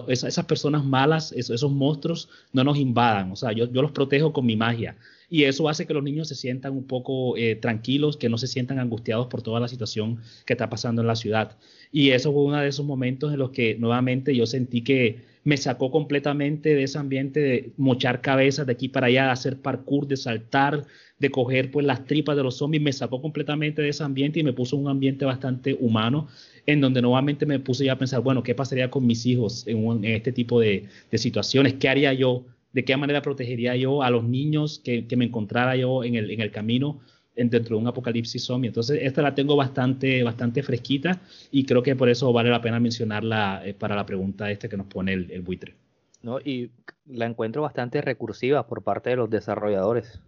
esas 0.09 0.45
personas 0.47 0.85
malas, 0.85 1.33
esos, 1.33 1.55
esos 1.55 1.71
monstruos 1.71 2.29
no 2.53 2.65
nos 2.65 2.77
invadan. 2.77 3.31
O 3.31 3.37
sea, 3.37 3.53
yo, 3.53 3.71
yo 3.71 3.83
los 3.83 3.93
protejo 3.93 4.33
con 4.33 4.47
mi 4.47 4.57
magia. 4.57 4.97
Y 5.29 5.45
eso 5.45 5.69
hace 5.69 5.87
que 5.87 5.95
los 5.95 6.03
niños 6.03 6.29
se 6.29 6.35
sientan 6.35 6.73
un 6.73 6.87
poco 6.87 7.37
eh, 7.37 7.57
tranquilos, 7.57 8.17
que 8.17 8.29
no 8.29 8.39
se 8.39 8.47
sientan 8.47 8.79
angustiados 8.79 9.27
por 9.27 9.43
toda 9.43 9.61
la 9.61 9.69
situación 9.69 10.21
que 10.45 10.53
está 10.55 10.69
pasando 10.69 11.03
en 11.03 11.09
la 11.09 11.17
ciudad. 11.17 11.57
Y 11.93 12.11
eso 12.11 12.33
fue 12.33 12.45
uno 12.45 12.59
de 12.59 12.69
esos 12.69 12.85
momentos 12.85 13.33
en 13.33 13.39
los 13.39 13.51
que 13.51 13.77
nuevamente 13.79 14.35
yo 14.35 14.47
sentí 14.47 14.83
que 14.83 15.37
me 15.47 15.57
sacó 15.57 15.93
completamente 15.93 16.75
de 16.75 16.83
ese 16.83 16.99
ambiente 16.99 17.39
de 17.39 17.71
mochar 17.77 18.21
cabezas 18.21 18.67
de 18.67 18.73
aquí 18.73 18.89
para 18.89 19.07
allá, 19.07 19.27
de 19.27 19.31
hacer 19.31 19.61
parkour, 19.63 20.09
de 20.09 20.17
saltar, 20.17 20.85
de 21.21 21.31
coger 21.31 21.71
pues 21.71 21.87
las 21.87 22.05
tripas 22.05 22.37
de 22.37 22.43
los 22.43 22.57
zombies, 22.57 22.83
me 22.83 22.93
sacó 22.93 23.23
completamente 23.23 23.81
de 23.81 23.91
ese 23.91 24.03
ambiente 24.03 24.41
y 24.41 24.43
me 24.43 24.53
puso 24.53 24.77
un 24.77 24.89
ambiente 24.89 25.25
bastante 25.25 25.77
humano, 25.79 26.27
en 26.67 26.81
donde 26.81 27.01
nuevamente 27.01 27.47
me 27.47 27.61
puse 27.61 27.85
ya 27.85 27.93
a 27.93 27.99
pensar, 27.99 28.23
bueno, 28.23 28.43
¿qué 28.43 28.57
pasaría 28.57 28.91
con 28.91 29.07
mis 29.07 29.25
hijos 29.25 29.65
en, 29.69 30.05
este 30.05 30.33
tipo 30.33 30.59
de, 30.59 30.87
situaciones? 31.13 31.75
¿Qué 31.75 31.89
haría 31.89 32.13
yo? 32.13 32.45
¿De 32.73 32.85
qué 32.85 32.97
manera 32.97 33.23
protegería 33.23 33.77
yo 33.77 34.03
a 34.03 34.11
los 34.11 34.25
niños 34.25 34.81
que, 34.85 35.07
me 35.17 35.27
encontrara 35.27 35.77
yo 35.77 36.03
en 36.03 36.17
el, 36.17 36.33
en 36.33 36.41
el 36.41 36.51
camino? 36.51 37.01
Dentro 37.37 37.77
de 37.77 37.83
un 37.83 37.87
apocalipsis 37.87 38.43
zombie. 38.43 38.69
Entonces, 38.69 39.01
esta 39.03 39.23
la 39.23 39.35
tengo 39.35 39.57
bastante, 39.57 40.23
bastante 40.23 40.63
fresquita 40.63 41.21
y 41.51 41.65
creo 41.65 41.83
que 41.83 41.95
por 41.95 42.09
eso 42.09 42.33
vale 42.33 42.51
la 42.51 42.63
pena 42.63 42.81
mencionarla 42.81 43.63
eh, 43.65 43.75
para 43.75 43.95
la 43.95 44.07
pregunta 44.07 44.51
este 44.51 44.69
que 44.69 44.77
nos 44.77 44.87
pone 44.87 45.13
el, 45.13 45.43
buitre. 45.43 45.75
¿No? 46.23 46.41
Y 46.41 46.71
la 47.07 47.27
encuentro 47.27 47.63
bastante 47.63 48.01
recursiva 48.01 48.67
por 48.67 48.83
parte 48.83 49.11
de 49.11 49.17
los 49.17 49.31
desarrolladores. 49.31 50.21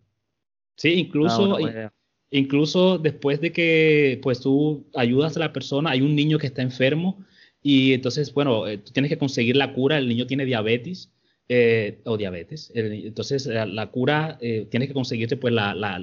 Sí, 0.77 0.93
incluso, 0.93 1.57
ah, 1.57 1.91
incluso 2.31 2.99
después 2.99 3.41
de 3.41 3.53
que 3.53 4.21
pues 4.23 4.41
tú 4.41 4.87
ayudas 4.95 5.37
a 5.37 5.41
la 5.41 5.53
persona, 5.53 5.91
hay 5.91 6.03
un 6.03 6.15
niño 6.15 6.39
que 6.39 6.47
está 6.47 6.63
enfermo 6.63 7.25
y 7.63 7.95
entonces, 7.95 8.33
bueno, 8.33 8.69
eh, 8.69 8.79
tú 8.79 8.93
tienes 8.93 9.09
que 9.09 9.19
conseguir 9.19 9.57
la 9.57 9.73
cura, 9.73 9.99
el 9.99 10.09
niño 10.09 10.27
tiene 10.27 10.45
diabetes 10.45 11.11
eh, 11.51 11.97
o 12.05 12.19
diabetes. 12.19 12.71
Entonces, 12.75 13.47
la, 13.47 13.87
cura, 13.87 14.37
eh, 14.43 14.67
tiene 14.71 14.87
que 14.87 14.93
conseguirte 14.93 15.39
pues 15.39 15.55
la, 15.55 15.75
la, 15.75 15.99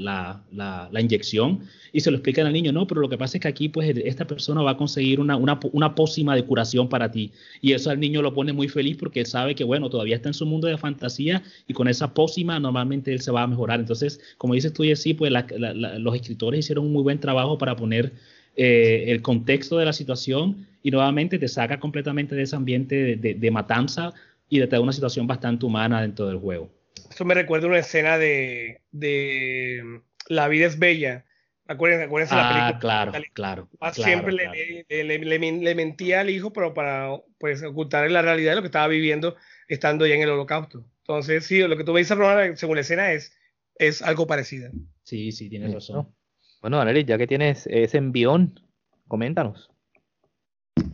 la, 0.51 0.99
inyección 0.99 1.59
y 1.93 1.99
se 1.99 2.09
lo 2.09 2.17
explican 2.17 2.47
al 2.47 2.53
niño, 2.53 2.71
no, 2.71 2.87
pero 2.87 2.99
lo 2.99 3.09
que 3.09 3.17
pasa 3.19 3.37
es 3.37 3.41
que 3.43 3.47
aquí 3.47 3.69
pues 3.69 3.95
esta 3.95 4.25
persona 4.25 4.63
va 4.63 4.71
a 4.71 4.77
conseguir 4.77 5.19
una, 5.19 5.35
una, 5.37 5.59
una 5.71 5.93
pócima 5.93 6.35
de 6.35 6.45
curación 6.45 6.89
para 6.89 7.11
ti. 7.11 7.31
Y 7.61 7.73
eso 7.73 7.91
al 7.91 7.99
niño 7.99 8.23
lo 8.23 8.33
pone 8.33 8.53
muy 8.53 8.69
feliz 8.69 8.97
porque 8.97 9.19
él 9.19 9.27
sabe 9.27 9.53
que, 9.53 9.63
bueno, 9.63 9.87
todavía 9.87 10.15
está 10.15 10.29
en 10.29 10.33
su 10.33 10.47
mundo 10.47 10.67
de 10.67 10.79
fantasía 10.79 11.43
y 11.67 11.73
con 11.73 11.87
esa 11.87 12.15
pócima 12.15 12.59
normalmente 12.59 13.13
él 13.13 13.21
se 13.21 13.29
va 13.29 13.43
a 13.43 13.47
mejorar. 13.47 13.79
Entonces, 13.79 14.19
como 14.39 14.55
dices 14.55 14.73
tú, 14.73 14.83
sí, 14.95 15.13
pues 15.13 15.31
los 15.31 16.15
escritores 16.15 16.61
hicieron 16.61 16.87
un 16.87 16.93
muy 16.93 17.03
buen 17.03 17.19
trabajo 17.19 17.59
para 17.59 17.75
poner 17.75 18.13
eh, 18.55 19.05
el 19.09 19.21
contexto 19.21 19.77
de 19.77 19.85
la 19.85 19.93
situación 19.93 20.65
y 20.81 20.89
nuevamente 20.89 21.37
te 21.37 21.47
saca 21.47 21.79
completamente 21.79 22.33
de 22.33 22.41
ese 22.41 22.55
ambiente 22.55 23.15
de 23.15 23.51
matanza 23.51 24.11
y 24.49 24.59
de 24.59 24.79
una 24.79 24.91
situación 24.91 25.27
bastante 25.27 25.65
humana 25.65 26.01
dentro 26.01 26.27
del 26.27 26.37
juego. 26.37 26.69
Eso 27.09 27.25
me 27.25 27.33
recuerda 27.33 27.67
una 27.67 27.79
escena 27.79 28.17
de, 28.17 28.81
de 28.91 30.01
La 30.27 30.47
vida 30.47 30.65
es 30.67 30.79
bella. 30.79 31.25
Acuérdense, 31.67 32.05
acuérdense 32.05 32.35
ah, 32.35 32.37
la 32.37 32.49
película. 32.49 32.79
Claro, 32.79 33.11
claro. 33.33 33.93
siempre 33.93 34.33
Le, 34.33 34.85
le, 35.03 35.39
le, 35.39 35.75
mentía 35.75 36.19
al 36.19 36.29
hijo, 36.29 36.53
pero 36.53 36.73
para 36.73 37.09
pues, 37.39 37.63
ocultarle 37.63 38.09
la 38.11 38.21
realidad 38.21 38.51
de 38.51 38.55
lo 38.57 38.61
que 38.61 38.67
estaba 38.67 38.87
viviendo 38.87 39.35
estando 39.67 40.05
ya 40.05 40.15
en 40.15 40.21
el 40.21 40.29
holocausto. 40.29 40.85
Entonces, 40.99 41.45
sí, 41.45 41.59
lo 41.59 41.75
que 41.75 41.83
tú 41.83 41.93
me 41.93 41.99
dices, 41.99 42.17
Ronald, 42.17 42.55
según 42.57 42.75
la 42.75 42.81
escena, 42.81 43.13
es, 43.13 43.35
es 43.79 44.01
algo 44.01 44.27
parecido. 44.27 44.71
Sí, 45.03 45.31
sí, 45.31 45.49
tienes 45.49 45.73
razón. 45.73 46.13
Bueno, 46.61 46.77
Daniel, 46.77 47.05
ya 47.05 47.17
que 47.17 47.27
tienes 47.27 47.67
ese 47.67 47.97
envión, 47.97 48.59
coméntanos. 49.07 49.71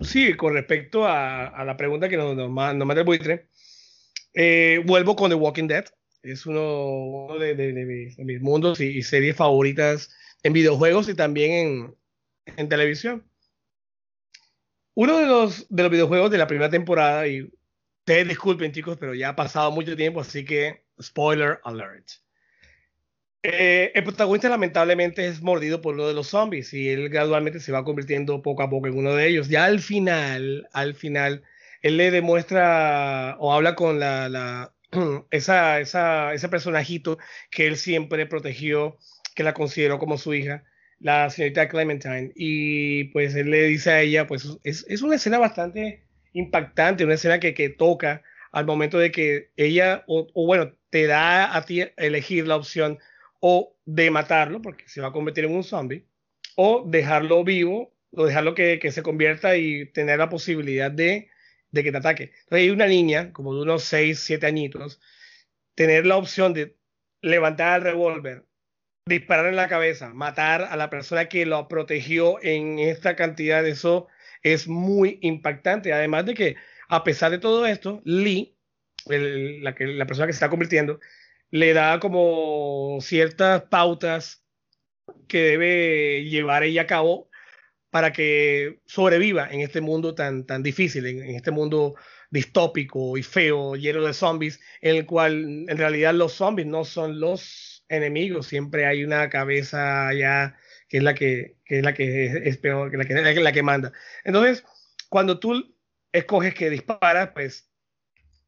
Sí, 0.02 0.36
con 0.36 0.54
respecto 0.54 1.08
a, 1.08 1.64
la 1.64 1.78
pregunta 1.78 2.10
que 2.10 2.18
nos, 2.18 2.36
manda 2.50 2.94
el 2.94 3.04
buitre, 3.04 3.48
eh, 4.34 4.82
vuelvo 4.86 5.16
con 5.16 5.30
The 5.30 5.36
Walking 5.36 5.68
Dead. 5.68 5.86
Es 6.24 6.46
uno, 6.46 7.28
de, 7.40 8.16
mis, 8.18 8.42
mundos 8.42 8.80
y, 8.80 9.02
series 9.04 9.36
favoritas 9.36 10.10
en 10.44 10.54
videojuegos 10.54 11.10
y 11.10 11.16
también 11.16 11.96
en, 12.46 12.70
televisión. 12.70 13.24
Uno 14.94 15.18
de 15.18 15.26
los, 15.26 15.68
de 15.70 15.84
los 15.84 15.92
videojuegos 15.92 16.32
de 16.32 16.38
la 16.38 16.48
primera 16.48 16.70
temporada, 16.70 17.28
y 17.28 17.50
ustedes 18.00 18.28
disculpen 18.28 18.72
chicos, 18.72 18.98
pero 19.00 19.14
ya 19.16 19.30
ha 19.30 19.36
pasado 19.36 19.72
mucho 19.72 19.96
tiempo, 19.96 20.22
así 20.22 20.46
que 20.46 20.84
spoiler 21.02 21.60
alert. 21.64 22.08
Eh, 23.44 23.92
el 23.96 24.04
protagonista 24.04 24.50
lamentablemente 24.50 25.26
es 25.28 25.42
mordido 25.42 25.82
por 25.82 25.96
uno 25.96 26.08
de 26.08 26.14
los 26.14 26.28
zombies 26.28 26.74
y 26.74 26.90
él 26.90 27.10
gradualmente 27.10 27.60
se 27.60 27.72
va 27.72 27.84
convirtiendo 27.84 28.44
poco 28.44 28.62
a 28.62 28.70
poco 28.70 28.88
en 28.88 28.98
uno 28.98 29.16
de 29.16 29.28
ellos. 29.28 29.48
Ya 29.50 29.66
al 29.66 29.80
final, 29.80 30.68
al 30.74 30.94
final, 30.94 31.44
él 31.82 31.98
le 31.98 32.12
demuestra 32.12 33.36
o 33.40 33.52
habla 33.54 33.76
con 33.76 34.00
la, 34.00 34.30
la 34.30 34.74
esa, 35.32 35.80
esa, 35.80 36.34
ese 36.34 36.50
personajito 36.50 37.18
que 37.50 37.66
él 37.68 37.78
siempre 37.78 38.28
protegió, 38.28 38.98
que 39.36 39.44
la 39.44 39.54
consideró 39.56 39.98
como 39.98 40.18
su 40.20 40.34
hija, 40.36 40.64
la 41.00 41.30
señorita 41.32 41.68
Clementine. 41.68 42.32
Y 42.36 43.06
pues 43.06 43.34
él 43.36 43.50
le 43.50 43.64
dice 43.64 43.92
a 43.92 44.02
ella, 44.02 44.28
pues 44.28 44.48
es, 44.64 44.86
es 44.88 45.02
una 45.02 45.16
escena 45.16 45.40
bastante 45.40 46.06
impactante, 46.34 47.06
una 47.06 47.16
escena 47.16 47.40
que, 47.40 47.54
que 47.56 47.70
toca 47.70 48.22
al 48.52 48.66
momento 48.66 49.00
de 49.00 49.12
que 49.12 49.50
ella, 49.58 50.04
o, 50.08 50.28
o 50.34 50.46
bueno, 50.46 50.74
te 50.92 51.08
da 51.08 51.56
a 51.56 51.66
ti 51.66 51.84
elegir 51.98 52.48
la 52.48 52.58
opción 52.58 53.00
o 53.42 53.76
de 53.86 54.12
matarlo, 54.12 54.62
porque 54.62 54.88
se 54.88 55.02
va 55.02 55.10
a 55.10 55.12
convertir 55.12 55.46
en 55.46 55.56
un 55.56 55.64
zombie, 55.64 56.06
o 56.56 56.86
dejarlo 56.88 57.44
vivo, 57.44 57.94
o 58.12 58.26
dejarlo 58.26 58.56
que, 58.56 58.80
se 58.92 59.04
convierta 59.04 59.58
y 59.58 59.88
tener 59.88 60.20
la 60.20 60.30
posibilidad 60.30 60.92
de, 60.92 61.30
que 61.74 61.92
te 61.92 61.98
ataque. 61.98 62.24
Entonces 62.44 62.60
hay 62.60 62.70
una 62.70 62.88
niña, 62.88 63.34
como 63.34 63.56
de 63.56 63.62
unos 63.64 63.84
6, 63.84 64.20
7 64.20 64.46
añitos, 64.46 65.02
tener 65.76 66.06
la 66.06 66.18
opción 66.18 66.54
de 66.54 66.78
levantar 67.22 67.80
el 67.80 67.86
revólver, 67.86 68.46
disparar 69.08 69.48
en 69.48 69.56
la 69.56 69.68
cabeza, 69.68 70.14
matar 70.14 70.64
a 70.64 70.76
la 70.78 70.90
persona 70.90 71.28
que 71.28 71.46
lo 71.46 71.68
protegió 71.68 72.42
en 72.44 72.80
esta 72.80 73.16
cantidad 73.16 73.64
de 73.64 73.72
eso, 73.72 74.08
es 74.44 74.68
muy 74.68 75.18
impactante. 75.22 75.94
Además 75.94 76.26
de 76.28 76.36
que, 76.36 76.56
a 76.90 77.04
pesar 77.04 77.32
de 77.32 77.40
todo 77.40 77.66
esto, 77.66 78.02
Lee, 78.06 78.56
la, 79.08 79.74
que, 79.74 79.88
la 79.88 80.06
persona 80.06 80.28
que 80.28 80.34
se 80.34 80.38
está 80.38 80.50
convirtiendo, 80.50 81.00
le 81.52 81.74
da 81.74 82.00
como 82.00 82.98
ciertas 83.02 83.64
pautas 83.64 84.44
que 85.28 85.44
debe 85.44 86.24
llevar 86.26 86.64
ella 86.64 86.84
a 86.84 86.88
cabo 86.88 87.30
para 87.90 88.14
que 88.14 88.80
sobreviva 88.86 89.50
en 89.52 89.62
este 89.62 89.82
mundo 89.82 90.16
tan, 90.16 90.46
tan 90.46 90.64
difícil, 90.64 91.06
en, 91.06 91.36
este 91.36 91.52
mundo 91.52 91.96
distópico 92.30 93.18
y 93.18 93.24
feo, 93.24 93.76
lleno 93.76 94.02
de 94.04 94.14
zombies, 94.14 94.62
en 94.80 94.96
el 94.96 95.06
cual 95.06 95.66
en 95.68 95.78
realidad 95.78 96.14
los 96.14 96.34
zombies 96.34 96.68
no 96.68 96.86
son 96.86 97.20
los 97.20 97.86
enemigos, 97.90 98.48
siempre 98.48 98.86
hay 98.86 99.04
una 99.04 99.30
cabeza 99.30 100.08
allá 100.08 100.58
que 100.88 100.98
es 100.98 101.04
la 101.04 101.14
que, 101.14 101.58
es 101.66 101.84
la 101.84 101.94
que 101.94 102.48
es, 102.48 102.58
peor, 102.58 102.92
que 102.92 102.98
la 102.98 103.06
que, 103.06 103.42
la 103.42 103.52
que 103.52 103.64
manda. 103.64 103.92
Entonces, 104.24 104.64
cuando 105.10 105.40
tú 105.40 105.76
escoges 106.14 106.54
que 106.54 106.70
disparas, 106.70 107.32
pues 107.34 107.70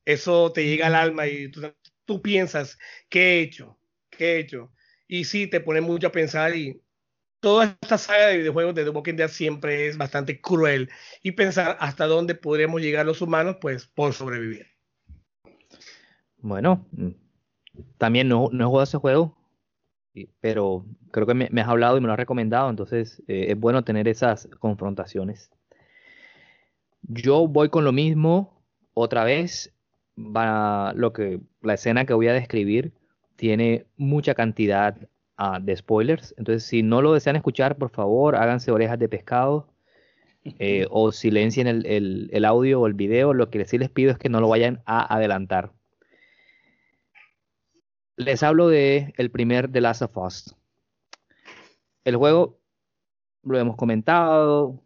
eso 0.06 0.52
te 0.54 0.66
llega 0.66 0.88
al 0.88 0.96
alma 0.96 1.28
y 1.28 1.50
tú 1.50 1.62
tú 2.06 2.22
piensas, 2.22 2.78
¿qué 3.10 3.22
he 3.22 3.42
hecho? 3.42 3.78
¿Qué 4.10 4.34
he 4.34 4.40
hecho? 4.40 4.72
Y 5.08 5.26
sí, 5.26 5.48
te 5.48 5.60
pone 5.60 5.82
mucho 5.82 6.08
a 6.08 6.12
pensar 6.12 6.56
y 6.56 6.82
toda 7.40 7.78
esta 7.82 7.98
saga 7.98 8.28
de 8.28 8.38
videojuegos 8.38 8.76
de 8.76 8.84
The 8.84 8.90
Walking 8.90 9.16
Dead 9.16 9.30
siempre 9.30 9.88
es 9.88 9.98
bastante 9.98 10.40
cruel 10.40 10.90
y 11.22 11.34
pensar 11.34 11.78
hasta 11.80 12.08
dónde 12.08 12.36
podríamos 12.36 12.82
llegar 12.82 13.06
los 13.06 13.22
humanos, 13.22 13.58
pues 13.60 13.86
por 13.86 14.14
sobrevivir. 14.14 14.68
Bueno, 16.38 16.86
mm, 16.92 17.10
también 17.98 18.28
no, 18.28 18.50
no 18.52 18.64
he 18.64 18.68
jugado 18.68 18.84
ese 18.84 18.98
juego, 18.98 19.38
pero 20.40 20.86
creo 21.12 21.26
que 21.26 21.34
me, 21.34 21.62
has 21.62 21.68
hablado 21.68 21.98
y 21.98 22.02
me 22.02 22.08
lo 22.08 22.14
has 22.14 22.20
recomendado, 22.20 22.70
entonces 22.70 23.22
eh, 23.28 23.48
es 23.50 23.60
bueno 23.60 23.84
tener 23.84 24.08
esas 24.08 24.48
confrontaciones. 24.60 25.50
Yo 27.02 27.48
voy 27.48 27.70
con 27.70 27.84
lo 27.84 27.92
mismo 27.92 28.64
otra 28.94 29.24
vez 29.24 29.74
va, 30.18 30.94
lo 30.96 31.14
que, 31.14 31.40
la 31.62 31.74
escena 31.76 32.06
que 32.06 32.14
voy 32.14 32.28
a 32.28 32.34
describir 32.34 32.94
tiene 33.36 33.86
mucha 33.98 34.36
cantidad 34.36 34.98
ah, 35.38 35.60
de 35.62 35.76
spoilers. 35.76 36.34
Entonces, 36.38 36.64
si 36.64 36.84
no 36.84 37.02
lo 37.02 37.14
desean 37.14 37.36
escuchar, 37.36 37.78
por 37.78 37.90
favor, 37.90 38.36
háganse 38.36 38.72
orejas 38.72 39.00
de 39.00 39.10
pescado 39.10 39.68
eh, 40.44 40.88
o 40.92 41.12
silencien 41.12 41.68
el, 41.68 42.30
el, 42.32 42.46
audio 42.46 42.82
o 42.82 42.88
el 42.88 42.94
video. 42.94 43.34
Lo 43.34 43.50
que 43.50 43.66
sí 43.66 43.78
les 43.78 43.90
pido 43.90 44.12
es 44.12 44.18
que 44.18 44.30
no 44.30 44.40
lo 44.40 44.50
vayan 44.50 44.82
a 44.86 45.14
adelantar. 45.14 45.72
Les 48.16 48.44
hablo 48.44 48.68
de 48.68 49.14
el 49.18 49.32
primer 49.32 49.72
The 49.72 49.82
Last 49.82 50.04
of 50.04 50.18
Us. 50.18 50.56
El 52.04 52.16
juego 52.18 52.60
lo 53.44 53.58
hemos 53.58 53.76
comentado, 53.76 54.80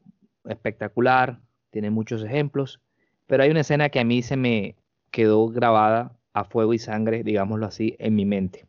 espectacular, 0.46 1.42
tiene 1.72 1.90
muchos 1.90 2.24
ejemplos, 2.24 2.80
pero 3.26 3.44
hay 3.44 3.50
una 3.50 3.62
escena 3.62 3.90
que 3.90 4.00
a 4.00 4.04
mí 4.04 4.22
se 4.22 4.38
me, 4.38 4.76
quedó 5.12 5.48
grabada 5.50 6.18
a 6.34 6.44
fuego 6.44 6.74
y 6.74 6.80
sangre, 6.80 7.24
digámoslo 7.24 7.66
así, 7.66 7.96
en 8.00 8.16
mi 8.16 8.26
mente. 8.26 8.66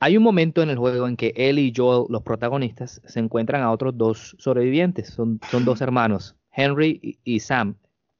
Hay 0.00 0.16
un 0.16 0.22
momento 0.22 0.62
en 0.62 0.70
el 0.70 0.76
juego 0.76 1.08
en 1.08 1.16
que 1.16 1.32
él 1.34 1.58
y 1.58 1.72
Joel, 1.74 2.06
los 2.10 2.22
protagonistas, 2.22 3.00
se 3.06 3.20
encuentran 3.20 3.62
a 3.62 3.70
otros 3.70 3.96
dos 3.96 4.36
sobrevivientes. 4.38 5.08
Son, 5.08 5.40
son 5.50 5.64
dos 5.64 5.80
hermanos, 5.82 6.36
Henry 6.52 7.18
y, 7.24 7.40
Sam. 7.40 7.76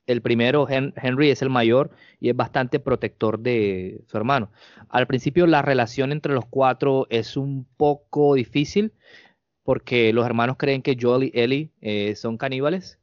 El 0.07 0.23
primero, 0.23 0.67
Henry, 0.69 1.31
es 1.31 1.43
el 1.43 1.51
mayor 1.51 1.91
y 2.21 2.29
es 2.29 2.37
bastante 2.37 2.79
protector 2.79 3.39
de 3.39 4.03
su 4.07 4.17
hermano. 4.17 4.51
Al 4.89 5.07
principio 5.07 5.47
la 5.47 5.63
relación 5.63 6.13
entre 6.13 6.35
los 6.35 6.47
cuatro 6.47 7.07
es 7.11 7.37
un 7.37 7.67
poco 7.77 8.35
difícil 8.35 8.93
porque 9.63 10.13
los 10.13 10.27
hermanos 10.27 10.57
creen 10.59 10.83
que 10.83 10.97
Joel 11.01 11.25
y 11.25 11.33
Ellie 11.35 11.71
eh, 11.81 12.15
son 12.17 12.37
caníbales 12.37 12.99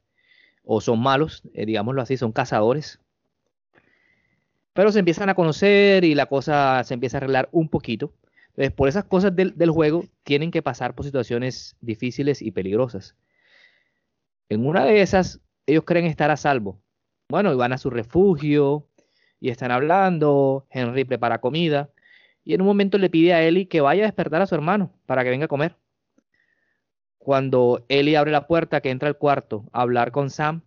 o 0.64 0.80
son 0.80 1.00
malos, 1.00 1.42
eh, 1.54 1.66
digámoslo 1.66 2.02
así, 2.02 2.16
son 2.16 2.32
cazadores. 2.32 3.00
Pero 4.72 4.90
se 4.92 5.00
empiezan 5.00 5.28
a 5.28 5.34
conocer 5.34 6.04
y 6.04 6.14
la 6.14 6.26
cosa 6.26 6.82
se 6.84 6.94
empieza 6.94 7.16
a 7.16 7.18
arreglar 7.18 7.48
un 7.52 7.68
poquito. 7.68 8.12
Entonces, 8.50 8.72
por 8.72 8.88
esas 8.88 9.04
cosas 9.04 9.34
del, 9.34 9.56
del 9.56 9.70
juego, 9.70 10.04
tienen 10.24 10.50
que 10.50 10.62
pasar 10.62 10.94
por 10.94 11.04
situaciones 11.04 11.76
difíciles 11.80 12.42
y 12.42 12.50
peligrosas. 12.50 13.16
En 14.48 14.66
una 14.66 14.84
de 14.84 15.02
esas, 15.02 15.40
ellos 15.66 15.84
creen 15.84 16.06
estar 16.06 16.30
a 16.30 16.36
salvo. 16.36 16.80
Bueno, 17.28 17.52
y 17.52 17.56
van 17.56 17.72
a 17.72 17.78
su 17.78 17.90
refugio 17.90 18.88
y 19.40 19.50
están 19.50 19.70
hablando. 19.70 20.66
Henry 20.70 21.04
prepara 21.04 21.40
comida 21.40 21.90
y 22.44 22.54
en 22.54 22.60
un 22.60 22.66
momento 22.66 22.98
le 22.98 23.10
pide 23.10 23.34
a 23.34 23.42
Ellie 23.42 23.68
que 23.68 23.80
vaya 23.80 24.04
a 24.04 24.06
despertar 24.06 24.42
a 24.42 24.46
su 24.46 24.54
hermano 24.54 24.92
para 25.06 25.24
que 25.24 25.30
venga 25.30 25.46
a 25.46 25.48
comer. 25.48 25.76
Cuando 27.24 27.86
Ellie 27.88 28.18
abre 28.18 28.32
la 28.32 28.46
puerta, 28.46 28.82
que 28.82 28.90
entra 28.90 29.08
al 29.08 29.16
cuarto 29.16 29.64
a 29.72 29.82
hablar 29.82 30.12
con 30.12 30.28
Sam, 30.30 30.62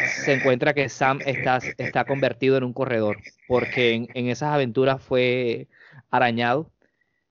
se 0.00 0.32
encuentra 0.32 0.74
que 0.74 0.88
Sam 0.88 1.22
está, 1.24 1.60
convertido 2.06 2.56
en 2.56 2.64
un 2.64 2.72
corredor, 2.72 3.22
porque 3.46 3.94
en, 4.14 4.28
esas 4.28 4.52
aventuras 4.54 5.02
fue 5.02 5.68
arañado. 6.10 6.70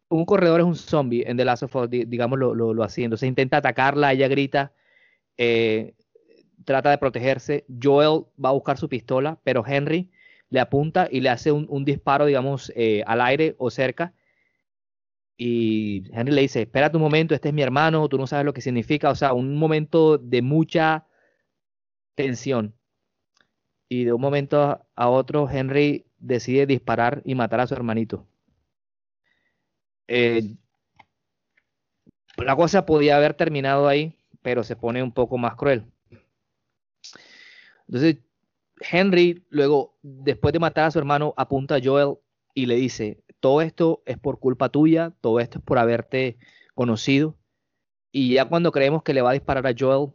Un 0.10 0.26
corredor 0.26 0.62
es 0.62 0.68
un 0.68 0.76
zombie 0.76 1.24
en 1.28 1.38
The 1.38 1.46
Last 1.46 1.64
of 1.64 1.76
Us, 1.76 1.90
di- 1.90 2.06
digamos 2.06 2.40
lo, 2.40 2.56
lo, 2.56 2.74
lo 2.74 2.84
así. 2.84 3.04
Entonces 3.04 3.28
intenta 3.30 3.58
atacarla, 3.58 4.14
ella 4.14 4.28
grita, 4.28 4.74
eh, 5.38 5.96
trata 6.66 6.92
de 6.92 6.98
protegerse. 6.98 7.66
Joel 7.82 8.26
va 8.44 8.50
a 8.50 8.54
buscar 8.54 8.78
su 8.78 8.90
pistola, 8.90 9.40
pero 9.44 9.64
Henry 9.68 10.12
le 10.50 10.60
apunta 10.60 11.08
y 11.12 11.22
le 11.22 11.30
hace 11.30 11.52
un, 11.52 11.68
un 11.70 11.86
disparo, 11.86 12.26
digamos, 12.26 12.72
eh, 12.76 13.04
al 13.08 13.22
aire 13.22 13.56
o 13.60 13.70
cerca. 13.72 14.14
Y 15.38 16.04
Henry 16.14 16.34
le 16.34 16.42
dice, 16.42 16.62
espérate 16.64 16.98
un 16.98 17.04
momento, 17.04 17.36
este 17.36 17.50
es 17.50 17.54
mi 17.54 17.62
hermano, 17.62 18.08
tú 18.10 18.18
no 18.18 18.28
sabes 18.28 18.46
lo 18.46 18.54
que 18.54 18.62
significa. 18.62 19.10
O 19.10 19.16
sea, 19.16 19.34
un 19.34 19.58
momento 19.58 20.18
de 20.18 20.42
mucha 20.42 21.08
tensión. 22.16 22.74
Y 23.90 24.04
de 24.04 24.14
un 24.14 24.22
momento 24.22 24.62
a- 24.96 25.10
otro, 25.10 25.50
Henry 25.50 26.06
decide 26.20 26.68
disparar 26.68 27.24
y 27.26 27.34
matar 27.34 27.62
a 27.62 27.66
su 27.68 27.74
hermanito. 27.74 28.28
Eh, 30.08 30.56
la 32.38 32.56
cosa 32.56 32.86
podía 32.86 33.18
haber 33.18 33.34
terminado 33.34 33.90
ahí, 33.90 34.16
pero 34.42 34.64
se 34.64 34.78
pone 34.78 35.04
un 35.04 35.12
poco 35.12 35.38
más 35.38 35.56
cruel. 35.58 35.84
Entonces, 37.88 38.18
Henry, 38.92 39.46
luego, 39.50 39.98
después 40.04 40.54
de 40.54 40.60
matar 40.60 40.86
a 40.86 40.92
su 40.92 41.00
hermano, 41.00 41.34
apunta 41.38 41.76
a 41.78 41.82
Joel 41.84 42.18
y 42.56 42.68
le 42.68 42.76
dice, 42.76 43.24
todo 43.40 43.62
esto 43.62 44.02
es 44.06 44.18
por 44.18 44.40
culpa 44.40 44.70
tuya, 44.70 45.14
todo 45.22 45.40
esto 45.40 45.60
es 45.60 45.66
por 45.66 45.78
haberte 45.78 46.38
conocido. 46.74 47.38
Y 48.12 48.34
ya 48.34 48.46
cuando 48.46 48.72
creemos 48.72 49.04
que 49.04 49.14
le 49.14 49.22
va 49.22 49.32
a 49.32 49.34
disparar 49.34 49.68
a 49.68 49.76
Joel, 49.78 50.14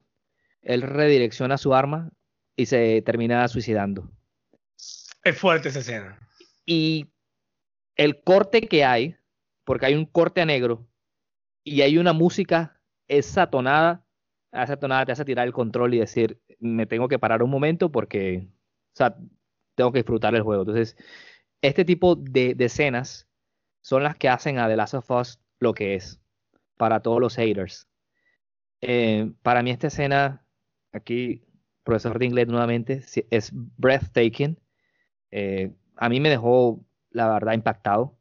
él 0.62 0.82
redirecciona 0.82 1.58
su 1.58 1.74
arma 1.74 2.10
y 2.56 2.66
se 2.66 3.02
termina 3.02 3.46
suicidando. 3.48 4.10
Es 5.22 5.38
fuerte 5.38 5.68
esa 5.68 5.80
escena. 5.80 6.18
Y 6.64 7.06
el 7.96 8.22
corte 8.22 8.62
que 8.62 8.84
hay, 8.84 9.16
porque 9.64 9.86
hay 9.86 9.94
un 9.94 10.06
corte 10.06 10.40
a 10.40 10.46
negro 10.46 10.88
y 11.62 11.82
hay 11.82 11.98
una 11.98 12.12
música, 12.12 12.80
esa 13.08 13.50
tonada, 13.50 14.06
esa 14.52 14.78
tonada 14.78 15.04
te 15.06 15.12
hace 15.12 15.24
tirar 15.24 15.46
el 15.46 15.52
control 15.52 15.94
y 15.94 15.98
decir, 15.98 16.40
me 16.58 16.86
tengo 16.86 17.08
que 17.08 17.18
parar 17.18 17.42
un 17.42 17.50
momento 17.50 17.92
porque, 17.92 18.48
o 18.48 18.96
sea, 18.96 19.16
tengo 19.74 19.92
que 19.92 19.98
disfrutar 19.98 20.34
el 20.34 20.42
juego. 20.42 20.62
Entonces, 20.62 20.96
este 21.62 21.84
tipo 21.84 22.16
de, 22.16 22.56
escenas 22.58 23.28
son 23.82 24.02
las 24.02 24.16
que 24.16 24.28
hacen 24.28 24.58
a 24.58 24.68
The 24.68 24.76
Last 24.76 24.94
of 24.94 25.10
Us 25.10 25.40
lo 25.58 25.74
que 25.74 25.94
es 25.94 26.20
para 26.76 27.00
todos 27.00 27.20
los 27.20 27.36
haters. 27.36 27.88
Eh, 28.80 29.32
para 29.42 29.62
mí 29.62 29.70
esta 29.70 29.88
escena, 29.88 30.46
aquí, 30.92 31.44
profesor 31.82 32.18
de 32.18 32.26
inglés 32.26 32.48
nuevamente, 32.48 33.02
es 33.30 33.50
breathtaking. 33.52 34.58
Eh, 35.30 35.74
a 35.96 36.08
mí 36.08 36.20
me 36.20 36.30
dejó, 36.30 36.84
la 37.10 37.28
verdad, 37.28 37.52
impactado. 37.52 38.16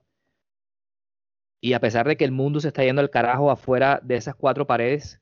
Y 1.62 1.74
a 1.74 1.80
pesar 1.80 2.08
de 2.08 2.18
que 2.18 2.26
el 2.26 2.32
mundo 2.32 2.60
se 2.60 2.70
está 2.70 2.84
yendo 2.84 3.02
al 3.02 3.10
carajo 3.10 3.52
afuera 3.52 4.00
de 4.04 4.16
esas 4.16 4.36
cuatro 4.36 4.68
paredes, 4.68 5.22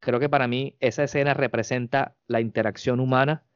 creo 0.00 0.20
que 0.20 0.28
para 0.28 0.48
mí 0.48 0.76
esa 0.80 1.04
escena 1.04 1.34
representa 1.34 2.16
la 2.26 2.40
interacción 2.40 3.00
humana 3.00 3.46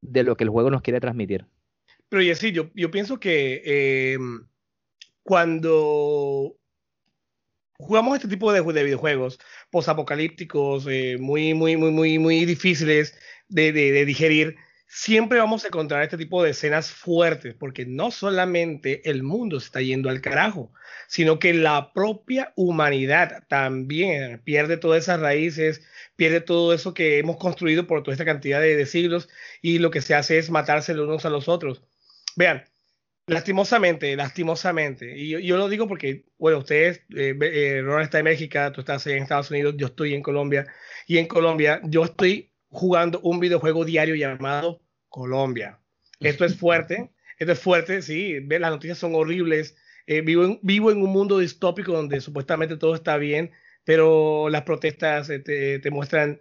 de 0.00 0.22
lo 0.22 0.36
que 0.36 0.44
el 0.44 0.50
juego 0.50 0.70
nos 0.70 0.82
quiere 0.82 1.00
transmitir. 1.00 1.46
Pero 2.08 2.22
y 2.22 2.34
sí, 2.34 2.52
yo, 2.52 2.70
yo 2.74 2.90
pienso 2.90 3.18
que 3.18 3.62
eh, 3.64 4.18
cuando 5.22 6.56
jugamos 7.78 8.16
este 8.16 8.28
tipo 8.28 8.52
de, 8.52 8.62
de 8.62 8.84
videojuegos 8.84 9.38
posapocalípticos, 9.70 10.86
eh, 10.88 11.16
muy, 11.18 11.54
muy, 11.54 11.76
muy, 11.76 11.90
muy, 11.90 12.18
muy 12.18 12.44
difíciles 12.44 13.18
de, 13.48 13.72
digerir, 14.04 14.56
siempre 14.86 15.38
vamos 15.38 15.64
a 15.64 15.68
encontrar 15.68 16.02
este 16.02 16.16
tipo 16.16 16.42
de 16.42 16.50
escenas 16.50 16.90
fuertes, 16.90 17.54
porque 17.54 17.84
no 17.86 18.10
solamente 18.10 19.08
el 19.10 19.22
mundo 19.22 19.60
se 19.60 19.66
está 19.66 19.80
yendo 19.80 20.08
al 20.08 20.20
carajo, 20.20 20.72
sino 21.08 21.38
que 21.38 21.54
la 21.54 21.92
propia 21.92 22.52
humanidad 22.56 23.44
también 23.48 24.40
pierde 24.44 24.76
todas 24.76 25.02
esas 25.02 25.20
raíces, 25.20 25.82
pierde 26.16 26.40
todo 26.40 26.72
eso 26.72 26.94
que 26.94 27.18
hemos 27.18 27.36
construido 27.36 27.86
por 27.86 28.02
toda 28.02 28.14
esta 28.14 28.24
cantidad 28.24 28.60
de, 28.60 28.76
de 28.76 28.86
siglos 28.86 29.28
y 29.60 29.78
lo 29.78 29.90
que 29.90 30.02
se 30.02 30.14
hace 30.14 30.38
es 30.38 30.50
matarse 30.50 30.94
los 30.94 31.08
unos 31.08 31.26
a 31.26 31.30
los 31.30 31.48
otros. 31.48 31.82
Vean, 32.36 32.62
lastimosamente, 33.26 34.14
lastimosamente, 34.14 35.16
y 35.16 35.30
yo, 35.42 35.56
lo 35.56 35.68
digo 35.70 35.88
porque, 35.88 36.26
bueno, 36.36 36.58
ustedes, 36.58 36.98
eh, 37.16 37.34
eh, 37.40 37.80
Ron 37.82 38.02
está 38.02 38.18
en 38.18 38.24
México, 38.24 38.58
tú 38.72 38.82
estás 38.82 39.06
en 39.06 39.22
Estados 39.22 39.50
Unidos, 39.50 39.74
yo 39.78 39.86
estoy 39.86 40.14
en 40.14 40.22
Colombia, 40.22 40.66
y 41.06 41.16
en 41.16 41.26
Colombia 41.26 41.80
yo 41.84 42.04
estoy 42.04 42.52
jugando 42.68 43.20
un 43.20 43.40
videojuego 43.40 43.86
diario 43.86 44.14
llamado 44.14 44.82
Colombia. 45.08 45.80
Esto 46.20 46.44
es 46.44 46.56
fuerte, 46.56 47.10
esto 47.38 47.52
es 47.52 47.58
fuerte, 47.58 48.02
sí, 48.02 48.38
las 48.40 48.70
noticias 48.70 48.98
son 48.98 49.14
horribles, 49.14 49.76
eh, 50.06 50.20
vivo, 50.20 50.44
en, 50.44 50.60
vivo 50.62 50.90
en 50.90 51.02
un 51.02 51.10
mundo 51.10 51.38
distópico 51.38 51.92
donde 51.92 52.20
supuestamente 52.20 52.76
todo 52.76 52.94
está 52.94 53.16
bien, 53.16 53.50
pero 53.84 54.50
las 54.50 54.62
protestas 54.62 55.30
eh, 55.30 55.38
te, 55.38 55.78
te 55.78 55.90
muestran 55.90 56.38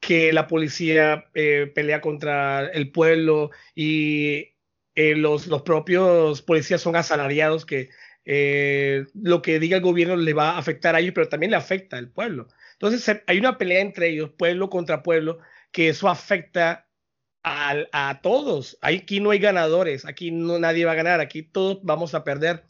que 0.00 0.32
la 0.32 0.46
policía 0.46 1.26
pelea 1.32 2.00
contra 2.00 2.68
el 2.68 2.92
pueblo 2.92 3.50
y 3.74 4.57
eh, 4.98 5.14
los, 5.14 5.46
los, 5.46 5.62
propios 5.62 6.42
policías 6.42 6.80
son 6.80 6.96
asalariados 6.96 7.64
que 7.64 7.88
eh, 8.24 9.06
lo 9.14 9.42
que 9.42 9.60
diga 9.60 9.76
el 9.76 9.82
gobierno 9.84 10.16
le 10.16 10.34
va 10.34 10.50
a 10.50 10.58
afectar 10.58 10.96
a 10.96 10.98
ellos, 10.98 11.12
pero 11.14 11.28
también 11.28 11.52
le 11.52 11.56
afecta 11.56 11.96
al 11.96 12.10
pueblo. 12.10 12.48
Entonces 12.72 13.04
se, 13.04 13.22
hay 13.28 13.38
una 13.38 13.58
pelea 13.58 13.80
entre 13.80 14.08
ellos, 14.08 14.32
pueblo 14.36 14.68
contra 14.68 15.04
pueblo, 15.04 15.38
que 15.70 15.88
eso 15.88 16.08
afecta 16.08 16.88
a, 17.44 17.76
a 17.92 18.20
todos. 18.22 18.76
Aquí 18.82 19.20
no 19.20 19.30
hay 19.30 19.38
ganadores, 19.38 20.04
aquí 20.04 20.32
no, 20.32 20.58
nadie 20.58 20.84
va 20.84 20.92
a 20.92 20.96
ganar, 20.96 21.20
aquí 21.20 21.44
todos 21.44 21.78
vamos 21.84 22.12
a 22.14 22.24
perder. 22.24 22.64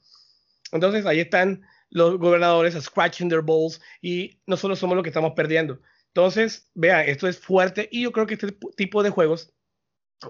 Entonces 0.70 1.07
ahí 1.07 1.20
están 1.20 1.62
los 1.89 2.18
gobernadores 2.18 2.74
scratching 2.74 3.31
their 3.31 3.41
balls 3.41 3.81
y 4.03 4.39
nosotros 4.47 4.79
somos 4.79 4.97
los 4.97 5.03
que 5.03 5.09
estamos 5.09 5.33
perdiendo. 5.35 5.81
Entonces, 6.09 6.70
vean, 6.74 7.09
esto 7.09 7.26
es 7.26 7.39
fuerte 7.39 7.89
y 7.91 8.03
yo 8.03 8.12
creo 8.12 8.26
que 8.26 8.35
este 8.35 8.55
tipo 8.76 9.03
de 9.03 9.09
juegos 9.09 9.55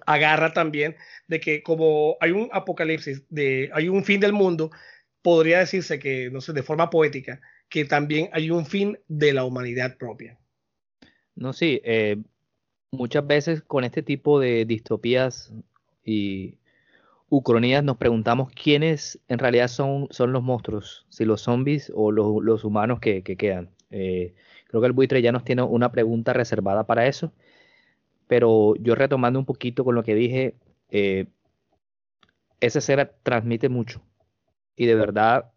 agarra 0.06 0.52
también 0.52 0.96
de 1.26 1.40
que 1.40 1.62
como 1.62 2.16
hay 2.20 2.32
un 2.32 2.48
apocalipsis, 2.52 3.24
de, 3.28 3.70
hay 3.72 3.88
un 3.88 4.04
fin 4.04 4.20
del 4.20 4.32
mundo, 4.32 4.70
podría 5.22 5.58
decirse 5.60 5.98
que, 5.98 6.30
no 6.30 6.40
sé, 6.40 6.52
de 6.52 6.62
forma 6.62 6.90
poética, 6.90 7.40
que 7.68 7.84
también 7.84 8.30
hay 8.32 8.50
un 8.50 8.66
fin 8.66 8.98
de 9.08 9.32
la 9.32 9.44
humanidad 9.44 9.96
propia. 9.96 10.38
No, 11.34 11.52
sí, 11.52 11.80
eh, 11.84 12.16
muchas 12.90 13.26
veces 13.26 13.62
con 13.62 13.84
este 13.84 14.02
tipo 14.02 14.40
de 14.40 14.64
distopías 14.64 15.52
y 16.04 16.58
ucronías 17.28 17.84
nos 17.84 17.98
preguntamos 17.98 18.50
quiénes 18.52 19.20
en 19.28 19.38
realidad 19.38 19.68
son, 19.68 20.08
son 20.10 20.32
los 20.32 20.42
monstruos, 20.42 21.06
si 21.10 21.24
los 21.24 21.42
zombies 21.42 21.92
o 21.94 22.10
los, 22.10 22.42
los 22.42 22.64
humanos 22.64 23.00
que, 23.00 23.22
que 23.22 23.36
quedan. 23.36 23.70
Eh, 23.90 24.34
creo 24.66 24.80
que 24.80 24.86
el 24.86 24.92
buitre 24.92 25.22
ya 25.22 25.32
nos 25.32 25.44
tiene 25.44 25.62
una 25.62 25.92
pregunta 25.92 26.32
reservada 26.32 26.86
para 26.86 27.06
eso 27.06 27.32
pero 28.28 28.74
yo 28.76 28.94
retomando 28.94 29.38
un 29.38 29.46
poquito 29.46 29.84
con 29.84 29.94
lo 29.94 30.04
que 30.04 30.14
dije, 30.14 30.54
eh, 30.90 31.26
esa 32.60 32.78
escena 32.78 33.10
transmite 33.22 33.68
mucho. 33.68 34.02
Y 34.76 34.86
de 34.86 34.94
verdad, 34.94 35.50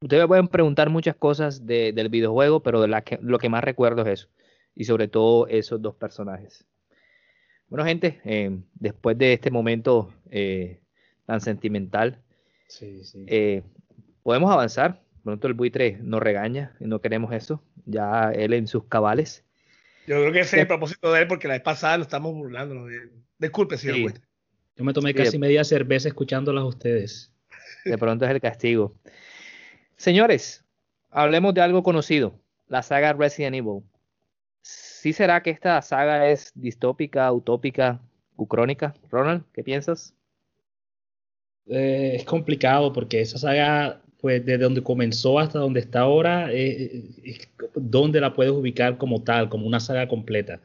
ustedes 0.00 0.22
me 0.22 0.28
pueden 0.28 0.48
preguntar 0.48 0.88
muchas 0.88 1.16
cosas 1.16 1.66
de, 1.66 1.92
del 1.92 2.08
videojuego, 2.08 2.62
pero 2.62 2.80
de 2.80 2.88
la 2.88 3.02
que, 3.02 3.18
lo 3.20 3.38
que 3.38 3.48
más 3.48 3.64
recuerdo 3.64 4.02
es 4.02 4.20
eso. 4.20 4.28
Y 4.74 4.84
sobre 4.84 5.08
todo 5.08 5.48
esos 5.48 5.82
dos 5.82 5.94
personajes. 5.96 6.64
Bueno, 7.68 7.84
gente, 7.84 8.20
eh, 8.24 8.56
después 8.74 9.18
de 9.18 9.32
este 9.32 9.50
momento 9.50 10.14
eh, 10.30 10.80
tan 11.26 11.40
sentimental, 11.40 12.22
sí, 12.68 13.04
sí. 13.04 13.26
podemos 14.22 14.50
avanzar. 14.50 15.02
Pronto 15.24 15.48
el 15.48 15.54
buitre 15.54 15.98
nos 16.02 16.22
regaña 16.22 16.76
y 16.80 16.84
no 16.84 17.00
queremos 17.00 17.32
eso. 17.32 17.62
Ya 17.86 18.30
él 18.30 18.52
en 18.52 18.66
sus 18.66 18.84
cabales. 18.84 19.44
Yo 20.06 20.20
creo 20.20 20.32
que 20.32 20.40
ese 20.40 20.56
es 20.56 20.62
el 20.62 20.68
propósito 20.68 21.12
de 21.12 21.22
él, 21.22 21.28
porque 21.28 21.48
la 21.48 21.54
vez 21.54 21.62
pasada 21.62 21.98
nos 21.98 22.06
estamos 22.06 22.34
burlando. 22.34 22.86
Disculpe, 23.38 23.78
señor 23.78 24.12
sí. 24.12 24.20
Yo 24.76 24.84
me 24.84 24.92
tomé 24.92 25.10
sí, 25.10 25.14
casi 25.14 25.38
media 25.38 25.64
cerveza 25.64 26.08
escuchándolas 26.08 26.62
a 26.62 26.66
ustedes. 26.66 27.32
De 27.84 27.96
pronto 27.96 28.24
es 28.24 28.30
el 28.30 28.40
castigo. 28.40 28.94
Señores, 29.96 30.64
hablemos 31.10 31.54
de 31.54 31.60
algo 31.60 31.82
conocido, 31.82 32.40
la 32.66 32.82
saga 32.82 33.12
Resident 33.12 33.56
Evil. 33.56 33.82
¿sí 35.04 35.12
será 35.12 35.42
que 35.42 35.50
esta 35.50 35.82
saga 35.82 36.30
es 36.30 36.50
distópica, 36.54 37.30
utópica, 37.30 38.00
ucrónica? 38.36 38.94
Ronald, 39.10 39.44
¿qué 39.52 39.62
piensas? 39.62 40.14
Eh, 41.66 42.12
es 42.16 42.24
complicado 42.24 42.90
porque 42.90 43.20
esa 43.20 43.36
saga, 43.36 44.02
pues 44.24 44.42
desde 44.42 44.64
donde 44.64 44.82
comenzó 44.82 45.38
hasta 45.38 45.58
donde 45.58 45.80
está 45.80 46.00
ahora, 46.00 46.50
eh, 46.50 47.04
eh, 47.24 47.38
¿dónde 47.74 48.22
la 48.22 48.32
puedes 48.32 48.54
ubicar 48.54 48.96
como 48.96 49.22
tal, 49.22 49.50
como 49.50 49.66
una 49.66 49.80
saga 49.80 50.08
completa? 50.08 50.62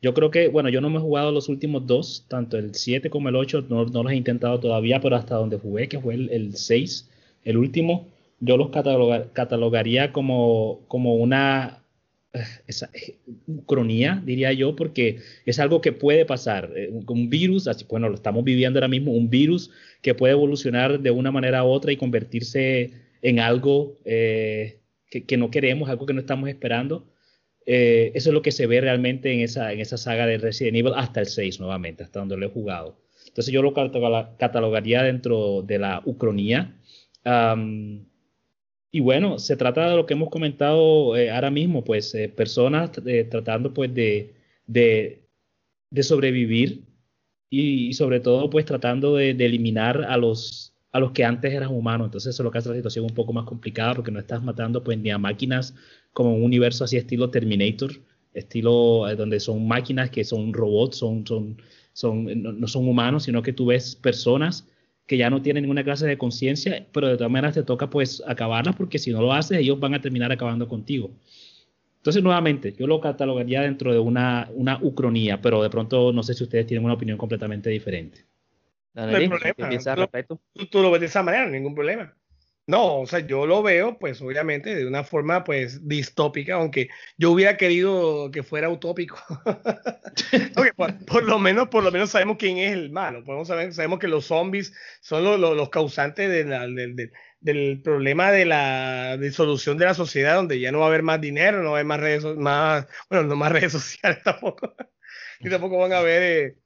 Yo 0.00 0.14
creo 0.14 0.30
que, 0.30 0.48
bueno, 0.48 0.70
yo 0.70 0.80
no 0.80 0.88
me 0.88 0.96
he 0.96 1.02
jugado 1.02 1.30
los 1.30 1.50
últimos 1.50 1.86
dos, 1.86 2.24
tanto 2.28 2.56
el 2.56 2.74
7 2.74 3.10
como 3.10 3.28
el 3.28 3.36
8, 3.36 3.66
no, 3.68 3.84
no 3.84 4.04
los 4.04 4.10
he 4.10 4.16
intentado 4.16 4.58
todavía, 4.58 5.02
pero 5.02 5.16
hasta 5.16 5.34
donde 5.34 5.58
jugué, 5.58 5.86
que 5.86 6.00
fue 6.00 6.14
el, 6.14 6.30
el 6.30 6.56
6, 6.56 7.10
el 7.44 7.58
último, 7.58 8.08
yo 8.40 8.56
los 8.56 8.70
catalogaría 8.70 10.10
como, 10.10 10.80
como 10.88 11.16
una 11.16 11.83
esa 12.66 12.90
cronía, 13.66 14.22
diría 14.24 14.52
yo, 14.52 14.74
porque 14.76 15.18
es 15.46 15.58
algo 15.58 15.80
que 15.80 15.92
puede 15.92 16.24
pasar. 16.24 16.72
Eh, 16.76 16.90
un 16.90 17.30
virus, 17.30 17.68
así, 17.68 17.84
bueno, 17.88 18.08
lo 18.08 18.16
estamos 18.16 18.44
viviendo 18.44 18.78
ahora 18.78 18.88
mismo, 18.88 19.12
un 19.12 19.30
virus 19.30 19.70
que 20.02 20.14
puede 20.14 20.32
evolucionar 20.32 21.00
de 21.00 21.10
una 21.10 21.30
manera 21.30 21.64
u 21.64 21.68
otra 21.68 21.92
y 21.92 21.96
convertirse 21.96 22.92
en 23.22 23.40
algo 23.40 23.98
eh, 24.04 24.80
que, 25.08 25.36
no 25.36 25.50
queremos, 25.50 25.88
algo 25.88 26.06
que 26.06 26.14
no 26.14 26.20
estamos 26.20 26.48
esperando. 26.48 27.10
Eh, 27.66 28.12
eso 28.14 28.30
es 28.30 28.34
lo 28.34 28.42
que 28.42 28.52
se 28.52 28.66
ve 28.66 28.80
realmente 28.80 29.32
en 29.32 29.40
esa, 29.40 29.72
en 29.72 29.80
esa 29.80 29.96
saga 29.96 30.26
de 30.26 30.38
Resident 30.38 30.76
Evil 30.76 30.92
hasta 30.96 31.20
el 31.20 31.26
6 31.26 31.60
nuevamente, 31.60 32.04
hasta 32.04 32.18
donde 32.18 32.36
lo 32.36 32.46
he 32.46 32.50
jugado. 32.50 33.00
Entonces 33.26 33.52
yo 33.52 33.62
lo 33.62 33.72
catalogaría 33.72 35.02
dentro 35.02 35.62
de 35.62 35.78
la 35.78 36.02
ucronía. 36.04 36.76
Y 38.94 39.00
bueno, 39.00 39.40
se 39.40 39.56
trata 39.56 39.90
de 39.90 39.96
lo 39.96 40.06
que 40.06 40.14
hemos 40.14 40.30
comentado 40.30 41.16
eh, 41.16 41.28
ahora 41.28 41.50
mismo, 41.50 41.82
pues 41.82 42.14
eh, 42.14 42.28
personas 42.28 42.92
eh, 43.04 43.24
tratando 43.24 43.74
pues 43.74 43.92
de, 43.92 44.36
de, 44.68 45.20
sobrevivir 46.00 46.84
y, 47.50 47.92
sobre 47.94 48.20
todo 48.20 48.48
pues 48.50 48.64
tratando 48.64 49.16
de, 49.16 49.30
eliminar 49.30 50.04
a 50.04 50.16
los, 50.16 50.76
a 50.92 51.00
los 51.00 51.10
que 51.10 51.24
antes 51.24 51.52
eran 51.52 51.70
humanos. 51.74 52.06
Entonces 52.06 52.36
eso 52.36 52.42
es 52.42 52.44
lo 52.44 52.52
que 52.52 52.58
hace 52.58 52.68
la 52.68 52.76
situación 52.76 53.06
un 53.06 53.14
poco 53.14 53.32
más 53.32 53.46
complicada 53.46 53.96
porque 53.96 54.12
no 54.12 54.20
estás 54.20 54.44
matando 54.44 54.84
pues 54.84 54.96
ni 54.96 55.10
a 55.10 55.18
máquinas 55.18 55.74
como 56.12 56.32
un 56.32 56.44
universo 56.44 56.84
así 56.84 56.96
estilo 56.96 57.30
Terminator, 57.30 57.90
estilo 58.32 59.06
donde 59.16 59.40
son 59.40 59.66
máquinas 59.66 60.10
que 60.10 60.22
son 60.22 60.52
robots, 60.52 60.98
son, 60.98 61.26
son, 61.26 61.60
son, 61.94 62.60
no 62.60 62.68
son 62.68 62.86
humanos, 62.86 63.24
sino 63.24 63.42
que 63.42 63.52
tú 63.52 63.66
ves 63.66 63.96
personas 63.96 64.68
que 65.06 65.16
ya 65.16 65.30
no 65.30 65.42
tienen 65.42 65.62
ninguna 65.62 65.84
clase 65.84 66.06
de 66.06 66.16
conciencia, 66.16 66.86
pero 66.92 67.08
de 67.08 67.16
todas 67.16 67.30
maneras 67.30 67.54
te 67.54 67.62
toca 67.62 67.90
pues 67.90 68.22
acabarlas 68.26 68.74
porque 68.76 68.98
si 68.98 69.12
no 69.12 69.20
lo 69.20 69.32
haces 69.32 69.58
ellos 69.58 69.78
van 69.78 69.94
a 69.94 70.00
terminar 70.00 70.32
acabando 70.32 70.68
contigo. 70.68 71.10
Entonces 71.98 72.22
nuevamente, 72.22 72.74
yo 72.78 72.86
lo 72.86 73.00
catalogaría 73.00 73.62
dentro 73.62 73.92
de 73.92 73.98
una, 73.98 74.50
una 74.54 74.78
ucronía, 74.82 75.40
pero 75.40 75.62
de 75.62 75.70
pronto 75.70 76.12
no 76.12 76.22
sé 76.22 76.34
si 76.34 76.44
ustedes 76.44 76.66
tienen 76.66 76.84
una 76.84 76.94
opinión 76.94 77.16
completamente 77.16 77.70
diferente. 77.70 78.26
No 78.94 79.04
hay 79.04 79.28
problema. 79.28 79.70
Tú, 80.26 80.66
tú, 80.66 80.82
lo 80.82 80.90
ves 80.90 81.00
de 81.00 81.06
esa 81.06 81.22
manera, 81.22 81.48
ningún 81.48 81.74
problema. 81.74 82.14
No, 82.66 83.00
o 83.00 83.06
sea, 83.06 83.18
yo 83.20 83.46
lo 83.46 83.62
veo, 83.62 83.98
pues 83.98 84.22
obviamente, 84.22 84.74
de 84.74 84.86
una 84.86 85.04
forma, 85.04 85.44
pues, 85.44 85.86
distópica, 85.86 86.54
aunque 86.54 86.88
yo 87.18 87.30
hubiera 87.30 87.58
querido 87.58 88.30
que 88.30 88.42
fuera 88.42 88.70
utópico. 88.70 89.18
por, 91.06 91.24
lo 91.24 91.38
menos, 91.38 91.68
por 91.68 91.84
lo 91.84 91.92
menos 91.92 92.10
sabemos 92.10 92.38
quién 92.38 92.56
es 92.56 92.72
el 92.72 92.90
malo. 92.90 93.22
Podemos 93.22 93.48
saber, 93.48 93.74
sabemos 93.74 93.98
que 93.98 94.08
los 94.08 94.26
zombies 94.26 94.72
son 95.02 95.24
los, 95.24 95.68
causantes 95.68 96.30
del 97.40 97.82
problema 97.82 98.30
de 98.30 98.46
la 98.46 99.18
disolución 99.18 99.76
de 99.76 99.84
la 99.84 99.94
sociedad, 99.94 100.36
donde 100.36 100.58
ya 100.58 100.72
no 100.72 100.78
va 100.78 100.86
a 100.86 100.88
haber 100.88 101.02
más 101.02 101.20
dinero, 101.20 101.62
no 101.62 101.72
va 101.72 101.78
a 101.78 101.80
haber 101.80 101.86
más 101.86 102.00
redes, 102.00 102.24
más, 102.36 102.86
bueno, 103.10 103.26
no 103.26 103.36
más 103.36 103.52
redes 103.52 103.72
sociales 103.72 104.22
tampoco. 104.24 104.74
y 105.40 105.50
tampoco 105.50 105.76
van 105.76 105.92
a 105.92 105.98
haber 105.98 106.22
eh, 106.22 106.56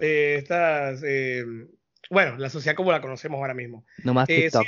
eh, 0.00 0.36
estas, 0.38 1.02
eh, 1.02 1.44
bueno, 2.10 2.36
la 2.36 2.50
sociedad 2.50 2.76
como 2.76 2.92
la 2.92 3.00
conocemos 3.00 3.38
ahora 3.38 3.54
mismo. 3.54 3.86
No 4.04 4.12
más 4.12 4.26
TikTok 4.26 4.66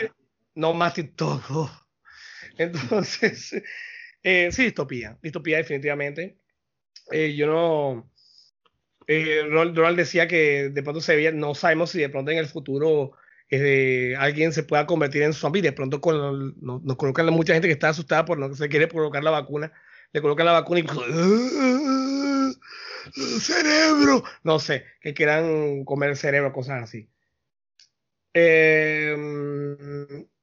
no 0.58 0.74
más 0.74 0.94
todo. 1.14 1.70
Entonces, 2.58 3.54
eh, 4.22 4.50
sí, 4.50 4.64
distopía, 4.64 5.16
distopía 5.22 5.58
definitivamente. 5.58 6.38
Eh, 7.12 7.34
yo 7.36 7.46
no... 7.46 8.10
Eh, 9.06 9.42
Ronald 9.48 9.96
decía 9.96 10.28
que 10.28 10.68
de 10.68 10.82
pronto 10.82 11.00
se 11.00 11.16
veía, 11.16 11.32
no 11.32 11.54
sabemos 11.54 11.90
si 11.90 12.00
de 12.00 12.10
pronto 12.10 12.30
en 12.30 12.36
el 12.36 12.46
futuro 12.46 13.12
eh, 13.48 14.14
alguien 14.18 14.52
se 14.52 14.64
pueda 14.64 14.84
convertir 14.84 15.22
en 15.22 15.32
zombie. 15.32 15.62
De 15.62 15.72
pronto 15.72 16.00
nos 16.02 16.96
colocan 16.96 17.26
mucha 17.32 17.54
gente 17.54 17.68
que 17.68 17.72
está 17.72 17.90
asustada 17.90 18.26
por 18.26 18.38
no 18.38 18.54
se 18.54 18.68
quiere 18.68 18.88
colocar 18.88 19.24
la 19.24 19.30
vacuna. 19.30 19.72
Le 20.12 20.20
colocan 20.20 20.44
la 20.46 20.52
vacuna 20.52 20.80
y 20.80 20.84
cerebro, 23.40 24.24
no 24.42 24.58
sé, 24.58 24.84
que 25.00 25.14
quieran 25.14 25.84
comer 25.84 26.16
cerebro, 26.16 26.52
cosas 26.52 26.82
así. 26.82 27.08
Eh, 28.34 29.16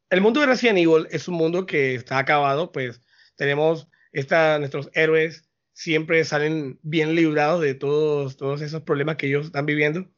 el 0.10 0.22
mundo 0.22 0.40
de 0.40 0.48
Resident 0.48 0.78
Evil 0.78 1.08
es 1.12 1.28
un 1.28 1.36
mundo 1.36 1.66
que 1.66 1.96
está 1.96 2.18
acabado, 2.18 2.72
pues 2.72 3.02
tenemos 3.36 3.90
esta, 4.12 4.60
nuestros 4.60 4.90
héroes 4.94 5.50
siempre 5.74 6.24
salen 6.24 6.80
bien 6.84 7.16
librados 7.16 7.62
de 7.62 7.76
todos, 7.76 8.62
esos 8.62 8.82
problemas 8.84 9.18
que 9.18 9.28
ellos 9.28 9.48
están 9.48 9.66
viviendo. 9.66 10.10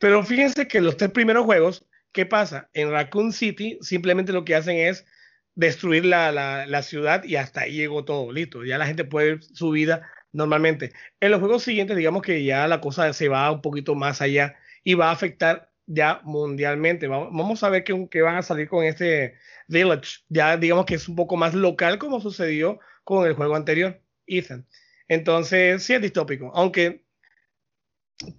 Pero 0.00 0.22
fíjense 0.24 0.66
que 0.66 0.80
los 0.80 0.96
tres 0.96 1.10
primeros 1.10 1.44
juegos, 1.44 1.86
¿qué 2.12 2.26
pasa? 2.26 2.68
En 2.72 2.90
Raccoon 2.90 3.32
City 3.32 3.78
simplemente 3.80 4.32
lo 4.32 4.44
que 4.44 4.56
hacen 4.56 4.76
es 4.76 5.06
destruir 5.54 6.04
la 6.04 6.82
ciudad 6.82 7.24
y 7.24 7.36
hasta 7.36 7.62
ahí 7.62 7.74
llegó 7.74 8.04
todo, 8.04 8.32
listo. 8.32 8.64
Ya 8.64 8.78
la 8.78 8.86
gente 8.86 9.04
puede 9.04 9.34
ir 9.34 9.42
su 9.42 9.70
vida 9.70 10.10
normalmente. 10.32 10.92
En 11.20 11.30
los 11.30 11.40
juegos 11.40 11.62
siguientes, 11.62 11.96
digamos 11.96 12.22
que 12.22 12.44
ya 12.44 12.68
la 12.68 12.80
cosa 12.80 13.12
se 13.12 13.28
va 13.28 13.50
un 13.50 13.62
poquito 13.62 13.94
más 13.94 14.20
allá 14.20 14.56
y 14.84 14.94
va 14.94 15.08
a 15.08 15.12
afectar 15.12 15.72
ya 15.86 16.20
mundialmente. 16.24 17.06
Vamos, 17.08 17.62
a 17.62 17.70
ver 17.70 17.84
qué, 17.84 18.22
van 18.22 18.36
a 18.36 18.42
salir 18.42 18.68
con 18.68 18.84
este 18.84 19.34
Village. 19.68 20.20
Ya 20.28 20.56
digamos 20.56 20.86
que 20.86 20.96
es 20.96 21.08
un 21.08 21.16
poco 21.16 21.36
más 21.36 21.54
local 21.54 21.98
como 21.98 22.20
sucedió 22.20 22.78
con 23.04 23.26
el 23.26 23.34
juego 23.34 23.56
anterior, 23.56 24.00
Ethan. 24.26 24.66
Entonces, 25.08 25.82
sí 25.82 25.94
es 25.94 26.02
distópico, 26.02 26.50
aunque 26.54 27.04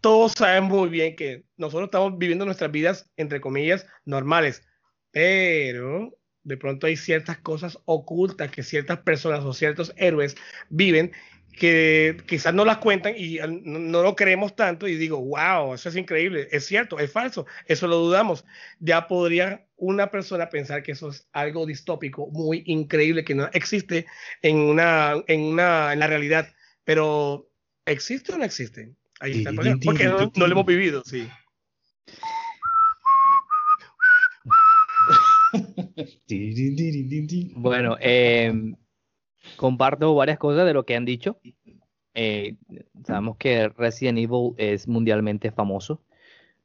todos 0.01 0.33
saben 0.33 0.65
muy 0.65 0.89
bien 0.89 1.15
que 1.15 1.45
nosotros 1.55 1.87
estamos 1.87 2.17
viviendo 2.17 2.45
nuestras 2.45 2.71
vidas, 2.71 3.09
entre 3.15 3.39
comillas, 3.39 3.85
normales, 4.05 4.67
pero 5.11 6.17
de 6.43 6.57
pronto 6.57 6.87
hay 6.87 6.97
ciertas 6.97 7.37
cosas 7.39 7.79
ocultas 7.85 8.51
que 8.51 8.63
ciertas 8.63 8.99
personas 8.99 9.43
o 9.43 9.53
ciertos 9.53 9.93
héroes 9.97 10.35
viven 10.69 11.11
que 11.57 12.17
quizás 12.27 12.53
no 12.53 12.65
las 12.65 12.77
cuentan 12.77 13.15
y 13.17 13.39
no, 13.63 14.03
lo 14.03 14.15
creemos 14.15 14.55
tanto 14.55 14.87
y 14.87 14.95
digo, 14.95 15.17
wow, 15.17 15.73
eso 15.73 15.89
es 15.89 15.95
increíble, 15.95 16.47
es 16.51 16.67
cierto, 16.67 16.99
es 16.99 17.11
falso, 17.11 17.47
eso 17.65 17.87
lo 17.87 17.97
dudamos. 17.97 18.45
Ya 18.79 19.07
podría 19.07 19.65
una 19.75 20.11
persona 20.11 20.49
pensar 20.49 20.83
que 20.83 20.91
eso 20.91 21.09
es 21.09 21.27
algo 21.33 21.65
distópico, 21.65 22.27
muy 22.27 22.61
increíble, 22.67 23.23
que 23.23 23.33
no 23.33 23.49
existe 23.53 24.05
en 24.43 24.57
una, 24.57 25.15
en 25.27 25.41
una, 25.41 25.93
en 25.93 25.99
la 25.99 26.07
realidad, 26.07 26.53
pero 26.83 27.49
¿existe 27.85 28.33
o 28.33 28.37
no 28.37 28.43
existe? 28.43 28.93
Ahí 29.19 29.39
está 29.39 29.49
el 29.49 29.55
problema, 29.55 29.79
porque 29.83 30.05
no, 30.05 30.31
lo 30.35 30.45
hemos 30.45 30.65
vivido, 30.65 31.01
sí. 31.05 31.27
bueno, 37.55 37.97
eh, 37.99 38.53
comparto 39.55 40.13
varias 40.15 40.37
cosas 40.37 40.65
de 40.65 40.73
lo 40.73 40.85
que 40.85 40.95
han 40.95 41.05
dicho. 41.05 41.39
Eh, 42.13 42.55
sabemos 43.05 43.37
que 43.37 43.69
Resident 43.69 44.17
Evil 44.17 44.53
es 44.57 44.87
mundialmente 44.87 45.51
famoso. 45.51 46.01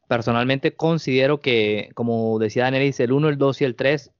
Personalmente 0.08 0.74
considero 0.74 1.40
que, 1.40 1.90
como 1.94 2.38
decía 2.38 2.64
Danielis, 2.64 3.00
el 3.00 3.12
1, 3.12 3.28
el 3.28 3.38
2 3.38 3.60
y 3.60 3.64
el 3.64 3.76
3, 3.76 4.10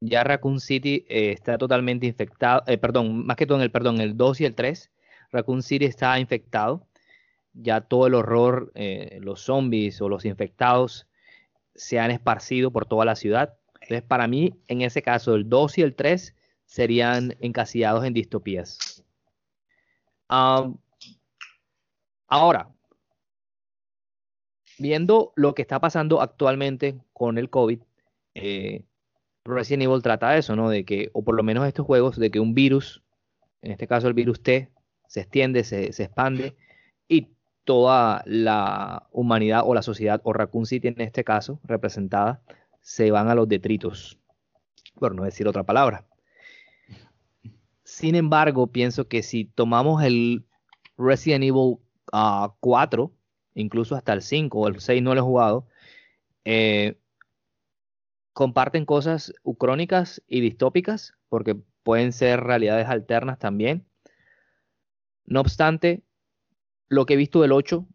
ya 0.00 0.24
Raccoon 0.24 0.60
City 0.60 1.04
eh, 1.08 1.32
está 1.32 1.58
totalmente 1.58 2.06
infectado. 2.06 2.64
Eh, 2.66 2.76
perdón, 2.76 3.24
más 3.24 3.36
que 3.36 3.46
todo 3.46 3.58
en 3.58 3.62
el, 3.62 3.70
perdón, 3.70 4.00
el 4.00 4.16
2 4.16 4.40
y 4.40 4.44
el 4.44 4.54
3, 4.54 4.90
Raccoon 5.30 5.62
City 5.62 5.84
está 5.84 6.18
infectado. 6.18 6.86
Ya 7.52 7.80
todo 7.80 8.06
el 8.06 8.14
horror, 8.14 8.72
los 9.20 9.40
zombies 9.40 10.00
o 10.00 10.08
los 10.08 10.24
infectados 10.24 11.08
se 11.74 11.98
han 11.98 12.12
esparcido 12.12 12.70
por 12.70 12.86
toda 12.86 13.04
la 13.04 13.16
ciudad. 13.16 13.54
Entonces, 13.80 14.02
para 14.02 14.28
mí, 14.28 14.54
en 14.68 14.82
ese 14.82 15.02
caso, 15.02 15.34
el 15.34 15.48
2 15.48 15.78
y 15.78 15.82
el 15.82 15.94
3 15.96 16.34
serían 16.70 17.36
encasillados 17.40 18.04
en 18.04 18.14
distopías. 18.14 19.04
ahora, 22.28 22.70
viendo 24.78 25.32
lo 25.34 25.54
que 25.54 25.62
está 25.62 25.80
pasando 25.80 26.20
actualmente 26.20 27.00
con 27.12 27.38
el 27.38 27.50
COVID, 27.50 27.80
eh, 28.34 28.84
Resident 29.44 29.82
Evil 29.82 30.02
trata 30.02 30.30
de 30.30 30.38
eso, 30.38 30.54
¿no? 30.54 30.70
De 30.70 30.84
que, 30.84 31.10
o 31.12 31.24
por 31.24 31.34
lo 31.34 31.42
menos 31.42 31.66
estos 31.66 31.84
juegos, 31.84 32.16
de 32.16 32.30
que 32.30 32.38
un 32.38 32.54
virus, 32.54 33.02
en 33.62 33.72
este 33.72 33.88
caso 33.88 34.06
el 34.06 34.14
virus 34.14 34.40
T, 34.40 34.70
se 35.08 35.20
extiende, 35.22 35.64
se, 35.64 35.92
se 35.92 36.04
expande 36.04 36.56
y 37.08 37.30
toda 37.64 38.22
la 38.26 39.08
humanidad 39.10 39.62
o 39.66 39.74
la 39.74 39.82
sociedad, 39.82 40.20
o 40.22 40.32
Raccoon 40.32 40.66
City 40.66 40.86
en 40.86 41.00
este 41.00 41.24
caso, 41.24 41.58
representada, 41.64 42.42
se 42.80 43.10
van 43.10 43.28
a 43.28 43.34
los 43.34 43.48
detritos, 43.48 44.20
por 44.94 45.16
no 45.16 45.24
decir 45.24 45.48
otra 45.48 45.64
palabra. 45.64 46.06
Sin 48.00 48.14
embargo, 48.14 48.68
pienso 48.68 49.08
que 49.08 49.22
si 49.22 49.44
tomamos 49.44 50.02
el 50.02 50.46
Resident 50.96 51.44
Evil 51.44 51.76
4, 52.60 53.12
incluso 53.54 53.94
hasta 53.94 54.14
el 54.14 54.22
5 54.22 54.58
o 54.58 54.68
el 54.68 54.80
6 54.80 55.02
no 55.02 55.14
lo 55.14 55.20
he 55.20 55.22
jugado, 55.22 55.66
eh, 56.46 56.98
comparten 58.32 58.86
cosas 58.86 59.34
ucrónicas 59.42 60.22
y 60.26 60.40
distópicas, 60.40 61.12
porque 61.28 61.56
pueden 61.82 62.12
ser 62.12 62.40
realidades 62.40 62.88
alternas 62.88 63.38
también. 63.38 63.84
No 65.26 65.42
obstante, 65.42 66.02
lo 66.88 67.04
que 67.04 67.12
he 67.12 67.18
visto 67.18 67.42
del 67.42 67.52
8, 67.52 67.86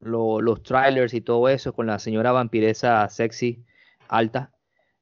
los 0.00 0.62
trailers 0.62 1.14
y 1.14 1.22
todo 1.22 1.48
eso, 1.48 1.72
con 1.72 1.86
la 1.86 1.98
señora 1.98 2.32
vampiresa 2.32 3.08
sexy, 3.08 3.64
alta, 4.08 4.52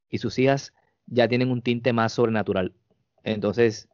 y 0.08 0.18
sus 0.18 0.38
hijas, 0.38 0.72
ya 1.06 1.26
tienen 1.26 1.50
un 1.50 1.62
tinte 1.62 1.92
más 1.92 2.12
sobrenatural. 2.12 2.76
Entonces, 3.24 3.89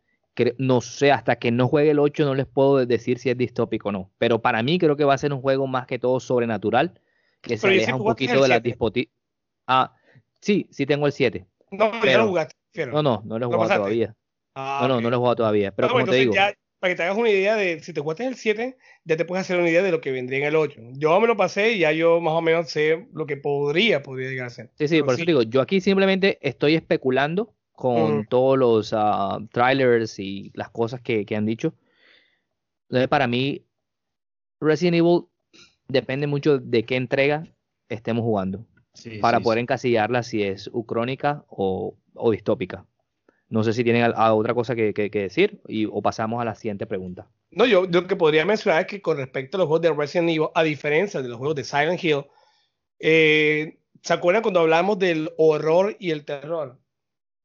no 0.59 0.80
sé, 0.80 1.12
hasta 1.12 1.37
que 1.37 1.51
no 1.51 1.68
juegue 1.68 1.91
el 1.91 1.99
8 1.99 2.24
no 2.24 2.34
les 2.34 2.47
puedo 2.47 2.84
decir 2.84 3.18
si 3.18 3.30
es 3.30 3.39
distópico 3.39 3.89
o 3.89 3.93
no. 3.93 4.11
Pero 4.18 4.43
para 4.43 4.62
mí 4.62 4.78
creo 4.78 4.97
que 4.97 5.05
va 5.05 5.14
a 5.14 5.18
ser 5.18 5.32
un 5.32 5.41
juego 5.41 5.66
más 5.66 5.87
que 5.87 5.99
todo 5.99 6.20
sobrenatural, 6.20 7.01
que 7.41 7.57
se 7.57 7.66
aleja 7.66 7.95
un 7.95 8.05
poquito 8.05 8.43
de 8.43 8.49
la 8.49 8.61
dispotis. 8.61 9.09
Ah, 9.66 9.95
sí, 10.41 10.68
sí 10.70 10.87
tengo 10.87 11.07
el 11.07 11.12
7. 11.12 11.47
No, 11.70 11.91
ya 12.05 12.18
lo 12.18 12.28
jugaste. 12.28 12.55
No, 12.87 13.03
no, 13.03 13.22
no 13.24 13.39
lo 13.39 13.47
he 13.47 13.49
jugado 13.49 13.74
todavía. 13.76 14.14
Ah, 14.55 14.80
no, 14.82 14.89
no, 14.89 15.01
no 15.01 15.11
lo 15.11 15.16
he 15.16 15.18
jugado 15.18 15.37
todavía. 15.37 15.72
Pero 15.72 15.89
como 15.89 16.05
te 16.05 16.16
digo. 16.16 16.34
para 16.34 16.93
que 16.93 16.97
te 16.97 17.03
hagas 17.03 17.16
una 17.16 17.30
idea 17.30 17.57
de 17.57 17.80
si 17.80 17.93
te 17.93 18.01
jugaste 18.01 18.26
el 18.26 18.37
7, 18.37 18.76
ya 19.05 19.16
te 19.16 19.24
puedes 19.24 19.41
hacer 19.43 19.59
una 19.59 19.70
idea 19.70 19.82
de 19.82 19.91
lo 19.91 20.01
que 20.01 20.12
vendría 20.12 20.41
en 20.41 20.45
el 20.47 20.57
8. 20.57 20.80
Yo 20.93 21.18
me 21.20 21.26
lo 21.26 21.37
pasé 21.37 21.72
y 21.72 21.78
ya 21.80 21.93
yo 21.93 22.20
más 22.20 22.34
o 22.34 22.43
menos 22.43 22.70
sé 22.70 23.09
lo 23.12 23.26
que 23.26 23.37
podría, 23.39 24.03
podría 24.03 24.28
llegar 24.28 24.47
a 24.49 24.51
ser. 24.51 24.70
Sí, 24.74 24.89
sí, 24.89 25.03
por 25.03 25.14
eso 25.14 25.24
digo, 25.24 25.43
yo 25.43 25.61
aquí 25.61 25.80
simplemente 25.80 26.39
estoy 26.43 26.74
especulando 26.74 27.55
con 27.77 28.27
todos 28.27 28.59
los 28.59 28.93
uh, 28.93 29.47
trailers 29.53 30.18
y 30.18 30.51
las 30.55 30.70
cosas 30.70 31.03
que, 31.03 31.27
que, 31.27 31.37
han 31.37 31.45
dicho. 31.45 31.74
Entonces, 32.89 33.09
para 33.09 33.27
mí, 33.27 33.66
Resident 34.61 34.97
Evil 34.97 35.27
depende 35.87 36.27
mucho 36.27 36.59
de 36.59 36.85
qué 36.85 36.97
entrega 36.97 37.47
estemos 37.89 38.24
jugando. 38.24 38.66
para 39.20 39.41
poder 39.41 39.59
encasillarla 39.59 40.22
si 40.22 40.43
es 40.43 40.70
ucrónica 40.72 41.45
o, 41.49 41.95
o, 42.14 42.31
distópica. 42.31 42.87
No 43.49 43.62
sé 43.62 43.74
si 43.74 43.85
tienen 43.85 44.11
otra 44.16 44.55
cosa 44.55 44.74
que, 44.74 44.95
que, 44.95 45.11
decir 45.11 45.61
y, 45.68 45.85
o 45.85 46.01
pasamos 46.01 46.41
a 46.41 46.47
la 46.47 46.55
siguiente 46.55 46.87
pregunta. 46.87 47.29
No, 47.51 47.66
yo 47.66 47.85
lo 47.85 48.07
que 48.07 48.16
podría 48.16 48.47
mencionar 48.47 48.81
es 48.81 48.87
que 48.87 49.03
con 49.03 49.18
respecto 49.18 49.57
a 49.57 49.61
los 49.61 49.68
juegos 49.68 49.83
de 49.83 49.93
Resident 49.93 50.31
Evil, 50.31 50.49
a 50.55 50.62
diferencia 50.62 51.20
de 51.20 51.29
los 51.29 51.39
juegos 51.39 51.57
de 51.57 51.64
Silent 51.64 52.03
Hill, 52.03 52.24
eh, 52.99 53.79
¿se 54.03 54.12
acuerdan 54.14 54.43
cuando 54.43 54.61
hablamos 54.61 54.99
del 54.99 55.31
horror 55.37 55.95
y 56.01 56.11
el 56.11 56.24
terror? 56.24 56.79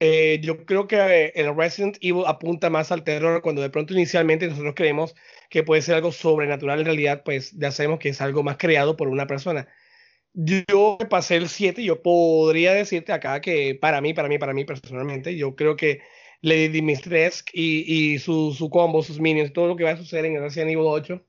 Eh, 0.03 0.39
yo 0.41 0.65
creo 0.65 0.87
que 0.87 0.95
eh, 0.97 1.31
el 1.35 1.55
Resident 1.55 1.97
Evil 2.01 2.23
apunta 2.25 2.71
más 2.71 2.91
al 2.91 3.03
terror 3.03 3.43
cuando 3.43 3.61
de 3.61 3.69
pronto 3.69 3.93
inicialmente 3.93 4.47
nosotros 4.47 4.73
creemos 4.75 5.15
que 5.47 5.63
puede 5.63 5.83
ser 5.83 5.93
algo 5.93 6.11
sobrenatural, 6.11 6.79
en 6.79 6.85
realidad 6.85 7.21
pues 7.23 7.51
ya 7.51 7.71
sabemos 7.71 7.99
que 7.99 8.09
es 8.09 8.19
algo 8.19 8.41
más 8.41 8.57
creado 8.57 8.97
por 8.97 9.09
una 9.09 9.27
persona. 9.27 9.67
Yo 10.33 10.97
pasé 11.09 11.35
el 11.37 11.49
7 11.49 11.83
y 11.83 11.85
yo 11.85 12.01
podría 12.01 12.73
decirte 12.73 13.13
acá 13.13 13.41
que 13.41 13.75
para 13.75 14.01
mí, 14.01 14.15
para 14.15 14.27
mí, 14.27 14.39
para 14.39 14.53
mí 14.53 14.65
personalmente, 14.65 15.35
yo 15.37 15.55
creo 15.55 15.75
que 15.75 16.01
Lady 16.41 16.69
Dimitrescu 16.69 17.51
y, 17.53 18.13
y 18.15 18.19
su, 18.19 18.53
su, 18.57 18.71
combo, 18.71 19.03
sus 19.03 19.19
minions, 19.19 19.53
todo 19.53 19.67
lo 19.67 19.75
que 19.75 19.83
va 19.83 19.91
a 19.91 19.97
suceder 19.97 20.25
en 20.25 20.35
el 20.37 20.41
Resident 20.41 20.71
Evil 20.71 20.85
8, 20.87 21.23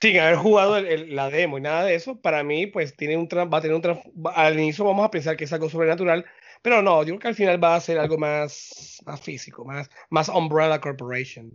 sin 0.00 0.18
haber 0.20 0.36
jugado 0.36 0.80
la 0.80 1.28
demo 1.28 1.58
y 1.58 1.60
nada 1.60 1.84
de 1.84 1.94
eso, 1.96 2.20
para 2.20 2.42
mí 2.44 2.66
pues 2.66 2.96
tiene 2.96 3.18
un 3.18 3.28
va 3.28 3.58
a 3.58 3.60
tener 3.60 3.76
un 3.76 3.82
al 4.34 4.58
inicio 4.58 4.84
vamos 4.86 5.04
a 5.04 5.10
pensar 5.10 5.36
que 5.36 5.44
es 5.44 5.52
algo 5.52 5.68
sobrenatural, 5.68 6.24
pero 6.62 6.82
no, 6.82 7.02
yo 7.02 7.08
creo 7.08 7.18
que 7.18 7.28
al 7.28 7.34
final 7.34 7.62
va 7.62 7.74
a 7.76 7.80
ser 7.80 7.98
algo 7.98 8.18
más, 8.18 9.00
más 9.06 9.20
físico, 9.20 9.64
más, 9.64 9.90
más 10.10 10.28
Umbrella 10.28 10.80
Corporation. 10.80 11.52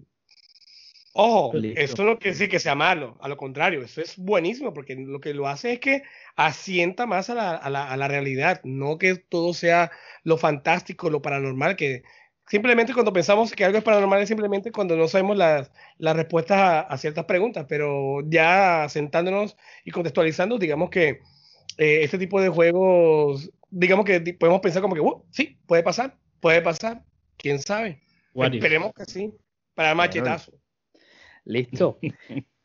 Ojo, 1.16 1.52
esto 1.76 2.04
no 2.04 2.18
quiere 2.18 2.32
decir 2.32 2.50
que 2.50 2.60
sea 2.60 2.74
malo, 2.74 3.18
a 3.22 3.28
lo 3.28 3.38
contrario, 3.38 3.84
eso 3.84 4.02
es 4.02 4.18
buenísimo 4.18 4.74
porque 4.74 4.96
lo 4.96 5.20
que 5.20 5.36
lo 5.36 5.48
hace 5.48 5.74
es 5.74 5.80
que 5.80 6.04
asienta 6.36 7.06
más 7.06 7.30
a 7.30 7.36
la, 7.36 7.56
a 7.56 7.70
la, 7.70 7.88
a 7.88 7.98
la 7.98 8.08
realidad, 8.08 8.62
no 8.64 8.98
que 8.98 9.16
todo 9.16 9.54
sea 9.54 9.92
lo 10.24 10.38
fantástico, 10.38 11.12
lo 11.12 11.22
paranormal, 11.22 11.76
que 11.76 12.02
simplemente 12.48 12.96
cuando 12.96 13.14
pensamos 13.14 13.52
que 13.52 13.64
algo 13.64 13.78
es 13.78 13.84
paranormal 13.84 14.24
es 14.24 14.28
simplemente 14.28 14.72
cuando 14.72 14.98
no 14.98 15.08
sabemos 15.08 15.38
las, 15.38 15.72
las 16.00 16.16
respuestas 16.16 16.58
a, 16.58 16.80
a, 16.82 16.98
ciertas 16.98 17.26
preguntas, 17.26 17.68
pero 17.70 18.22
ya 18.28 18.88
sentándonos 18.90 19.56
y 19.86 19.92
contextualizando, 19.92 20.58
digamos 20.58 20.90
que 20.90 21.20
eh, 21.78 22.04
este 22.04 22.18
tipo 22.18 22.42
de 22.42 22.50
juegos 22.50 23.52
digamos 23.74 24.06
que 24.06 24.22
podemos 24.40 24.62
pensar 24.62 24.82
como 24.82 24.94
que, 24.94 25.02
uh, 25.02 25.26
sí, 25.32 25.58
puede 25.66 25.82
pasar, 25.82 26.18
puede 26.40 26.62
pasar, 26.62 27.04
quién 27.38 27.60
sabe. 27.60 28.02
Esperemos 28.36 28.94
que 28.94 29.06
sí, 29.06 29.34
para 29.74 29.96
machetazo. 29.96 30.54
Listo. 31.44 31.98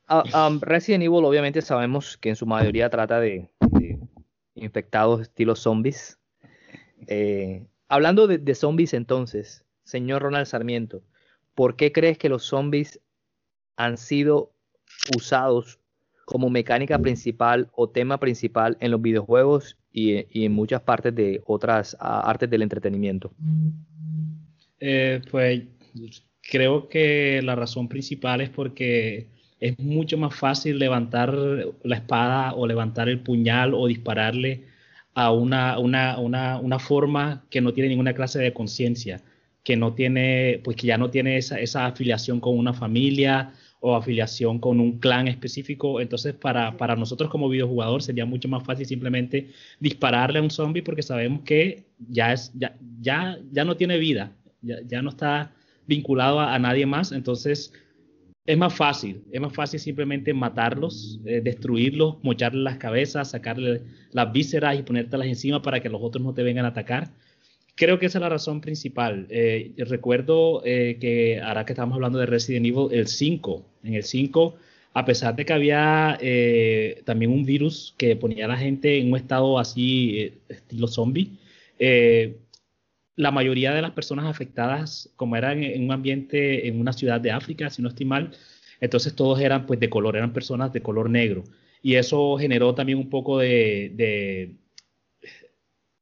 uh, 0.09 0.59
Resident 0.61 1.03
Evil, 1.03 1.25
obviamente, 1.25 1.63
sabemos 1.63 2.19
que 2.19 2.29
en 2.29 2.37
su 2.37 2.47
mayoría 2.47 2.91
trata 2.91 3.21
de, 3.21 3.49
infectados 4.55 5.23
estilo 5.23 5.57
zombies. 5.57 6.19
Eh, 7.07 7.67
hablando 7.89 8.27
de, 8.27 8.37
de 8.39 8.55
zombies, 8.55 8.93
entonces, 8.93 9.65
señor 9.85 10.23
Ronald 10.23 10.47
Sarmiento, 10.47 11.03
¿por 11.55 11.77
qué 11.77 11.91
crees 11.91 12.19
que 12.19 12.29
los 12.29 12.45
zombies 12.45 13.01
han 13.77 13.97
sido 13.97 14.53
usados 15.17 15.81
como 16.27 16.51
mecánica 16.51 16.99
principal 16.99 17.71
o 17.73 17.89
tema 17.89 18.21
principal 18.21 18.77
en 18.81 18.91
los 18.91 19.01
videojuegos 19.01 19.78
y, 19.93 20.45
en 20.45 20.53
muchas 20.53 20.83
partes 20.83 21.15
de 21.15 21.41
otras 21.47 21.97
artes 21.99 22.49
del 22.51 22.63
entretenimiento? 22.63 23.33
Eh, 24.81 25.21
pues 25.31 25.63
creo 26.51 26.89
que 26.89 27.41
la 27.43 27.55
razón 27.55 27.89
principal 27.89 28.41
es 28.41 28.51
porque 28.51 29.29
es 29.61 29.79
mucho 29.79 30.17
más 30.17 30.35
fácil 30.35 30.79
levantar 30.79 31.35
la 31.83 31.97
espada 31.97 32.55
o 32.55 32.67
levantar 32.67 33.09
el 33.09 33.21
puñal 33.21 33.75
o 33.75 33.87
dispararle 33.87 34.65
a 35.15 35.33
una, 35.33 35.79
una, 35.79 36.19
una, 36.19 36.59
una 36.59 36.79
forma 36.79 37.45
que 37.51 37.61
no 37.61 37.73
tiene 37.73 37.89
ninguna 37.89 38.15
clase 38.15 38.39
de 38.39 38.53
conciencia, 38.53 39.21
que 39.65 39.77
no 39.77 39.95
tiene, 39.95 40.61
pues 40.63 40.77
que 40.77 40.87
ya 40.87 40.97
no 40.97 41.11
tiene 41.11 41.39
esa, 41.39 41.59
esa 41.59 41.87
afiliación 41.87 42.39
con 42.41 42.57
una 42.57 42.73
familia 42.73 43.53
o 43.81 43.95
afiliación 43.95 44.59
con 44.59 44.81
un 44.81 44.99
clan 44.99 45.29
específico. 45.29 46.01
Entonces, 46.01 46.35
para, 46.35 46.77
para 46.77 46.97
nosotros 46.97 47.31
como 47.31 47.49
videojugador 47.49 48.03
sería 48.03 48.27
mucho 48.27 48.49
más 48.49 48.65
fácil 48.65 48.87
simplemente 48.87 49.51
dispararle 49.81 50.39
a 50.39 50.43
un 50.43 50.51
zombie 50.51 50.83
porque 50.83 51.03
sabemos 51.03 51.43
que 51.43 51.85
ya, 51.99 52.33
es, 52.33 52.53
ya, 52.55 52.77
ya, 53.01 53.39
ya 53.53 53.65
no 53.65 53.77
tiene 53.77 53.99
vida, 53.99 54.33
ya, 54.63 54.77
ya 54.87 55.03
no 55.03 55.11
está 55.11 55.53
vinculado 55.87 56.41
a, 56.41 56.59
nadie 56.59 56.87
más. 56.87 57.13
Entonces, 57.13 57.73
es 58.47 58.59
más 58.59 58.75
fácil, 58.75 59.23
es 59.31 59.41
más 59.41 59.53
fácil 59.53 59.79
simplemente 59.79 60.33
matarlos, 60.33 61.21
eh, 61.25 61.41
destruirlos, 61.43 62.17
mocharle 62.23 62.63
las 62.63 62.79
cabezas, 62.79 63.31
sacarle 63.31 63.83
las 64.13 64.33
vísceras 64.33 64.79
y 64.79 64.83
ponértelas 64.83 65.27
encima 65.27 65.63
para 65.63 65.81
que 65.81 65.89
los 65.89 66.01
otros 66.03 66.25
no 66.25 66.35
te 66.35 66.43
vengan 66.43 66.65
a 66.65 66.69
atacar 66.69 67.11
creo 67.79 67.99
que 67.99 68.07
esa 68.07 68.19
es 68.19 68.23
la 68.23 68.29
razón 68.29 68.61
principal. 68.61 69.27
Eh, 69.31 69.73
recuerdo 69.79 70.63
eh, 70.65 70.99
que 71.01 71.41
ahora 71.41 71.65
que 71.65 71.73
estamos 71.73 71.95
hablando 71.95 72.19
de 72.19 72.27
Resident 72.27 72.67
Evil, 72.67 72.89
el 72.91 73.07
5, 73.07 73.65
en 73.85 73.95
el 73.95 74.03
5, 74.03 74.57
a 74.95 75.05
pesar 75.05 75.37
de 75.37 75.45
que 75.47 75.53
había 75.53 76.19
eh, 76.21 77.03
también 77.05 77.31
un 77.31 77.45
virus 77.45 77.95
que 77.97 78.17
ponía 78.17 78.47
a 78.47 78.49
la 78.49 78.57
gente 78.57 78.99
en 78.99 79.13
un 79.13 79.17
estado 79.17 79.59
así, 79.59 80.33
estilo 80.49 80.89
zombie, 80.89 81.39
la 83.17 83.31
mayoría 83.31 83.73
de 83.75 83.83
las 83.83 83.93
personas 83.93 84.27
afectadas, 84.27 85.11
como 85.17 85.37
eran 85.37 85.63
en 85.63 85.85
un 85.85 85.93
ambiente, 85.93 86.69
en 86.69 86.81
una 86.81 86.93
ciudad 86.93 87.21
de 87.21 87.33
África, 87.33 87.71
si 87.71 87.83
no 87.83 87.89
estoy 87.89 88.07
mal, 88.07 88.33
entonces 88.81 89.15
todos 89.15 89.41
eran 89.41 89.67
pues 89.67 89.81
de 89.81 89.91
color, 89.91 90.17
eran 90.17 90.33
personas 90.33 90.73
de 90.73 90.83
color 90.83 91.11
negro. 91.11 91.45
Y 91.83 91.95
eso 91.95 92.37
generó 92.39 92.75
también 92.75 92.99
un 92.99 93.11
poco 93.11 93.39
de 93.39 94.57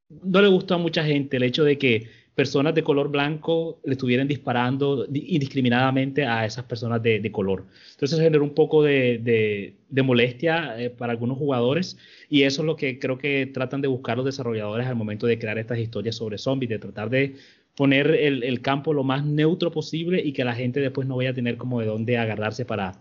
no 0.09 0.41
le 0.41 0.49
gustó 0.49 0.75
a 0.75 0.79
mucha 0.79 1.05
gente 1.05 1.37
el 1.37 1.43
hecho 1.43 1.65
de 1.65 1.79
que 1.79 2.09
personas 2.37 2.75
de 2.75 2.85
color 2.85 3.09
blanco 3.09 3.81
le 3.83 3.93
estuvieran 3.93 4.29
disparando 4.29 5.07
indiscriminadamente 5.11 6.27
a 6.27 6.45
esas 6.45 6.65
personas 6.67 7.03
de, 7.03 7.33
color. 7.33 7.65
Entonces 7.93 8.21
generó 8.21 8.45
un 8.45 8.55
poco 8.55 8.83
de, 8.83 9.75
molestia 10.05 10.79
eh, 10.79 10.91
para 10.91 11.13
algunos 11.13 11.39
jugadores 11.39 11.97
y 12.29 12.43
eso 12.43 12.61
es 12.61 12.67
lo 12.67 12.77
que 12.77 12.99
creo 12.99 13.17
que 13.17 13.47
tratan 13.47 13.81
de 13.81 13.89
buscar 13.89 14.19
los 14.19 14.27
desarrolladores 14.27 14.87
al 14.87 14.97
momento 14.97 15.27
de 15.27 15.39
crear 15.39 15.59
estas 15.59 15.79
historias 15.79 16.17
sobre 16.17 16.37
zombies, 16.37 16.69
de 16.69 16.79
tratar 16.79 17.09
de 17.09 17.37
poner 17.75 18.11
el, 18.11 18.61
campo 18.61 18.93
lo 18.93 19.03
más 19.03 19.25
neutro 19.25 19.71
posible 19.71 20.21
y 20.23 20.33
que 20.33 20.45
la 20.45 20.55
gente 20.55 20.81
después 20.81 21.09
no 21.09 21.17
vaya 21.17 21.31
a 21.31 21.35
tener 21.35 21.57
como 21.57 21.81
de 21.81 21.87
dónde 21.87 22.19
agarrarse 22.19 22.67
para, 22.67 23.01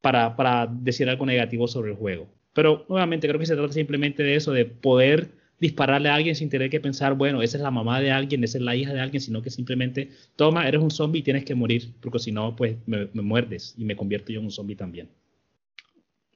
para, 0.00 0.34
para 0.34 0.66
decir 0.66 1.08
algo 1.08 1.24
negativo 1.24 1.68
sobre 1.68 1.92
el 1.92 1.96
juego. 1.96 2.28
Pero 2.52 2.84
nuevamente 2.88 3.28
creo 3.28 3.38
que 3.38 3.46
se 3.46 3.56
trata 3.56 3.72
simplemente 3.72 4.24
de 4.24 4.34
eso, 4.34 4.52
de 4.52 4.64
poder 4.64 5.41
dispararle 5.62 6.08
a 6.08 6.16
alguien 6.16 6.34
sin 6.34 6.50
tener 6.50 6.68
que 6.70 6.80
pensar, 6.80 7.14
bueno, 7.14 7.40
esa 7.40 7.56
es 7.56 7.62
la 7.62 7.70
mamá 7.70 8.00
de 8.00 8.10
alguien, 8.10 8.42
esa 8.42 8.58
es 8.58 8.64
la 8.64 8.74
hija 8.74 8.92
de 8.92 9.00
alguien, 9.00 9.20
sino 9.20 9.42
que 9.42 9.50
simplemente, 9.50 10.10
toma, 10.34 10.66
eres 10.66 10.80
un 10.80 10.90
zombie 10.90 11.20
y 11.20 11.22
tienes 11.22 11.44
que 11.44 11.54
morir, 11.54 11.92
porque 12.00 12.18
si 12.18 12.32
no, 12.32 12.56
pues 12.56 12.76
me, 12.86 13.06
muerdes 13.14 13.72
y 13.78 13.84
me 13.84 13.94
convierto 13.94 14.32
yo 14.32 14.40
en 14.40 14.46
un 14.46 14.50
zombie 14.50 14.74
también. 14.74 15.08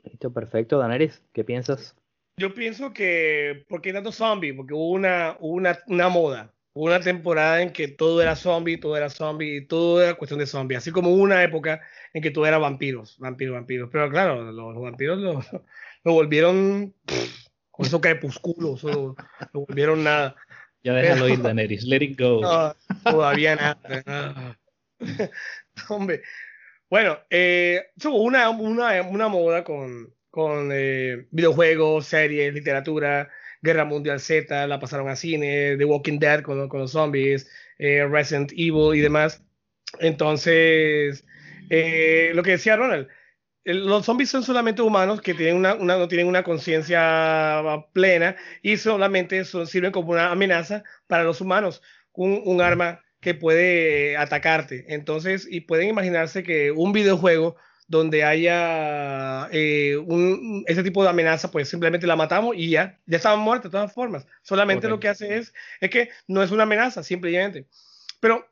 Listo, 0.04 0.32
perfecto. 0.32 0.78
Daneris, 0.78 1.20
¿qué 1.32 1.42
piensas? 1.42 1.96
Yo 2.36 2.54
pienso 2.54 2.92
que, 2.92 3.64
¿por 3.68 3.82
qué 3.82 3.92
tanto 3.92 4.12
zombie? 4.12 4.54
Porque 4.54 4.74
hubo 4.74 4.90
una, 4.90 5.36
una, 5.40 5.76
una 5.88 6.08
moda. 6.08 6.54
una 6.74 7.00
temporada 7.00 7.62
en 7.62 7.72
que 7.72 7.88
todo 7.88 8.22
era 8.22 8.36
zombie, 8.36 8.78
todo 8.78 8.96
era 8.96 9.10
zombie, 9.10 9.62
todo 9.62 10.00
era 10.00 10.14
cuestión 10.14 10.38
de 10.38 10.46
zombie, 10.46 10.76
así 10.76 10.92
como 10.92 11.12
una 11.12 11.42
época 11.42 11.80
en 12.14 12.22
que 12.22 12.30
todo 12.30 12.46
era 12.46 12.58
vampiros, 12.58 13.18
vampiros, 13.18 13.54
vampiros. 13.54 13.88
Pero 13.90 14.08
claro, 14.08 14.52
los, 14.52 14.80
vampiros 14.80 15.18
lo, 15.18 15.42
lo 16.04 16.12
volvieron 16.12 16.94
con 17.76 17.86
esos 17.86 18.00
crepúsculos, 18.00 18.82
lo, 18.82 19.14
lo 19.52 19.60
volvieron 19.66 20.02
nada. 20.02 20.34
Ya 20.82 20.94
déjalo 20.94 21.28
ir, 21.28 21.40
Daenerys, 21.42 21.84
let 21.84 22.02
it 22.02 22.18
go. 22.18 22.40
todavía 23.04 23.56
nada. 23.56 24.58
Hombre, 25.88 26.22
bueno, 26.88 27.18
eh, 27.30 27.86
una, 28.04 28.48
una, 28.50 29.02
una 29.02 29.28
moda 29.28 29.64
con, 29.64 30.14
con 30.30 30.70
eh, 30.72 31.26
videojuegos, 31.30 32.06
series, 32.06 32.54
literatura, 32.54 33.28
Guerra 33.60 33.84
Mundial 33.84 34.20
Z, 34.20 34.66
la 34.66 34.78
pasaron 34.78 35.08
a 35.08 35.16
cine, 35.16 35.76
The 35.76 35.84
Walking 35.84 36.18
Dead 36.18 36.42
con, 36.42 36.68
con 36.68 36.80
los 36.80 36.92
zombies, 36.92 37.50
eh, 37.78 38.06
Resident 38.06 38.52
Evil 38.52 38.94
y 38.96 39.00
demás. 39.00 39.42
Entonces, 39.98 41.24
eh, 41.70 42.30
lo 42.34 42.42
que 42.42 42.52
decía 42.52 42.76
Ronald, 42.76 43.08
los 43.66 44.06
zombies 44.06 44.30
son 44.30 44.42
solamente 44.44 44.82
humanos 44.82 45.20
que 45.20 45.34
tienen 45.34 45.56
una, 45.56 45.74
una 45.74 45.96
no 45.96 46.08
tienen 46.08 46.28
una 46.28 46.44
conciencia 46.44 47.84
plena 47.92 48.36
y 48.62 48.76
solamente 48.76 49.44
sirven 49.44 49.92
como 49.92 50.12
una 50.12 50.30
amenaza 50.30 50.84
para 51.06 51.24
los 51.24 51.40
humanos, 51.40 51.82
un, 52.12 52.42
un 52.44 52.60
arma 52.60 53.02
que 53.20 53.34
puede 53.34 54.16
atacarte. 54.16 54.84
Entonces, 54.94 55.48
y 55.50 55.62
pueden 55.62 55.88
imaginarse 55.88 56.42
que 56.44 56.70
un 56.70 56.92
videojuego 56.92 57.56
donde 57.88 58.24
haya 58.24 59.48
eh, 59.52 59.96
un, 59.96 60.64
ese 60.66 60.82
tipo 60.82 61.02
de 61.02 61.10
amenaza, 61.10 61.50
pues 61.50 61.68
simplemente 61.68 62.06
la 62.06 62.16
matamos 62.16 62.56
y 62.56 62.70
ya, 62.70 63.00
ya 63.06 63.16
estaban 63.16 63.40
muertas 63.40 63.70
de 63.70 63.78
todas 63.78 63.92
formas. 63.92 64.26
Solamente 64.42 64.88
lo 64.88 65.00
que 65.00 65.08
hace 65.08 65.38
es, 65.38 65.52
es 65.80 65.90
que 65.90 66.10
no 66.26 66.42
es 66.42 66.50
una 66.50 66.64
amenaza, 66.64 67.02
simplemente. 67.02 67.66
Pero 68.20 68.48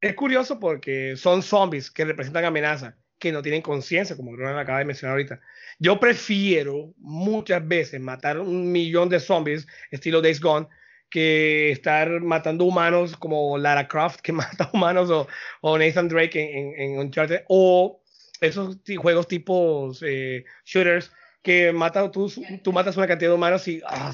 es 0.00 0.14
curioso 0.14 0.58
porque 0.60 1.16
son 1.16 1.42
zombies 1.42 1.90
que 1.90 2.04
representan 2.04 2.44
amenaza, 2.44 2.96
que 3.18 3.32
no 3.32 3.42
tienen 3.42 3.62
conciencia, 3.62 4.16
como 4.16 4.36
Ronald 4.36 4.58
acaba 4.58 4.78
de 4.78 4.84
mencionar 4.84 5.12
ahorita. 5.12 5.40
Yo 5.78 5.98
prefiero 5.98 6.94
muchas 6.98 7.66
veces 7.66 8.00
matar 8.00 8.38
un 8.38 8.70
millón 8.70 9.08
de 9.08 9.20
zombies, 9.20 9.66
estilo 9.90 10.22
Days 10.22 10.40
Gone, 10.40 10.68
que 11.10 11.70
estar 11.70 12.20
matando 12.20 12.64
humanos 12.64 13.16
como 13.16 13.58
Lara 13.58 13.88
Croft, 13.88 14.20
que 14.20 14.32
mata 14.32 14.70
humanos, 14.72 15.10
o, 15.10 15.26
o 15.60 15.78
Nathan 15.78 16.08
Drake 16.08 16.40
en, 16.40 16.74
en, 16.74 16.92
en 16.92 16.98
Uncharted, 16.98 17.42
o 17.48 18.02
esos 18.40 18.78
juegos 18.96 19.26
tipo 19.26 19.90
eh, 20.02 20.44
shooters 20.64 21.10
que 21.42 21.72
mata, 21.72 22.10
tú, 22.10 22.32
tú 22.62 22.72
matas 22.72 22.96
una 22.96 23.06
cantidad 23.06 23.30
de 23.30 23.34
humanos 23.34 23.66
y 23.68 23.80
ah, 23.86 24.12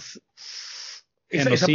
esa, 1.29 1.51
esa 1.51 1.67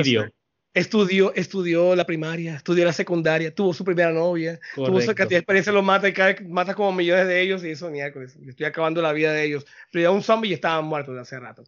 estudió, 0.80 1.34
estudió 1.36 1.96
la 1.96 2.06
primaria, 2.06 2.56
estudió 2.56 2.86
la 2.86 2.94
secundaria, 2.94 3.54
tuvo 3.54 3.74
su 3.74 3.84
primera 3.84 4.12
novia, 4.12 4.60
tuvo 4.76 5.00
su 5.02 5.08
cantidad 5.08 5.30
de 5.30 5.38
experiencia, 5.38 5.72
lo 5.74 5.82
mata 5.82 6.08
y 6.08 6.14
cae, 6.14 6.40
mata 6.42 6.74
como 6.74 6.92
millones 6.92 7.28
de 7.28 7.42
ellos 7.42 7.64
y 7.64 7.70
eso 7.72 7.90
miércoles, 7.90 8.38
estoy 8.48 8.66
acabando 8.66 9.02
la 9.02 9.14
vida 9.14 9.34
de 9.34 9.44
ellos. 9.44 9.66
Pero 9.92 10.04
ya 10.04 10.12
un 10.12 10.24
zombie 10.24 10.50
y 10.50 10.54
estaban 10.54 10.86
muertos 10.86 11.16
de 11.16 11.22
hace 11.22 11.40
rato. 11.40 11.64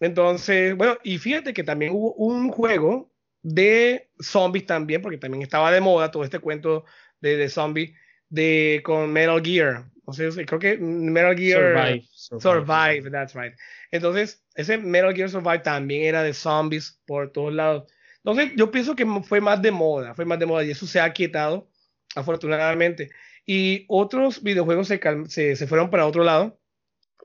Entonces, 0.00 0.76
bueno, 0.76 0.96
y 1.04 1.18
fíjate 1.18 1.52
que 1.52 1.64
también 1.64 1.92
hubo 1.92 2.14
un 2.14 2.50
juego 2.50 3.10
de 3.42 4.10
zombies 4.18 4.66
también, 4.66 5.02
porque 5.02 5.18
también 5.18 5.42
estaba 5.42 5.70
de 5.70 5.80
moda 5.80 6.10
todo 6.10 6.24
este 6.24 6.38
cuento 6.38 6.84
de, 7.20 7.36
de 7.36 7.48
zombie 7.48 7.94
de, 8.28 8.80
con 8.84 9.12
Metal 9.12 9.42
Gear. 9.42 9.84
O 10.04 10.12
sea, 10.12 10.28
creo 10.44 10.58
que 10.58 10.76
Metal 10.76 11.36
Gear 11.36 12.02
Survive, 12.10 12.40
Survive. 12.40 13.10
that's 13.10 13.34
right. 13.34 13.54
Entonces, 13.90 14.44
ese 14.54 14.76
Metal 14.78 15.14
Gear 15.14 15.30
Survive 15.30 15.60
también 15.60 16.04
era 16.04 16.22
de 16.22 16.34
zombies 16.34 17.00
por 17.06 17.30
todos 17.32 17.52
lados. 17.52 17.84
Entonces, 18.24 18.52
yo 18.56 18.70
pienso 18.70 18.94
que 18.94 19.06
fue 19.22 19.40
más 19.40 19.62
de 19.62 19.70
moda, 19.70 20.14
fue 20.14 20.24
más 20.24 20.38
de 20.38 20.46
moda 20.46 20.64
y 20.64 20.70
eso 20.70 20.86
se 20.86 21.00
ha 21.00 21.12
quietado, 21.12 21.70
afortunadamente. 22.14 23.10
Y 23.46 23.84
otros 23.88 24.42
videojuegos 24.42 24.88
se, 24.88 25.00
se, 25.28 25.56
se 25.56 25.66
fueron 25.66 25.90
para 25.90 26.06
otro 26.06 26.24
lado 26.24 26.60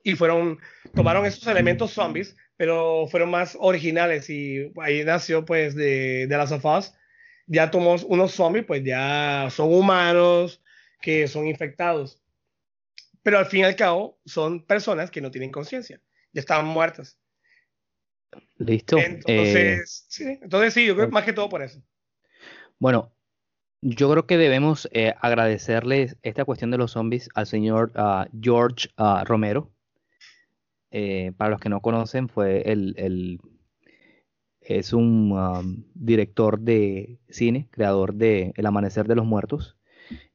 y 0.03 0.15
fueron, 0.15 0.59
tomaron 0.93 1.25
esos 1.25 1.45
elementos 1.47 1.91
zombies, 1.91 2.35
pero 2.57 3.07
fueron 3.07 3.29
más 3.31 3.57
originales 3.59 4.29
y 4.29 4.71
ahí 4.81 5.03
nació 5.03 5.45
pues 5.45 5.75
de, 5.75 6.27
de 6.27 6.37
las 6.37 6.49
sofás. 6.49 6.97
Ya 7.47 7.69
tomó 7.69 7.95
unos 8.07 8.31
zombies, 8.31 8.65
pues 8.65 8.83
ya 8.83 9.49
son 9.51 9.73
humanos 9.73 10.61
que 11.01 11.27
son 11.27 11.47
infectados 11.47 12.21
pero 13.25 13.39
al 13.39 13.47
fin 13.47 13.61
y 13.61 13.63
al 13.63 13.75
cabo 13.75 14.19
son 14.23 14.63
personas 14.67 15.09
que 15.09 15.19
no 15.19 15.31
tienen 15.31 15.51
conciencia, 15.51 15.99
ya 16.31 16.41
estaban 16.41 16.67
muertas. 16.67 17.17
Listo. 18.57 18.97
Entonces, 18.97 19.55
eh, 19.55 19.81
sí, 19.85 20.23
entonces 20.41 20.73
sí, 20.73 20.85
yo 20.85 20.95
creo 20.95 21.09
más 21.09 21.25
que 21.25 21.33
todo 21.33 21.49
por 21.49 21.61
eso. 21.61 21.81
Bueno, 22.79 23.13
yo 23.81 24.09
creo 24.09 24.25
que 24.25 24.37
debemos 24.37 24.89
eh, 24.91 25.13
agradecerle 25.19 26.15
esta 26.23 26.45
cuestión 26.45 26.71
de 26.71 26.77
los 26.77 26.91
zombies 26.91 27.29
al 27.35 27.45
señor 27.45 27.91
uh, 27.95 28.25
George 28.41 28.89
uh, 28.97 29.23
Romero. 29.25 29.71
Eh, 30.91 31.33
para 31.37 31.51
los 31.51 31.59
que 31.59 31.69
no 31.69 31.81
conocen, 31.81 32.29
fue 32.29 32.61
el, 32.71 32.95
el 32.97 33.39
es 34.61 34.93
un 34.93 35.31
um, 35.31 35.83
director 35.93 36.59
de 36.59 37.19
cine, 37.29 37.67
creador 37.69 38.15
de 38.15 38.53
El 38.55 38.65
Amanecer 38.65 39.07
de 39.07 39.15
los 39.15 39.25
Muertos. 39.25 39.77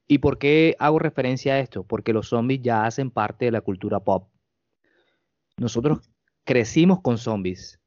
¿Y 0.07 0.19
por 0.19 0.39
qué 0.39 0.77
hago 0.79 0.99
referencia 0.99 1.55
a 1.55 1.59
esto? 1.59 1.83
Porque 1.83 2.13
los 2.13 2.29
zombies 2.29 2.63
ya 2.63 2.85
hacen 2.85 3.11
parte 3.11 3.47
de 3.47 3.51
la 3.51 3.61
cultura 3.61 4.01
pop. 4.01 4.29
Nosotros 5.57 6.09
crecimos 6.45 7.01
con 7.01 7.19
zombies. 7.19 7.80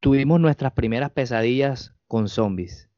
Tuvimos 0.00 0.40
nuestras 0.40 0.72
primeras 0.72 1.10
pesadillas 1.10 1.94
con 2.08 2.28
zombies. 2.28 2.90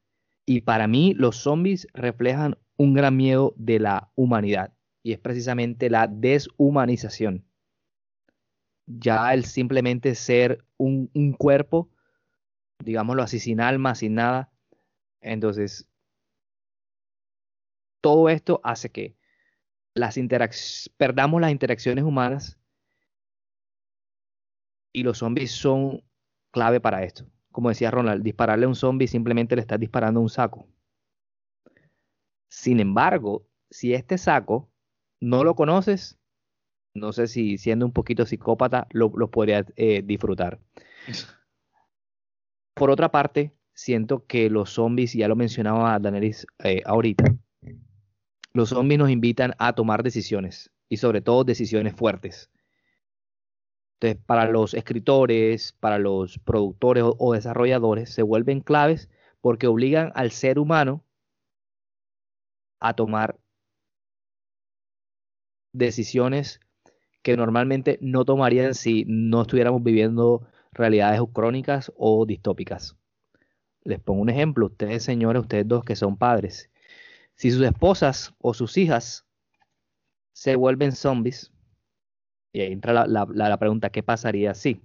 Y 0.46 0.62
para 0.62 0.86
mí 0.86 1.14
los 1.14 1.36
zombies 1.36 1.88
reflejan 1.94 2.56
un 2.76 2.94
gran 2.94 3.16
miedo 3.16 3.54
de 3.56 3.80
la 3.80 4.12
humanidad. 4.14 4.72
Y 5.02 5.12
es 5.12 5.18
precisamente 5.18 5.90
la 5.90 6.06
deshumanización. 6.06 7.44
Ya 8.86 9.34
el 9.34 9.44
simplemente 9.44 10.14
ser 10.14 10.64
un, 10.76 11.10
un 11.14 11.32
cuerpo, 11.32 11.90
digámoslo 12.78 13.22
así, 13.22 13.40
sin 13.40 13.60
alma, 13.60 13.96
sin 13.96 14.14
nada. 14.14 14.52
Entonces, 15.20 15.88
todo 18.00 18.28
esto 18.28 18.60
hace 18.62 18.90
que 18.90 19.16
las 19.94 20.18
perdamos 20.96 21.40
las 21.40 21.50
interacciones 21.50 22.04
humanas 22.04 22.58
y 24.92 25.02
los 25.02 25.18
zombies 25.18 25.52
son 25.52 26.02
clave 26.52 26.80
para 26.80 27.02
esto. 27.02 27.26
Como 27.50 27.68
decía 27.68 27.90
Ronald, 27.90 28.22
dispararle 28.22 28.66
a 28.66 28.68
un 28.68 28.76
zombie 28.76 29.08
simplemente 29.08 29.56
le 29.56 29.62
estás 29.62 29.80
disparando 29.80 30.20
un 30.20 30.28
saco. 30.28 30.68
Sin 32.48 32.78
embargo, 32.78 33.46
si 33.70 33.94
este 33.94 34.18
saco 34.18 34.70
no 35.20 35.42
lo 35.42 35.56
conoces, 35.56 36.18
no 36.94 37.12
sé 37.12 37.26
si 37.26 37.58
siendo 37.58 37.86
un 37.86 37.92
poquito 37.92 38.26
psicópata 38.26 38.86
lo, 38.90 39.10
lo 39.16 39.30
podrías 39.30 39.66
eh, 39.76 40.02
disfrutar. 40.04 40.60
Por 42.74 42.90
otra 42.90 43.10
parte, 43.10 43.54
siento 43.74 44.26
que 44.26 44.50
los 44.50 44.70
zombies, 44.70 45.12
ya 45.14 45.28
lo 45.28 45.36
mencionaba 45.36 45.98
Danelis 45.98 46.46
eh, 46.62 46.82
ahorita, 46.84 47.24
los 48.52 48.68
zombies 48.68 48.98
nos 48.98 49.10
invitan 49.10 49.54
a 49.58 49.74
tomar 49.74 50.02
decisiones 50.02 50.70
y 50.88 50.98
sobre 50.98 51.22
todo 51.22 51.44
decisiones 51.44 51.94
fuertes. 51.94 52.50
Entonces, 54.02 54.24
para 54.26 54.50
los 54.50 54.74
escritores, 54.74 55.74
para 55.78 55.96
los 55.98 56.40
productores 56.40 57.04
o, 57.06 57.32
desarrolladores, 57.34 58.12
se 58.12 58.22
vuelven 58.22 58.60
claves 58.60 59.08
porque 59.40 59.68
obligan 59.68 60.10
al 60.16 60.32
ser 60.32 60.58
humano 60.58 61.04
a 62.80 62.94
tomar 62.94 63.38
decisiones 65.72 66.58
que 67.22 67.36
normalmente 67.36 67.98
no 68.00 68.24
tomarían 68.24 68.74
si 68.74 69.04
no 69.06 69.42
estuviéramos 69.42 69.84
viviendo 69.84 70.48
realidades 70.72 71.20
crónicas 71.32 71.92
o 71.96 72.26
distópicas. 72.26 72.96
Les 73.84 74.00
pongo 74.00 74.20
un 74.20 74.30
ejemplo, 74.30 74.66
ustedes 74.66 75.04
señores, 75.04 75.42
ustedes 75.42 75.68
dos 75.68 75.84
que 75.84 75.94
son 75.94 76.16
padres, 76.16 76.72
si 77.36 77.52
sus 77.52 77.62
esposas 77.62 78.34
o 78.40 78.52
sus 78.52 78.76
hijas 78.78 79.28
se 80.32 80.56
vuelven 80.56 80.90
zombies, 80.90 81.51
y 82.52 82.60
ahí 82.60 82.72
entra 82.72 83.06
la, 83.06 83.58
pregunta, 83.58 83.90
¿qué 83.90 84.02
pasaría 84.02 84.54
si? 84.54 84.82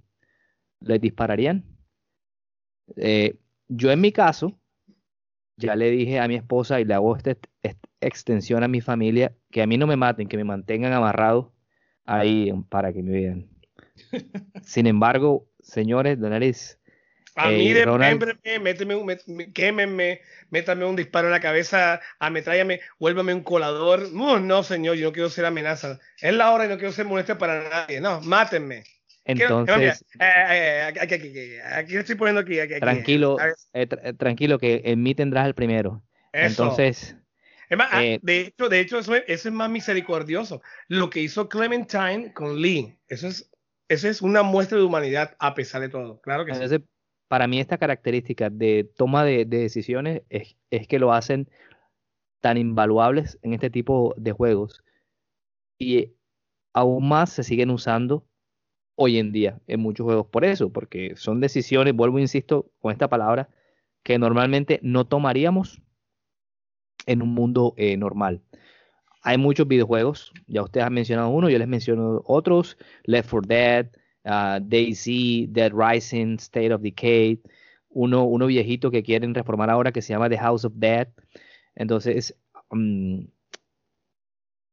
¿Les 0.80 1.00
dispararían? 1.00 1.64
Eh, 2.96 3.38
yo 3.68 3.90
en 3.90 4.00
mi 4.00 4.12
caso, 4.12 4.58
ya 5.56 5.76
le 5.76 5.90
dije 5.90 6.18
a 6.18 6.28
mi 6.28 6.36
esposa 6.36 6.80
y 6.80 6.84
le 6.84 6.94
hago 6.94 7.16
esta 7.16 7.36
extensión 8.00 8.62
a 8.62 8.68
mi 8.68 8.80
familia, 8.80 9.36
que 9.50 9.60
a 9.60 9.66
mí 9.66 9.76
no 9.76 9.86
me 9.86 9.96
maten, 9.96 10.28
que 10.28 10.36
me 10.36 10.44
mantengan 10.44 10.92
amarrado 10.92 11.52
ahí 12.04 12.52
para 12.70 12.92
que 12.92 13.02
me 13.02 13.10
vean. 13.10 13.50
Sin 14.62 14.86
embargo, 14.86 15.48
señores, 15.60 16.18
Daenerys, 16.18 16.77
a 17.38 17.50
mí 17.50 17.72
de 17.72 18.58
méteme 18.60 18.94
un, 18.94 19.52
quémeme, 19.52 20.20
métame 20.50 20.84
un 20.84 20.96
disparo 20.96 21.28
en 21.28 21.32
la 21.32 21.40
cabeza, 21.40 22.00
ametrállame, 22.18 22.80
vuélvame 22.98 23.34
un 23.34 23.42
colador. 23.42 24.12
No, 24.12 24.40
no, 24.40 24.62
señor, 24.62 24.96
yo 24.96 25.08
no 25.08 25.12
quiero 25.12 25.30
ser 25.30 25.44
amenaza. 25.44 25.98
Es 26.20 26.34
la 26.34 26.50
hora 26.50 26.66
y 26.66 26.68
no 26.68 26.76
quiero 26.76 26.92
ser 26.92 27.06
molestia 27.06 27.38
para 27.38 27.68
nadie. 27.68 28.00
No, 28.00 28.20
mátenme. 28.22 28.84
Entonces, 29.24 30.04
eh, 30.18 30.24
eh, 30.50 30.82
aquí, 30.82 31.14
aquí, 31.14 31.56
aquí, 31.72 31.96
estoy 31.96 32.14
poniendo 32.14 32.40
aquí. 32.40 32.58
aquí 32.60 32.80
tranquilo, 32.80 33.36
eh, 33.74 33.86
tranquilo, 34.16 34.58
que 34.58 34.80
en 34.84 35.02
mí 35.02 35.14
tendrás 35.14 35.46
el 35.46 35.54
primero. 35.54 36.02
Entonces, 36.32 37.14
ah, 37.78 38.00
de 38.00 38.40
hecho, 38.40 38.68
de 38.70 38.80
hecho 38.80 38.98
eso, 38.98 39.14
es 39.14 39.50
más 39.52 39.70
misericordioso. 39.70 40.62
Lo 40.88 41.10
que 41.10 41.20
hizo 41.20 41.48
Clementine 41.48 42.32
con 42.32 42.60
Lee, 42.60 42.98
eso 43.08 43.28
es, 43.28 43.50
eso 43.88 44.08
es 44.08 44.22
una 44.22 44.42
muestra 44.42 44.78
de 44.78 44.84
humanidad 44.84 45.36
a 45.38 45.54
pesar 45.54 45.82
de 45.82 45.90
todo. 45.90 46.20
Claro 46.22 46.46
que 46.46 46.54
sí. 46.54 46.84
Para 47.28 47.46
mí 47.46 47.60
esta 47.60 47.78
característica 47.78 48.50
de 48.50 48.90
toma 48.96 49.24
de, 49.24 49.44
decisiones 49.44 50.22
es, 50.30 50.56
que 50.88 50.98
lo 50.98 51.12
hacen 51.12 51.48
tan 52.40 52.56
invaluables 52.56 53.38
en 53.42 53.52
este 53.52 53.70
tipo 53.70 54.14
de 54.16 54.32
juegos. 54.32 54.82
Y 55.78 56.14
aún 56.72 57.08
más 57.08 57.30
se 57.30 57.42
siguen 57.42 57.70
usando 57.70 58.26
hoy 58.94 59.18
en 59.18 59.32
día 59.32 59.60
en 59.66 59.80
muchos 59.80 60.04
juegos 60.04 60.26
por 60.26 60.44
eso, 60.44 60.72
porque 60.72 61.14
son 61.16 61.40
decisiones, 61.40 61.94
vuelvo, 61.94 62.18
insisto, 62.18 62.70
con 62.80 62.92
esta 62.92 63.08
palabra, 63.08 63.48
que 64.02 64.18
normalmente 64.18 64.80
no 64.82 65.06
tomaríamos 65.06 65.82
en 67.06 67.22
un 67.22 67.34
mundo 67.34 67.74
eh, 67.76 67.96
normal. 67.96 68.42
Hay 69.22 69.36
muchos 69.36 69.68
videojuegos, 69.68 70.32
ya 70.46 70.62
ustedes 70.62 70.86
han 70.86 70.94
mencionado 70.94 71.28
uno, 71.28 71.50
yo 71.50 71.58
les 71.58 71.68
menciono 71.68 72.22
otros, 72.24 72.78
Left 73.04 73.30
4 73.30 73.48
Dead, 73.48 73.90
uh, 74.24 74.60
DayZ, 74.60 75.48
Dead 75.50 75.72
Rising, 75.72 76.38
State 76.38 76.72
of 76.72 76.82
Decay, 76.82 77.40
uno, 77.90 78.24
uno 78.24 78.46
viejito 78.46 78.90
que 78.90 79.02
quieren 79.02 79.34
reformar 79.34 79.70
ahora 79.70 79.92
que 79.92 80.02
se 80.02 80.12
llama 80.12 80.28
The 80.28 80.38
House 80.38 80.64
of 80.64 80.72
Dead. 80.76 81.08
Entonces, 81.74 82.36
mm, 82.70 83.24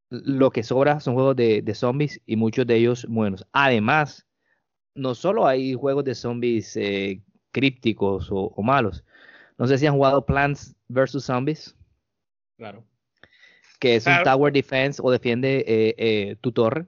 lo 0.09 0.51
que 0.51 0.63
sobra 0.63 0.99
son 0.99 1.15
juegos 1.15 1.35
de, 1.35 1.73
zombies 1.73 2.21
y 2.25 2.35
muchos 2.35 2.67
de 2.67 2.75
ellos 2.75 3.05
buenos. 3.09 3.45
Además, 3.51 4.25
no 4.93 5.15
solo 5.15 5.47
hay 5.47 5.73
juegos 5.73 6.03
de 6.05 6.15
zombies 6.15 6.75
eh, 6.77 7.21
crípticos 7.51 8.29
o, 8.31 8.53
malos. 8.61 9.03
No 9.57 9.67
sé 9.67 9.77
si 9.77 9.85
han 9.85 9.95
jugado 9.95 10.25
Plants 10.25 10.75
vs. 10.89 11.23
Zombies. 11.23 11.75
Claro. 12.57 12.85
Que 13.79 13.95
es 13.95 14.07
un 14.07 14.23
tower 14.23 14.53
defense 14.53 15.01
o 15.03 15.11
defiende 15.11 15.63
eh, 15.67 15.95
eh, 15.97 16.35
tu 16.41 16.51
torre, 16.51 16.85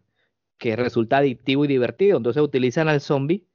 que 0.57 0.75
resulta 0.75 1.17
adictivo 1.17 1.65
y 1.65 1.67
divertido. 1.67 2.17
Entonces 2.17 2.41
utilizan 2.41 2.87
al 2.89 3.01
zombie 3.01 3.45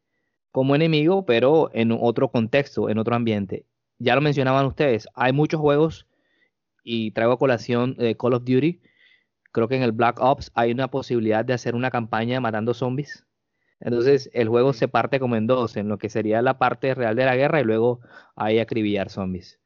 como 0.50 0.74
enemigo, 0.74 1.24
pero 1.26 1.70
en 1.72 1.92
otro 1.92 2.28
contexto, 2.30 2.88
en 2.88 2.98
otro 2.98 3.14
ambiente. 3.14 3.66
Ya 3.98 4.14
lo 4.14 4.20
mencionaban 4.20 4.66
ustedes, 4.66 5.08
hay 5.14 5.32
muchos 5.32 5.60
juegos 5.60 6.06
y 6.84 7.12
traigo 7.12 7.32
a 7.32 7.38
colación 7.38 7.96
Call 8.18 8.34
of 8.34 8.44
Duty 8.44 8.80
creo 9.52 9.68
que 9.68 9.76
en 9.76 9.82
el 9.82 9.92
Black 9.92 10.18
Ops 10.20 10.50
hay 10.54 10.72
una 10.72 10.88
posibilidad 10.88 11.44
de 11.44 11.52
hacer 11.52 11.74
una 11.74 11.90
campaña 11.90 12.40
matando 12.40 12.74
zombies. 12.74 13.26
Entonces 13.80 14.30
el 14.32 14.48
juego 14.48 14.72
se 14.72 14.88
parte 14.88 15.20
como 15.20 15.36
en 15.36 15.46
dos, 15.46 15.76
en 15.76 15.88
lo 15.88 15.98
que 15.98 16.08
sería 16.08 16.40
la 16.42 16.58
parte 16.58 16.94
real 16.94 17.14
de 17.14 17.24
la 17.24 17.36
guerra 17.36 17.60
y 17.60 17.64
luego 17.64 18.00
hay 18.34 18.58
acribillar 18.58 19.10
zombies. 19.10 19.60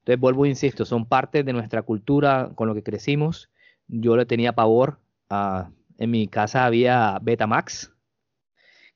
Entonces 0.00 0.20
vuelvo, 0.20 0.46
e 0.46 0.48
insisto, 0.48 0.84
son 0.84 1.06
parte 1.06 1.44
de 1.44 1.52
nuestra 1.52 1.82
cultura 1.82 2.50
con 2.54 2.68
lo 2.68 2.74
que 2.74 2.82
crecimos. 2.82 3.50
Yo 3.86 4.16
le 4.16 4.24
tenía 4.26 4.54
pavor. 4.54 4.98
A, 5.28 5.70
en 6.00 6.10
mi 6.10 6.26
casa 6.26 6.64
había 6.64 7.18
Betamax. 7.20 7.92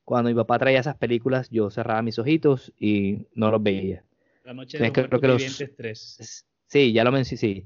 Cuando 0.03 0.29
mi 0.29 0.35
papá 0.35 0.59
traía 0.59 0.79
esas 0.79 0.97
películas, 0.97 1.49
yo 1.49 1.69
cerraba 1.69 2.01
mis 2.01 2.19
ojitos 2.19 2.73
y 2.79 3.27
no 3.33 3.51
los 3.51 3.61
veía. 3.61 4.03
La 4.43 4.53
noche 4.53 4.79
de 4.79 4.85
los, 4.87 5.21
que 5.21 5.27
los, 5.27 5.63
3. 5.77 6.45
Sí, 6.67 6.93
ya 6.93 7.03
lo 7.03 7.11
mencioné, 7.11 7.39
sí. 7.39 7.65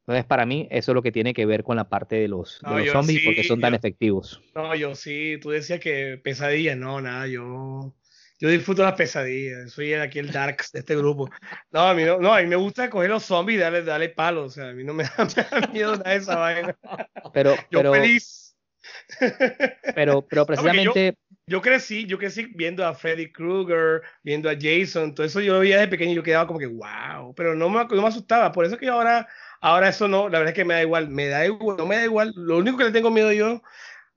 Entonces, 0.00 0.24
para 0.24 0.46
mí, 0.46 0.68
eso 0.70 0.92
es 0.92 0.94
lo 0.94 1.02
que 1.02 1.12
tiene 1.12 1.34
que 1.34 1.46
ver 1.46 1.62
con 1.64 1.76
la 1.76 1.88
parte 1.88 2.16
de 2.16 2.28
los, 2.28 2.60
zombies, 2.92 3.22
porque 3.24 3.44
son 3.44 3.60
tan 3.60 3.74
efectivos. 3.74 4.40
No, 4.54 4.74
yo 4.74 4.94
sí, 4.94 5.38
tú 5.42 5.50
decías 5.50 5.80
que 5.80 6.20
pesadillas, 6.22 6.76
no, 6.76 7.00
nada, 7.00 7.26
yo, 7.26 7.94
yo 8.38 8.48
disfruto 8.48 8.82
las 8.82 8.94
pesadillas, 8.94 9.72
soy 9.72 9.94
aquí 9.94 10.20
el 10.20 10.32
Darks 10.32 10.72
de 10.72 10.80
este 10.80 10.96
grupo. 10.96 11.28
No, 11.72 11.80
a 11.80 11.94
mí 11.94 12.04
no, 12.04 12.18
no, 12.18 12.32
a 12.32 12.40
mí 12.40 12.48
me 12.48 12.56
gusta 12.56 12.88
coger 12.88 13.10
los 13.10 13.24
zombies 13.24 13.58
y 13.58 13.60
darle, 13.60 13.82
darle 13.82 14.08
palos, 14.08 14.52
o 14.52 14.54
sea, 14.54 14.70
a 14.70 14.72
mí 14.72 14.84
no 14.84 14.94
me 14.94 15.04
da, 15.16 15.68
miedo 15.72 15.96
nada 15.96 16.10
de 16.10 16.16
esa 16.16 16.36
vaina. 16.36 16.76
Pero, 17.32 17.54
yo 17.70 17.92
feliz. 17.92 18.39
Pero, 19.94 20.22
pero 20.22 20.46
precisamente... 20.46 21.16
yo, 21.46 21.60
crecí, 21.60 22.06
yo 22.06 22.18
crecí 22.18 22.46
viendo 22.54 22.86
a 22.86 22.94
Freddy 22.94 23.32
Krueger, 23.32 24.02
viendo 24.22 24.48
a 24.48 24.54
Jason, 24.54 25.14
todo 25.14 25.26
eso 25.26 25.40
yo 25.40 25.54
lo 25.54 25.60
veía 25.60 25.80
de 25.80 25.88
pequeño 25.88 26.12
y 26.12 26.16
yo 26.16 26.22
quedaba 26.22 26.46
como 26.46 26.58
que, 26.58 26.66
wow, 26.66 27.34
pero 27.34 27.54
no 27.54 27.68
me, 27.68 27.84
no 27.84 28.02
me 28.02 28.08
asustaba, 28.08 28.52
por 28.52 28.64
eso 28.64 28.78
que 28.78 28.88
ahora 28.88 29.28
Ahora 29.60 29.90
eso 29.90 30.08
no, 30.08 30.28
la 30.28 30.38
verdad 30.38 30.52
es 30.52 30.54
que 30.54 30.64
me 30.64 30.74
da 30.74 30.82
igual, 30.82 31.08
me 31.08 31.26
da 31.26 31.44
igual, 31.44 31.76
no 31.76 31.86
me 31.86 31.96
da 31.96 32.04
igual. 32.04 32.32
Lo 32.34 32.58
único 32.58 32.78
que 32.78 32.84
le 32.84 32.92
tengo 32.92 33.10
miedo 33.10 33.30
yo, 33.32 33.62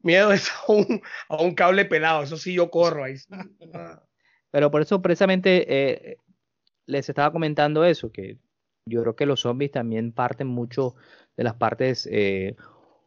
miedo 0.01 0.31
es 0.33 0.49
a 0.49 0.71
un, 0.71 1.01
a 1.27 1.41
un 1.41 1.53
cable 1.53 1.85
pelado, 1.85 2.23
eso 2.23 2.37
sí 2.37 2.53
yo 2.53 2.69
corro 2.69 3.03
ahí. 3.03 3.15
Pero 4.51 4.71
por 4.71 4.81
eso 4.81 5.01
precisamente 5.01 5.65
eh, 5.67 6.17
les 6.85 7.09
estaba 7.09 7.31
comentando 7.31 7.83
eso, 7.83 8.11
que 8.11 8.37
yo 8.85 9.01
creo 9.01 9.15
que 9.15 9.25
los 9.25 9.41
zombies 9.41 9.71
también 9.71 10.11
parten 10.11 10.47
mucho 10.47 10.95
de 11.35 11.43
las 11.43 11.55
partes 11.55 12.07
eh, 12.11 12.55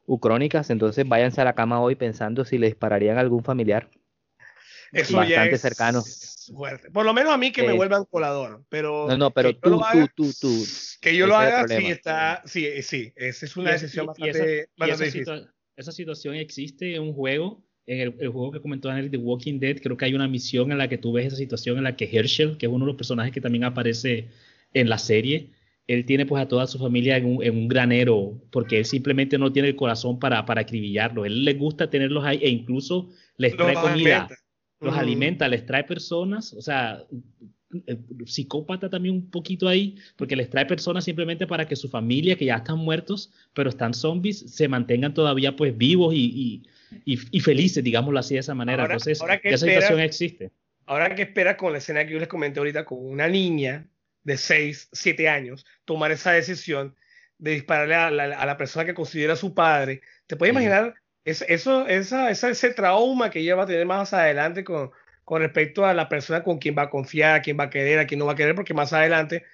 ucrónicas, 0.06 0.70
entonces 0.70 1.06
váyanse 1.06 1.40
a 1.40 1.44
la 1.44 1.54
cama 1.54 1.80
hoy 1.80 1.94
pensando 1.94 2.44
si 2.44 2.58
le 2.58 2.66
dispararían 2.66 3.18
a 3.18 3.20
algún 3.20 3.44
familiar. 3.44 3.90
Eso 4.92 5.16
bastante 5.16 5.58
cercano. 5.58 6.02
Por 6.92 7.04
lo 7.04 7.12
menos 7.12 7.32
a 7.32 7.36
mí 7.36 7.50
que 7.50 7.64
me 7.64 7.72
vuelvan 7.72 8.04
colador, 8.04 8.64
pero 8.68 9.08
no, 9.08 9.16
no, 9.16 9.30
pero 9.32 9.54
tú, 9.56 9.80
tú, 10.14 10.32
tú, 10.40 10.64
que 11.00 11.16
yo 11.16 11.26
lo 11.26 11.36
haga, 11.36 11.66
sí 11.66 11.86
está, 11.86 12.42
sí, 12.46 12.82
sí, 12.82 13.12
esa 13.16 13.46
es 13.46 13.56
una 13.56 13.72
decisión 13.72 14.06
bastante, 14.06 14.68
esa, 15.76 15.92
situación 15.92 16.36
existe 16.36 16.94
en 16.94 17.02
un 17.02 17.12
juego, 17.12 17.64
en 17.86 18.00
el, 18.00 18.28
juego 18.28 18.52
que 18.52 18.60
comentó 18.60 18.88
Daniel, 18.88 19.10
The 19.10 19.16
Walking 19.16 19.58
Dead, 19.58 19.78
creo 19.82 19.96
que 19.96 20.04
hay 20.04 20.14
una 20.14 20.28
misión 20.28 20.70
en 20.70 20.78
la 20.78 20.88
que 20.88 20.98
tú 20.98 21.12
ves 21.12 21.26
esa 21.26 21.36
situación 21.36 21.78
en 21.78 21.84
la 21.84 21.96
que 21.96 22.08
Herschel, 22.10 22.56
que 22.56 22.66
es 22.66 22.72
uno 22.72 22.84
de 22.84 22.92
los 22.92 22.96
personajes 22.96 23.32
que 23.32 23.40
también 23.40 23.64
aparece 23.64 24.28
en 24.72 24.88
la 24.88 24.98
serie, 24.98 25.50
él 25.86 26.04
tiene 26.04 26.26
pues 26.26 26.42
a 26.42 26.48
toda 26.48 26.66
su 26.66 26.78
familia 26.78 27.16
en 27.16 27.26
un, 27.26 27.68
granero, 27.68 28.40
porque 28.50 28.78
él 28.78 28.84
simplemente 28.84 29.38
no 29.38 29.52
tiene 29.52 29.68
el 29.68 29.76
corazón 29.76 30.18
para, 30.18 30.44
para 30.44 30.62
acribillarlo. 30.62 31.24
Él 31.24 31.44
le 31.44 31.54
gusta 31.54 31.88
tenerlos 31.88 32.24
ahí 32.24 32.40
e 32.42 32.48
incluso 32.48 33.08
les 33.36 33.56
trae 33.56 33.74
comida 33.74 34.28
los 34.80 34.96
alimenta, 34.96 35.48
les 35.48 35.64
trae 35.64 35.84
personas, 35.84 36.52
o 36.52 36.60
sea, 36.60 37.02
psicópata 38.24 38.88
también 38.88 39.14
un 39.14 39.30
poquito 39.30 39.68
ahí, 39.68 39.96
porque 40.16 40.36
les 40.36 40.50
trae 40.50 40.66
personas 40.66 41.04
simplemente 41.04 41.46
para 41.46 41.66
que 41.66 41.76
su 41.76 41.88
familia, 41.88 42.36
que 42.36 42.46
ya 42.46 42.56
están 42.56 42.78
muertos, 42.78 43.32
pero 43.54 43.70
están 43.70 43.94
zombies, 43.94 44.38
se 44.38 44.68
mantengan 44.68 45.14
todavía 45.14 45.56
pues 45.56 45.76
vivos 45.76 46.14
y, 46.14 46.62
felices, 47.40 47.82
digámoslo 47.82 48.18
así 48.18 48.34
de 48.34 48.40
esa 48.40 48.54
manera. 48.54 48.84
Entonces, 48.84 49.20
esa 49.42 49.66
situación 49.66 50.00
existe. 50.00 50.50
Ahora 50.86 51.14
que 51.14 51.22
espera 51.22 51.56
con 51.56 51.72
la 51.72 51.78
escena 51.78 52.06
que 52.06 52.12
yo 52.12 52.20
les 52.20 52.28
comenté 52.28 52.60
ahorita, 52.60 52.84
con 52.84 53.04
una 53.04 53.28
niña 53.28 53.88
de 54.26 54.36
6, 54.36 54.88
7 54.92 55.28
años, 55.28 55.64
tomar 55.84 56.10
esa 56.10 56.32
decisión 56.32 56.96
de 57.38 57.52
dispararle 57.52 57.94
a 57.94 58.10
la, 58.46 58.56
persona 58.56 58.84
que 58.84 58.92
considera 58.92 59.36
su 59.36 59.54
padre, 59.54 60.02
¿te 60.26 60.36
puedes 60.36 60.52
imaginar 60.52 60.94
es, 61.24 61.44
eso, 61.48 61.86
esa, 61.86 62.30
ese 62.30 62.70
trauma 62.70 63.30
que 63.30 63.38
ella 63.40 63.54
va 63.54 63.62
a 63.62 63.66
tener 63.66 63.86
más 63.86 64.12
adelante 64.12 64.64
con, 64.64 64.90
con 65.24 65.42
respecto 65.42 65.86
a 65.86 65.94
la 65.94 66.08
persona 66.08 66.42
con 66.42 66.58
quien 66.58 66.76
va 66.76 66.82
a 66.82 66.90
confiar, 66.90 67.36
a 67.36 67.42
quien 67.42 67.56
va 67.58 67.64
a 67.64 67.70
querer, 67.70 68.00
a 68.00 68.06
quien 68.06 68.18
no 68.18 68.26
va 68.26 68.32
a 68.32 68.36
querer, 68.36 68.56
porque 68.56 68.74
más 68.74 68.92
adelante 68.92 69.44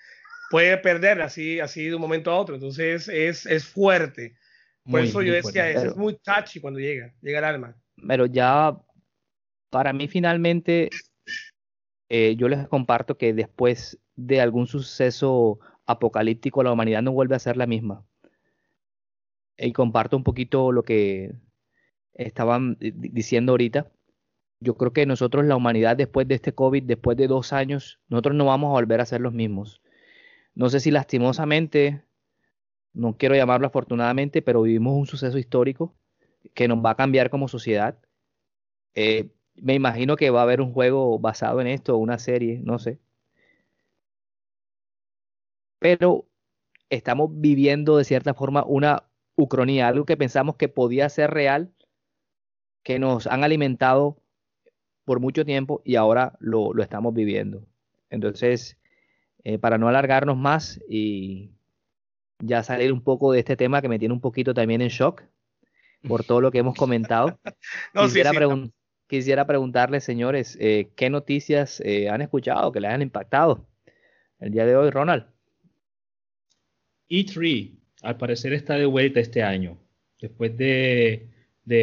puede 0.50 0.78
perder 0.78 1.20
así, 1.20 1.60
así 1.60 1.86
de 1.86 1.94
un 1.94 2.00
momento 2.00 2.30
a 2.30 2.38
otro. 2.38 2.54
Entonces 2.54 3.08
es, 3.08 3.44
es 3.44 3.66
fuerte. 3.66 4.36
Por 4.84 5.00
eso 5.00 5.20
yo 5.20 5.34
decía, 5.34 5.68
es 5.68 5.94
muy 5.96 6.16
touchy 6.16 6.60
cuando 6.60 6.80
llega, 6.80 7.12
llega 7.20 7.40
el 7.40 7.44
alma. 7.44 7.76
Pero 8.08 8.24
ya, 8.24 8.74
para 9.70 9.92
mí 9.92 10.08
finalmente, 10.08 10.88
eh, 12.14 12.36
yo 12.36 12.46
les 12.50 12.68
comparto 12.68 13.16
que 13.16 13.32
después 13.32 13.98
de 14.16 14.42
algún 14.42 14.66
suceso 14.66 15.60
apocalíptico, 15.86 16.62
la 16.62 16.70
humanidad 16.70 17.00
no 17.00 17.12
vuelve 17.12 17.36
a 17.36 17.38
ser 17.38 17.56
la 17.56 17.66
misma. 17.66 18.04
Y 19.56 19.72
comparto 19.72 20.18
un 20.18 20.22
poquito 20.22 20.72
lo 20.72 20.82
que 20.82 21.32
estaban 22.12 22.76
diciendo 22.78 23.52
ahorita, 23.52 23.90
yo 24.60 24.74
creo 24.76 24.92
que 24.92 25.06
nosotros, 25.06 25.46
la 25.46 25.56
humanidad, 25.56 25.96
después 25.96 26.28
de 26.28 26.34
este 26.34 26.52
COVID, 26.52 26.82
después 26.82 27.16
de 27.16 27.28
dos 27.28 27.54
años, 27.54 27.98
nosotros 28.08 28.36
no 28.36 28.44
vamos 28.44 28.68
a 28.68 28.72
volver 28.72 29.00
a 29.00 29.06
ser 29.06 29.22
los 29.22 29.32
mismos. 29.32 29.80
No 30.54 30.68
sé 30.68 30.80
si 30.80 30.90
lastimosamente, 30.90 32.04
no 32.92 33.16
quiero 33.16 33.36
llamarlo 33.36 33.68
afortunadamente, 33.68 34.42
pero 34.42 34.60
vivimos 34.60 34.98
un 34.98 35.06
suceso 35.06 35.38
histórico 35.38 35.94
que 36.52 36.68
nos 36.68 36.84
va 36.84 36.90
a 36.90 36.96
cambiar 36.96 37.30
como 37.30 37.48
sociedad. 37.48 37.96
Eh, 38.94 39.30
me 39.56 39.74
imagino 39.74 40.16
que 40.16 40.30
va 40.30 40.40
a 40.40 40.42
haber 40.44 40.60
un 40.60 40.72
juego 40.72 41.18
basado 41.18 41.60
en 41.60 41.66
esto, 41.66 41.96
una 41.96 42.18
serie, 42.18 42.60
no 42.62 42.78
sé. 42.78 42.98
Pero 45.78 46.26
estamos 46.90 47.30
viviendo 47.32 47.96
de 47.96 48.04
cierta 48.04 48.34
forma 48.34 48.64
una 48.64 49.04
ucronía, 49.36 49.88
algo 49.88 50.04
que 50.04 50.16
pensamos 50.16 50.56
que 50.56 50.68
podía 50.68 51.08
ser 51.08 51.30
real 51.30 51.72
que 52.82 52.98
nos 52.98 53.26
han 53.26 53.44
alimentado 53.44 54.18
por 55.04 55.20
mucho 55.20 55.44
tiempo 55.44 55.82
y 55.84 55.96
ahora 55.96 56.36
lo, 56.40 56.72
estamos 56.80 57.14
viviendo. 57.14 57.64
Entonces, 58.10 58.78
eh, 59.44 59.58
para 59.58 59.78
no 59.78 59.88
alargarnos 59.88 60.36
más 60.36 60.80
y 60.88 61.50
ya 62.38 62.62
salir 62.62 62.92
un 62.92 63.02
poco 63.02 63.32
de 63.32 63.40
este 63.40 63.56
tema 63.56 63.80
que 63.82 63.88
me 63.88 63.98
tiene 63.98 64.14
un 64.14 64.20
poquito 64.20 64.54
también 64.54 64.82
en 64.82 64.88
shock 64.88 65.22
por 66.06 66.24
todo 66.24 66.40
lo 66.40 66.50
que 66.50 66.58
hemos 66.58 66.74
comentado, 66.74 67.38
quisiera, 67.94 68.32
quisiera 69.12 69.46
preguntarles, 69.46 70.04
señores, 70.04 70.56
eh, 70.58 70.88
¿qué 70.96 71.10
noticias 71.10 71.82
eh, 71.84 72.08
han 72.08 72.22
escuchado 72.22 72.72
que 72.72 72.80
les 72.80 72.90
han 72.90 73.02
impactado 73.02 73.66
el 74.40 74.50
día 74.52 74.64
de 74.64 74.74
hoy, 74.74 74.88
Ronald? 74.88 75.26
E3, 77.10 77.72
al 78.00 78.16
parecer 78.16 78.54
está 78.54 78.78
de 78.78 78.86
vuelta 78.86 79.20
este 79.20 79.42
año, 79.42 79.76
después 80.18 80.56
de, 80.56 81.28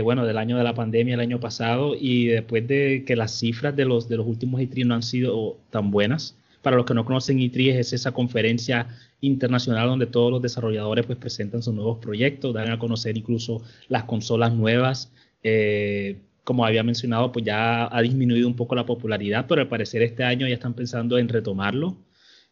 bueno, 0.01 0.25
del 0.25 0.39
año 0.39 0.57
de 0.57 0.63
la 0.63 0.73
pandemia 0.73 1.13
el 1.13 1.19
año 1.19 1.39
pasado 1.39 1.93
y 1.95 2.25
después 2.25 2.67
de 2.67 3.03
que 3.05 3.15
las 3.15 3.37
cifras 3.37 3.75
de 3.75 3.85
los, 3.85 4.09
de 4.09 4.17
los 4.17 4.25
últimos 4.25 4.59
E3 4.59 4.87
no 4.87 4.95
han 4.95 5.03
sido 5.03 5.59
tan 5.69 5.91
buenas. 5.91 6.35
Para 6.63 6.77
los 6.77 6.85
que 6.87 6.95
no 6.95 7.05
conocen 7.05 7.37
E3 7.37 7.75
es 7.75 7.93
esa 7.93 8.11
conferencia 8.11 8.87
internacional 9.21 9.87
donde 9.87 10.07
todos 10.07 10.31
los 10.31 10.41
desarrolladores 10.41 11.05
pues 11.05 11.19
presentan 11.19 11.61
sus 11.61 11.75
nuevos 11.75 11.99
proyectos, 11.99 12.55
dan 12.55 12.71
a 12.71 12.79
conocer 12.79 13.15
incluso 13.15 13.61
las 13.87 14.05
consolas 14.05 14.51
nuevas. 14.51 15.13
Eh, 15.43 16.17
como 16.49 16.65
había 16.65 16.81
mencionado, 16.81 17.31
pues 17.31 17.45
ya 17.45 17.95
ha 17.95 18.01
disminuido 18.01 18.47
un 18.47 18.55
poco 18.55 18.73
la 18.73 18.83
popularidad, 18.83 19.45
pero 19.47 19.61
al 19.61 19.67
parecer 19.67 20.01
este 20.01 20.23
año 20.23 20.47
ya 20.47 20.55
están 20.55 20.73
pensando 20.73 21.19
en 21.19 21.29
retomarlo. 21.29 21.95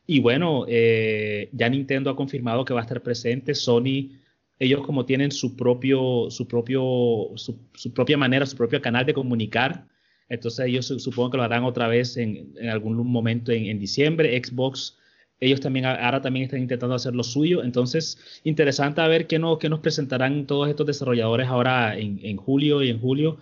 Y 0.05 0.19
bueno, 0.19 0.65
eh, 0.67 1.49
ya 1.51 1.67
Nintendo 1.67 2.11
ha 2.11 2.15
confirmado 2.15 2.63
que 2.63 2.75
va 2.75 2.81
a 2.81 2.83
estar 2.83 3.01
presente. 3.01 3.55
Sony, 3.55 4.11
ellos 4.59 4.85
como 4.85 5.03
tienen 5.05 5.31
su 5.31 5.55
propio, 5.55 6.29
su 6.29 6.47
propio, 6.47 7.31
su, 7.37 7.59
su 7.73 7.91
propia 7.91 8.17
manera, 8.19 8.45
su 8.45 8.55
propio 8.55 8.79
canal 8.83 9.03
de 9.03 9.15
comunicar, 9.15 9.87
entonces 10.29 10.67
ellos 10.67 10.85
supongo 10.85 11.31
que 11.31 11.37
lo 11.37 11.43
harán 11.43 11.63
otra 11.63 11.87
vez 11.87 12.17
en, 12.17 12.53
en 12.57 12.69
algún 12.69 12.95
momento 13.07 13.51
en, 13.51 13.65
en, 13.65 13.79
diciembre. 13.79 14.39
Xbox, 14.43 14.97
ellos 15.39 15.59
también 15.59 15.85
ahora 15.85 16.21
también 16.21 16.45
están 16.45 16.61
intentando 16.61 16.95
hacer 16.95 17.15
lo 17.15 17.23
suyo. 17.23 17.63
Entonces, 17.63 18.41
interesante 18.43 19.01
a 19.01 19.07
ver 19.07 19.27
qué, 19.27 19.39
no, 19.39 19.57
qué 19.57 19.69
nos 19.69 19.79
presentarán 19.79 20.45
todos 20.45 20.69
estos 20.69 20.87
desarrolladores 20.87 21.47
ahora 21.47 21.97
en, 21.97 22.19
en 22.23 22.37
julio 22.37 22.83
y 22.83 22.89
en 22.89 22.99
julio, 22.99 23.37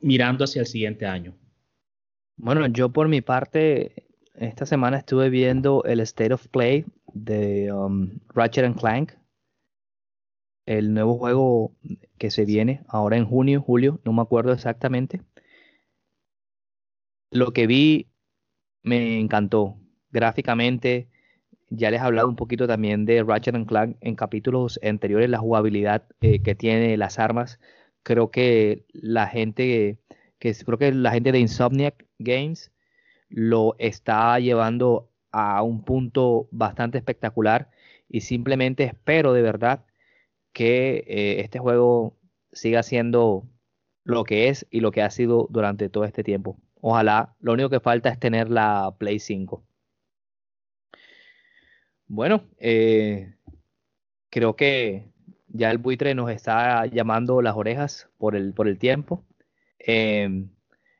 mirando 0.00 0.44
hacia 0.44 0.60
el 0.60 0.66
siguiente 0.66 1.06
año. 1.06 1.36
Bueno, 2.36 2.66
yo 2.66 2.90
por 2.90 3.08
mi 3.08 3.20
parte, 3.20 4.06
esta 4.34 4.66
semana 4.66 4.98
estuve 4.98 5.30
viendo 5.30 5.84
el 5.84 6.00
State 6.00 6.34
of 6.34 6.46
Play 6.48 6.84
de 7.12 7.72
um, 7.72 8.18
Ratchet 8.28 8.64
and 8.64 8.78
Clank, 8.78 9.12
el 10.66 10.92
nuevo 10.92 11.16
juego 11.16 11.72
que 12.18 12.30
se 12.30 12.44
viene 12.44 12.82
ahora 12.88 13.16
en 13.16 13.24
junio, 13.24 13.62
julio, 13.62 14.00
no 14.04 14.12
me 14.12 14.22
acuerdo 14.22 14.52
exactamente. 14.52 15.22
Lo 17.30 17.52
que 17.52 17.66
vi 17.66 18.08
me 18.82 19.18
encantó 19.18 19.78
gráficamente. 20.10 21.08
Ya 21.68 21.90
les 21.90 22.00
he 22.00 22.04
hablado 22.04 22.28
un 22.28 22.36
poquito 22.36 22.66
también 22.66 23.04
de 23.04 23.22
Ratchet 23.22 23.54
and 23.54 23.66
Clank 23.66 23.96
en 24.00 24.14
capítulos 24.14 24.78
anteriores, 24.82 25.28
la 25.28 25.38
jugabilidad 25.38 26.04
eh, 26.20 26.40
que 26.42 26.54
tiene 26.54 26.96
las 26.96 27.18
armas. 27.18 27.58
Creo 28.06 28.30
que 28.30 28.84
la 28.92 29.26
gente 29.26 29.98
que 30.38 30.54
creo 30.54 30.78
que 30.78 30.92
la 30.92 31.10
gente 31.10 31.32
de 31.32 31.40
Insomniac 31.40 32.06
Games 32.20 32.70
lo 33.28 33.74
está 33.80 34.38
llevando 34.38 35.10
a 35.32 35.60
un 35.64 35.82
punto 35.82 36.46
bastante 36.52 36.98
espectacular 36.98 37.68
y 38.08 38.20
simplemente 38.20 38.84
espero 38.84 39.32
de 39.32 39.42
verdad 39.42 39.86
que 40.52 40.98
eh, 41.08 41.40
este 41.40 41.58
juego 41.58 42.16
siga 42.52 42.84
siendo 42.84 43.48
lo 44.04 44.22
que 44.22 44.50
es 44.50 44.68
y 44.70 44.80
lo 44.80 44.92
que 44.92 45.02
ha 45.02 45.10
sido 45.10 45.48
durante 45.50 45.88
todo 45.88 46.04
este 46.04 46.22
tiempo. 46.22 46.60
Ojalá, 46.80 47.34
lo 47.40 47.54
único 47.54 47.70
que 47.70 47.80
falta 47.80 48.10
es 48.10 48.20
tener 48.20 48.50
la 48.50 48.94
Play 49.00 49.18
5. 49.18 49.64
Bueno, 52.06 52.44
eh, 52.58 53.34
creo 54.30 54.54
que 54.54 55.10
ya 55.56 55.70
el 55.70 55.78
buitre 55.78 56.14
nos 56.14 56.30
está 56.30 56.86
llamando 56.86 57.42
las 57.42 57.56
orejas 57.56 58.08
por 58.18 58.36
el, 58.36 58.52
por 58.52 58.68
el 58.68 58.78
tiempo. 58.78 59.24
Eh, 59.78 60.46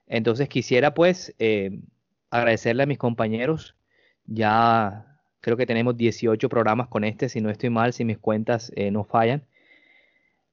entonces 0.06 0.48
quisiera 0.48 0.94
pues 0.94 1.34
eh, 1.38 1.80
agradecerle 2.30 2.84
a 2.84 2.86
mis 2.86 2.98
compañeros. 2.98 3.76
Ya 4.24 5.18
creo 5.40 5.56
que 5.56 5.66
tenemos 5.66 5.96
18 5.96 6.48
programas 6.48 6.88
con 6.88 7.04
este, 7.04 7.28
si 7.28 7.40
no 7.40 7.50
estoy 7.50 7.70
mal, 7.70 7.92
si 7.92 8.04
mis 8.04 8.18
cuentas 8.18 8.72
eh, 8.76 8.90
no 8.90 9.04
fallan. 9.04 9.46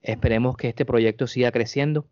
Esperemos 0.02 0.58
que 0.58 0.70
este 0.70 0.86
proyecto 0.86 1.28
siga 1.28 1.52
creciendo. 1.52 2.08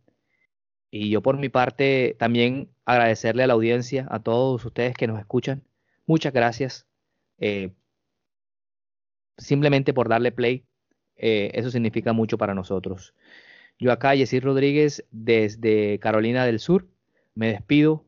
Y 0.90 1.10
yo 1.10 1.22
por 1.22 1.38
mi 1.38 1.50
parte 1.50 2.16
también 2.20 2.70
agradecerle 2.86 3.44
a 3.44 3.48
la 3.48 3.54
audiencia, 3.54 4.08
a 4.10 4.20
todos 4.20 4.64
ustedes 4.66 4.96
que 4.96 5.08
nos 5.08 5.20
escuchan. 5.20 5.64
Muchas 6.06 6.34
gracias. 6.34 6.88
Eh, 7.40 7.72
simplemente 9.38 9.94
por 9.94 10.10
darle 10.10 10.32
play, 10.32 10.66
eh, 11.22 11.52
eso 11.54 11.70
significa 11.72 12.14
mucho 12.14 12.38
para 12.38 12.56
nosotros. 12.56 13.14
Yo 13.80 13.92
acá, 13.92 14.16
Yesir 14.16 14.44
Rodríguez, 14.44 15.06
desde 15.12 16.00
Carolina 16.00 16.46
del 16.46 16.60
Sur, 16.60 16.88
me 17.36 17.48
despido. 17.48 18.06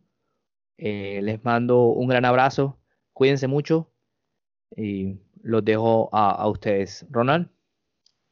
Eh, 0.77 1.21
les 1.23 1.43
mando 1.43 1.85
un 1.85 2.07
gran 2.07 2.25
abrazo. 2.25 2.79
Cuídense 3.13 3.47
mucho 3.47 3.91
y 4.75 5.17
los 5.43 5.63
dejo 5.63 6.09
a, 6.11 6.47
ustedes. 6.49 7.05
Ronald. 7.09 7.49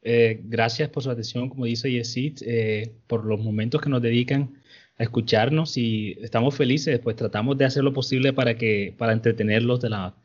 Eh, 0.02 0.40
gracias 0.44 0.88
por 0.88 1.04
su 1.04 1.10
atención, 1.10 1.48
como 1.48 1.64
dice 1.64 1.90
Yesid, 1.90 2.38
eh, 2.44 2.92
por 3.06 3.24
los 3.24 3.40
momentos 3.40 3.80
que 3.80 3.88
nos 3.88 4.02
dedican 4.02 4.60
a 4.98 5.04
escucharnos 5.04 5.76
y 5.76 6.18
estamos 6.20 6.56
felices, 6.56 6.98
pues 6.98 7.14
tratamos 7.14 7.56
de 7.56 7.66
hacer 7.66 7.84
lo 7.84 7.92
posible 7.92 8.32
para 8.32 8.56
que 8.56 8.94
para 8.98 9.12
entretenerlos 9.12 9.80
de 9.80 9.90
la 9.90 10.16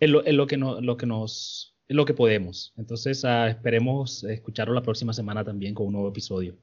en 0.00 0.12
lo, 0.12 0.46
que 0.46 0.56
no, 0.56 0.80
lo 0.80 0.96
que 0.96 1.06
nos 1.06 1.77
lo 1.88 2.04
que 2.04 2.14
podemos. 2.14 2.72
Entonces, 2.76 3.24
uh, 3.24 3.46
esperemos 3.48 4.24
escucharlo 4.24 4.74
la 4.74 4.82
próxima 4.82 5.12
semana 5.12 5.44
también 5.44 5.74
con 5.74 5.86
un 5.86 5.94
nuevo 5.94 6.08
episodio. 6.08 6.56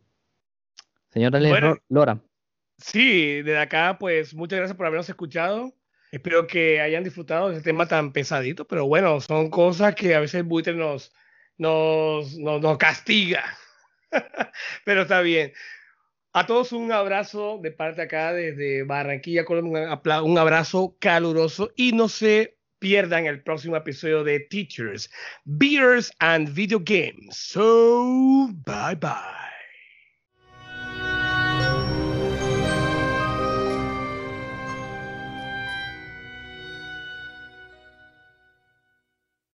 Señor 1.11 1.31
bueno, 1.31 1.77
Lora. 1.89 2.21
Sí, 2.77 3.41
desde 3.41 3.57
acá, 3.57 3.97
pues 3.99 4.33
muchas 4.33 4.57
gracias 4.57 4.77
por 4.77 4.85
habernos 4.85 5.09
escuchado. 5.09 5.73
Espero 6.11 6.45
que 6.45 6.79
hayan 6.79 7.03
disfrutado 7.03 7.49
de 7.49 7.57
este 7.57 7.69
tema 7.69 7.87
tan 7.87 8.13
pesadito, 8.13 8.67
pero 8.67 8.85
bueno, 8.85 9.19
son 9.21 9.49
cosas 9.49 9.95
que 9.95 10.13
a 10.13 10.19
veces 10.19 10.45
buitre 10.45 10.73
nos, 10.73 11.11
nos, 11.57 12.37
nos, 12.37 12.61
nos 12.61 12.77
castiga. 12.77 13.43
pero 14.85 15.03
está 15.03 15.21
bien. 15.21 15.53
A 16.33 16.45
todos 16.45 16.73
un 16.73 16.91
abrazo 16.91 17.59
de 17.61 17.71
parte 17.71 18.01
acá 18.01 18.33
desde 18.33 18.83
Barranquilla, 18.83 19.45
Colombia, 19.45 20.01
un 20.21 20.37
abrazo 20.37 20.97
caluroso 20.99 21.71
y 21.77 21.93
no 21.93 22.09
se 22.09 22.57
pierdan 22.85 23.25
el 23.25 23.41
próximo 23.41 23.75
episodio 23.75 24.23
de 24.23 24.41
Teachers, 24.41 25.09
Beers 25.45 26.11
and 26.19 26.47
Video 26.49 26.79
Games. 26.79 27.35
So, 27.35 28.47
bye 28.63 28.93
bye. 28.93 29.44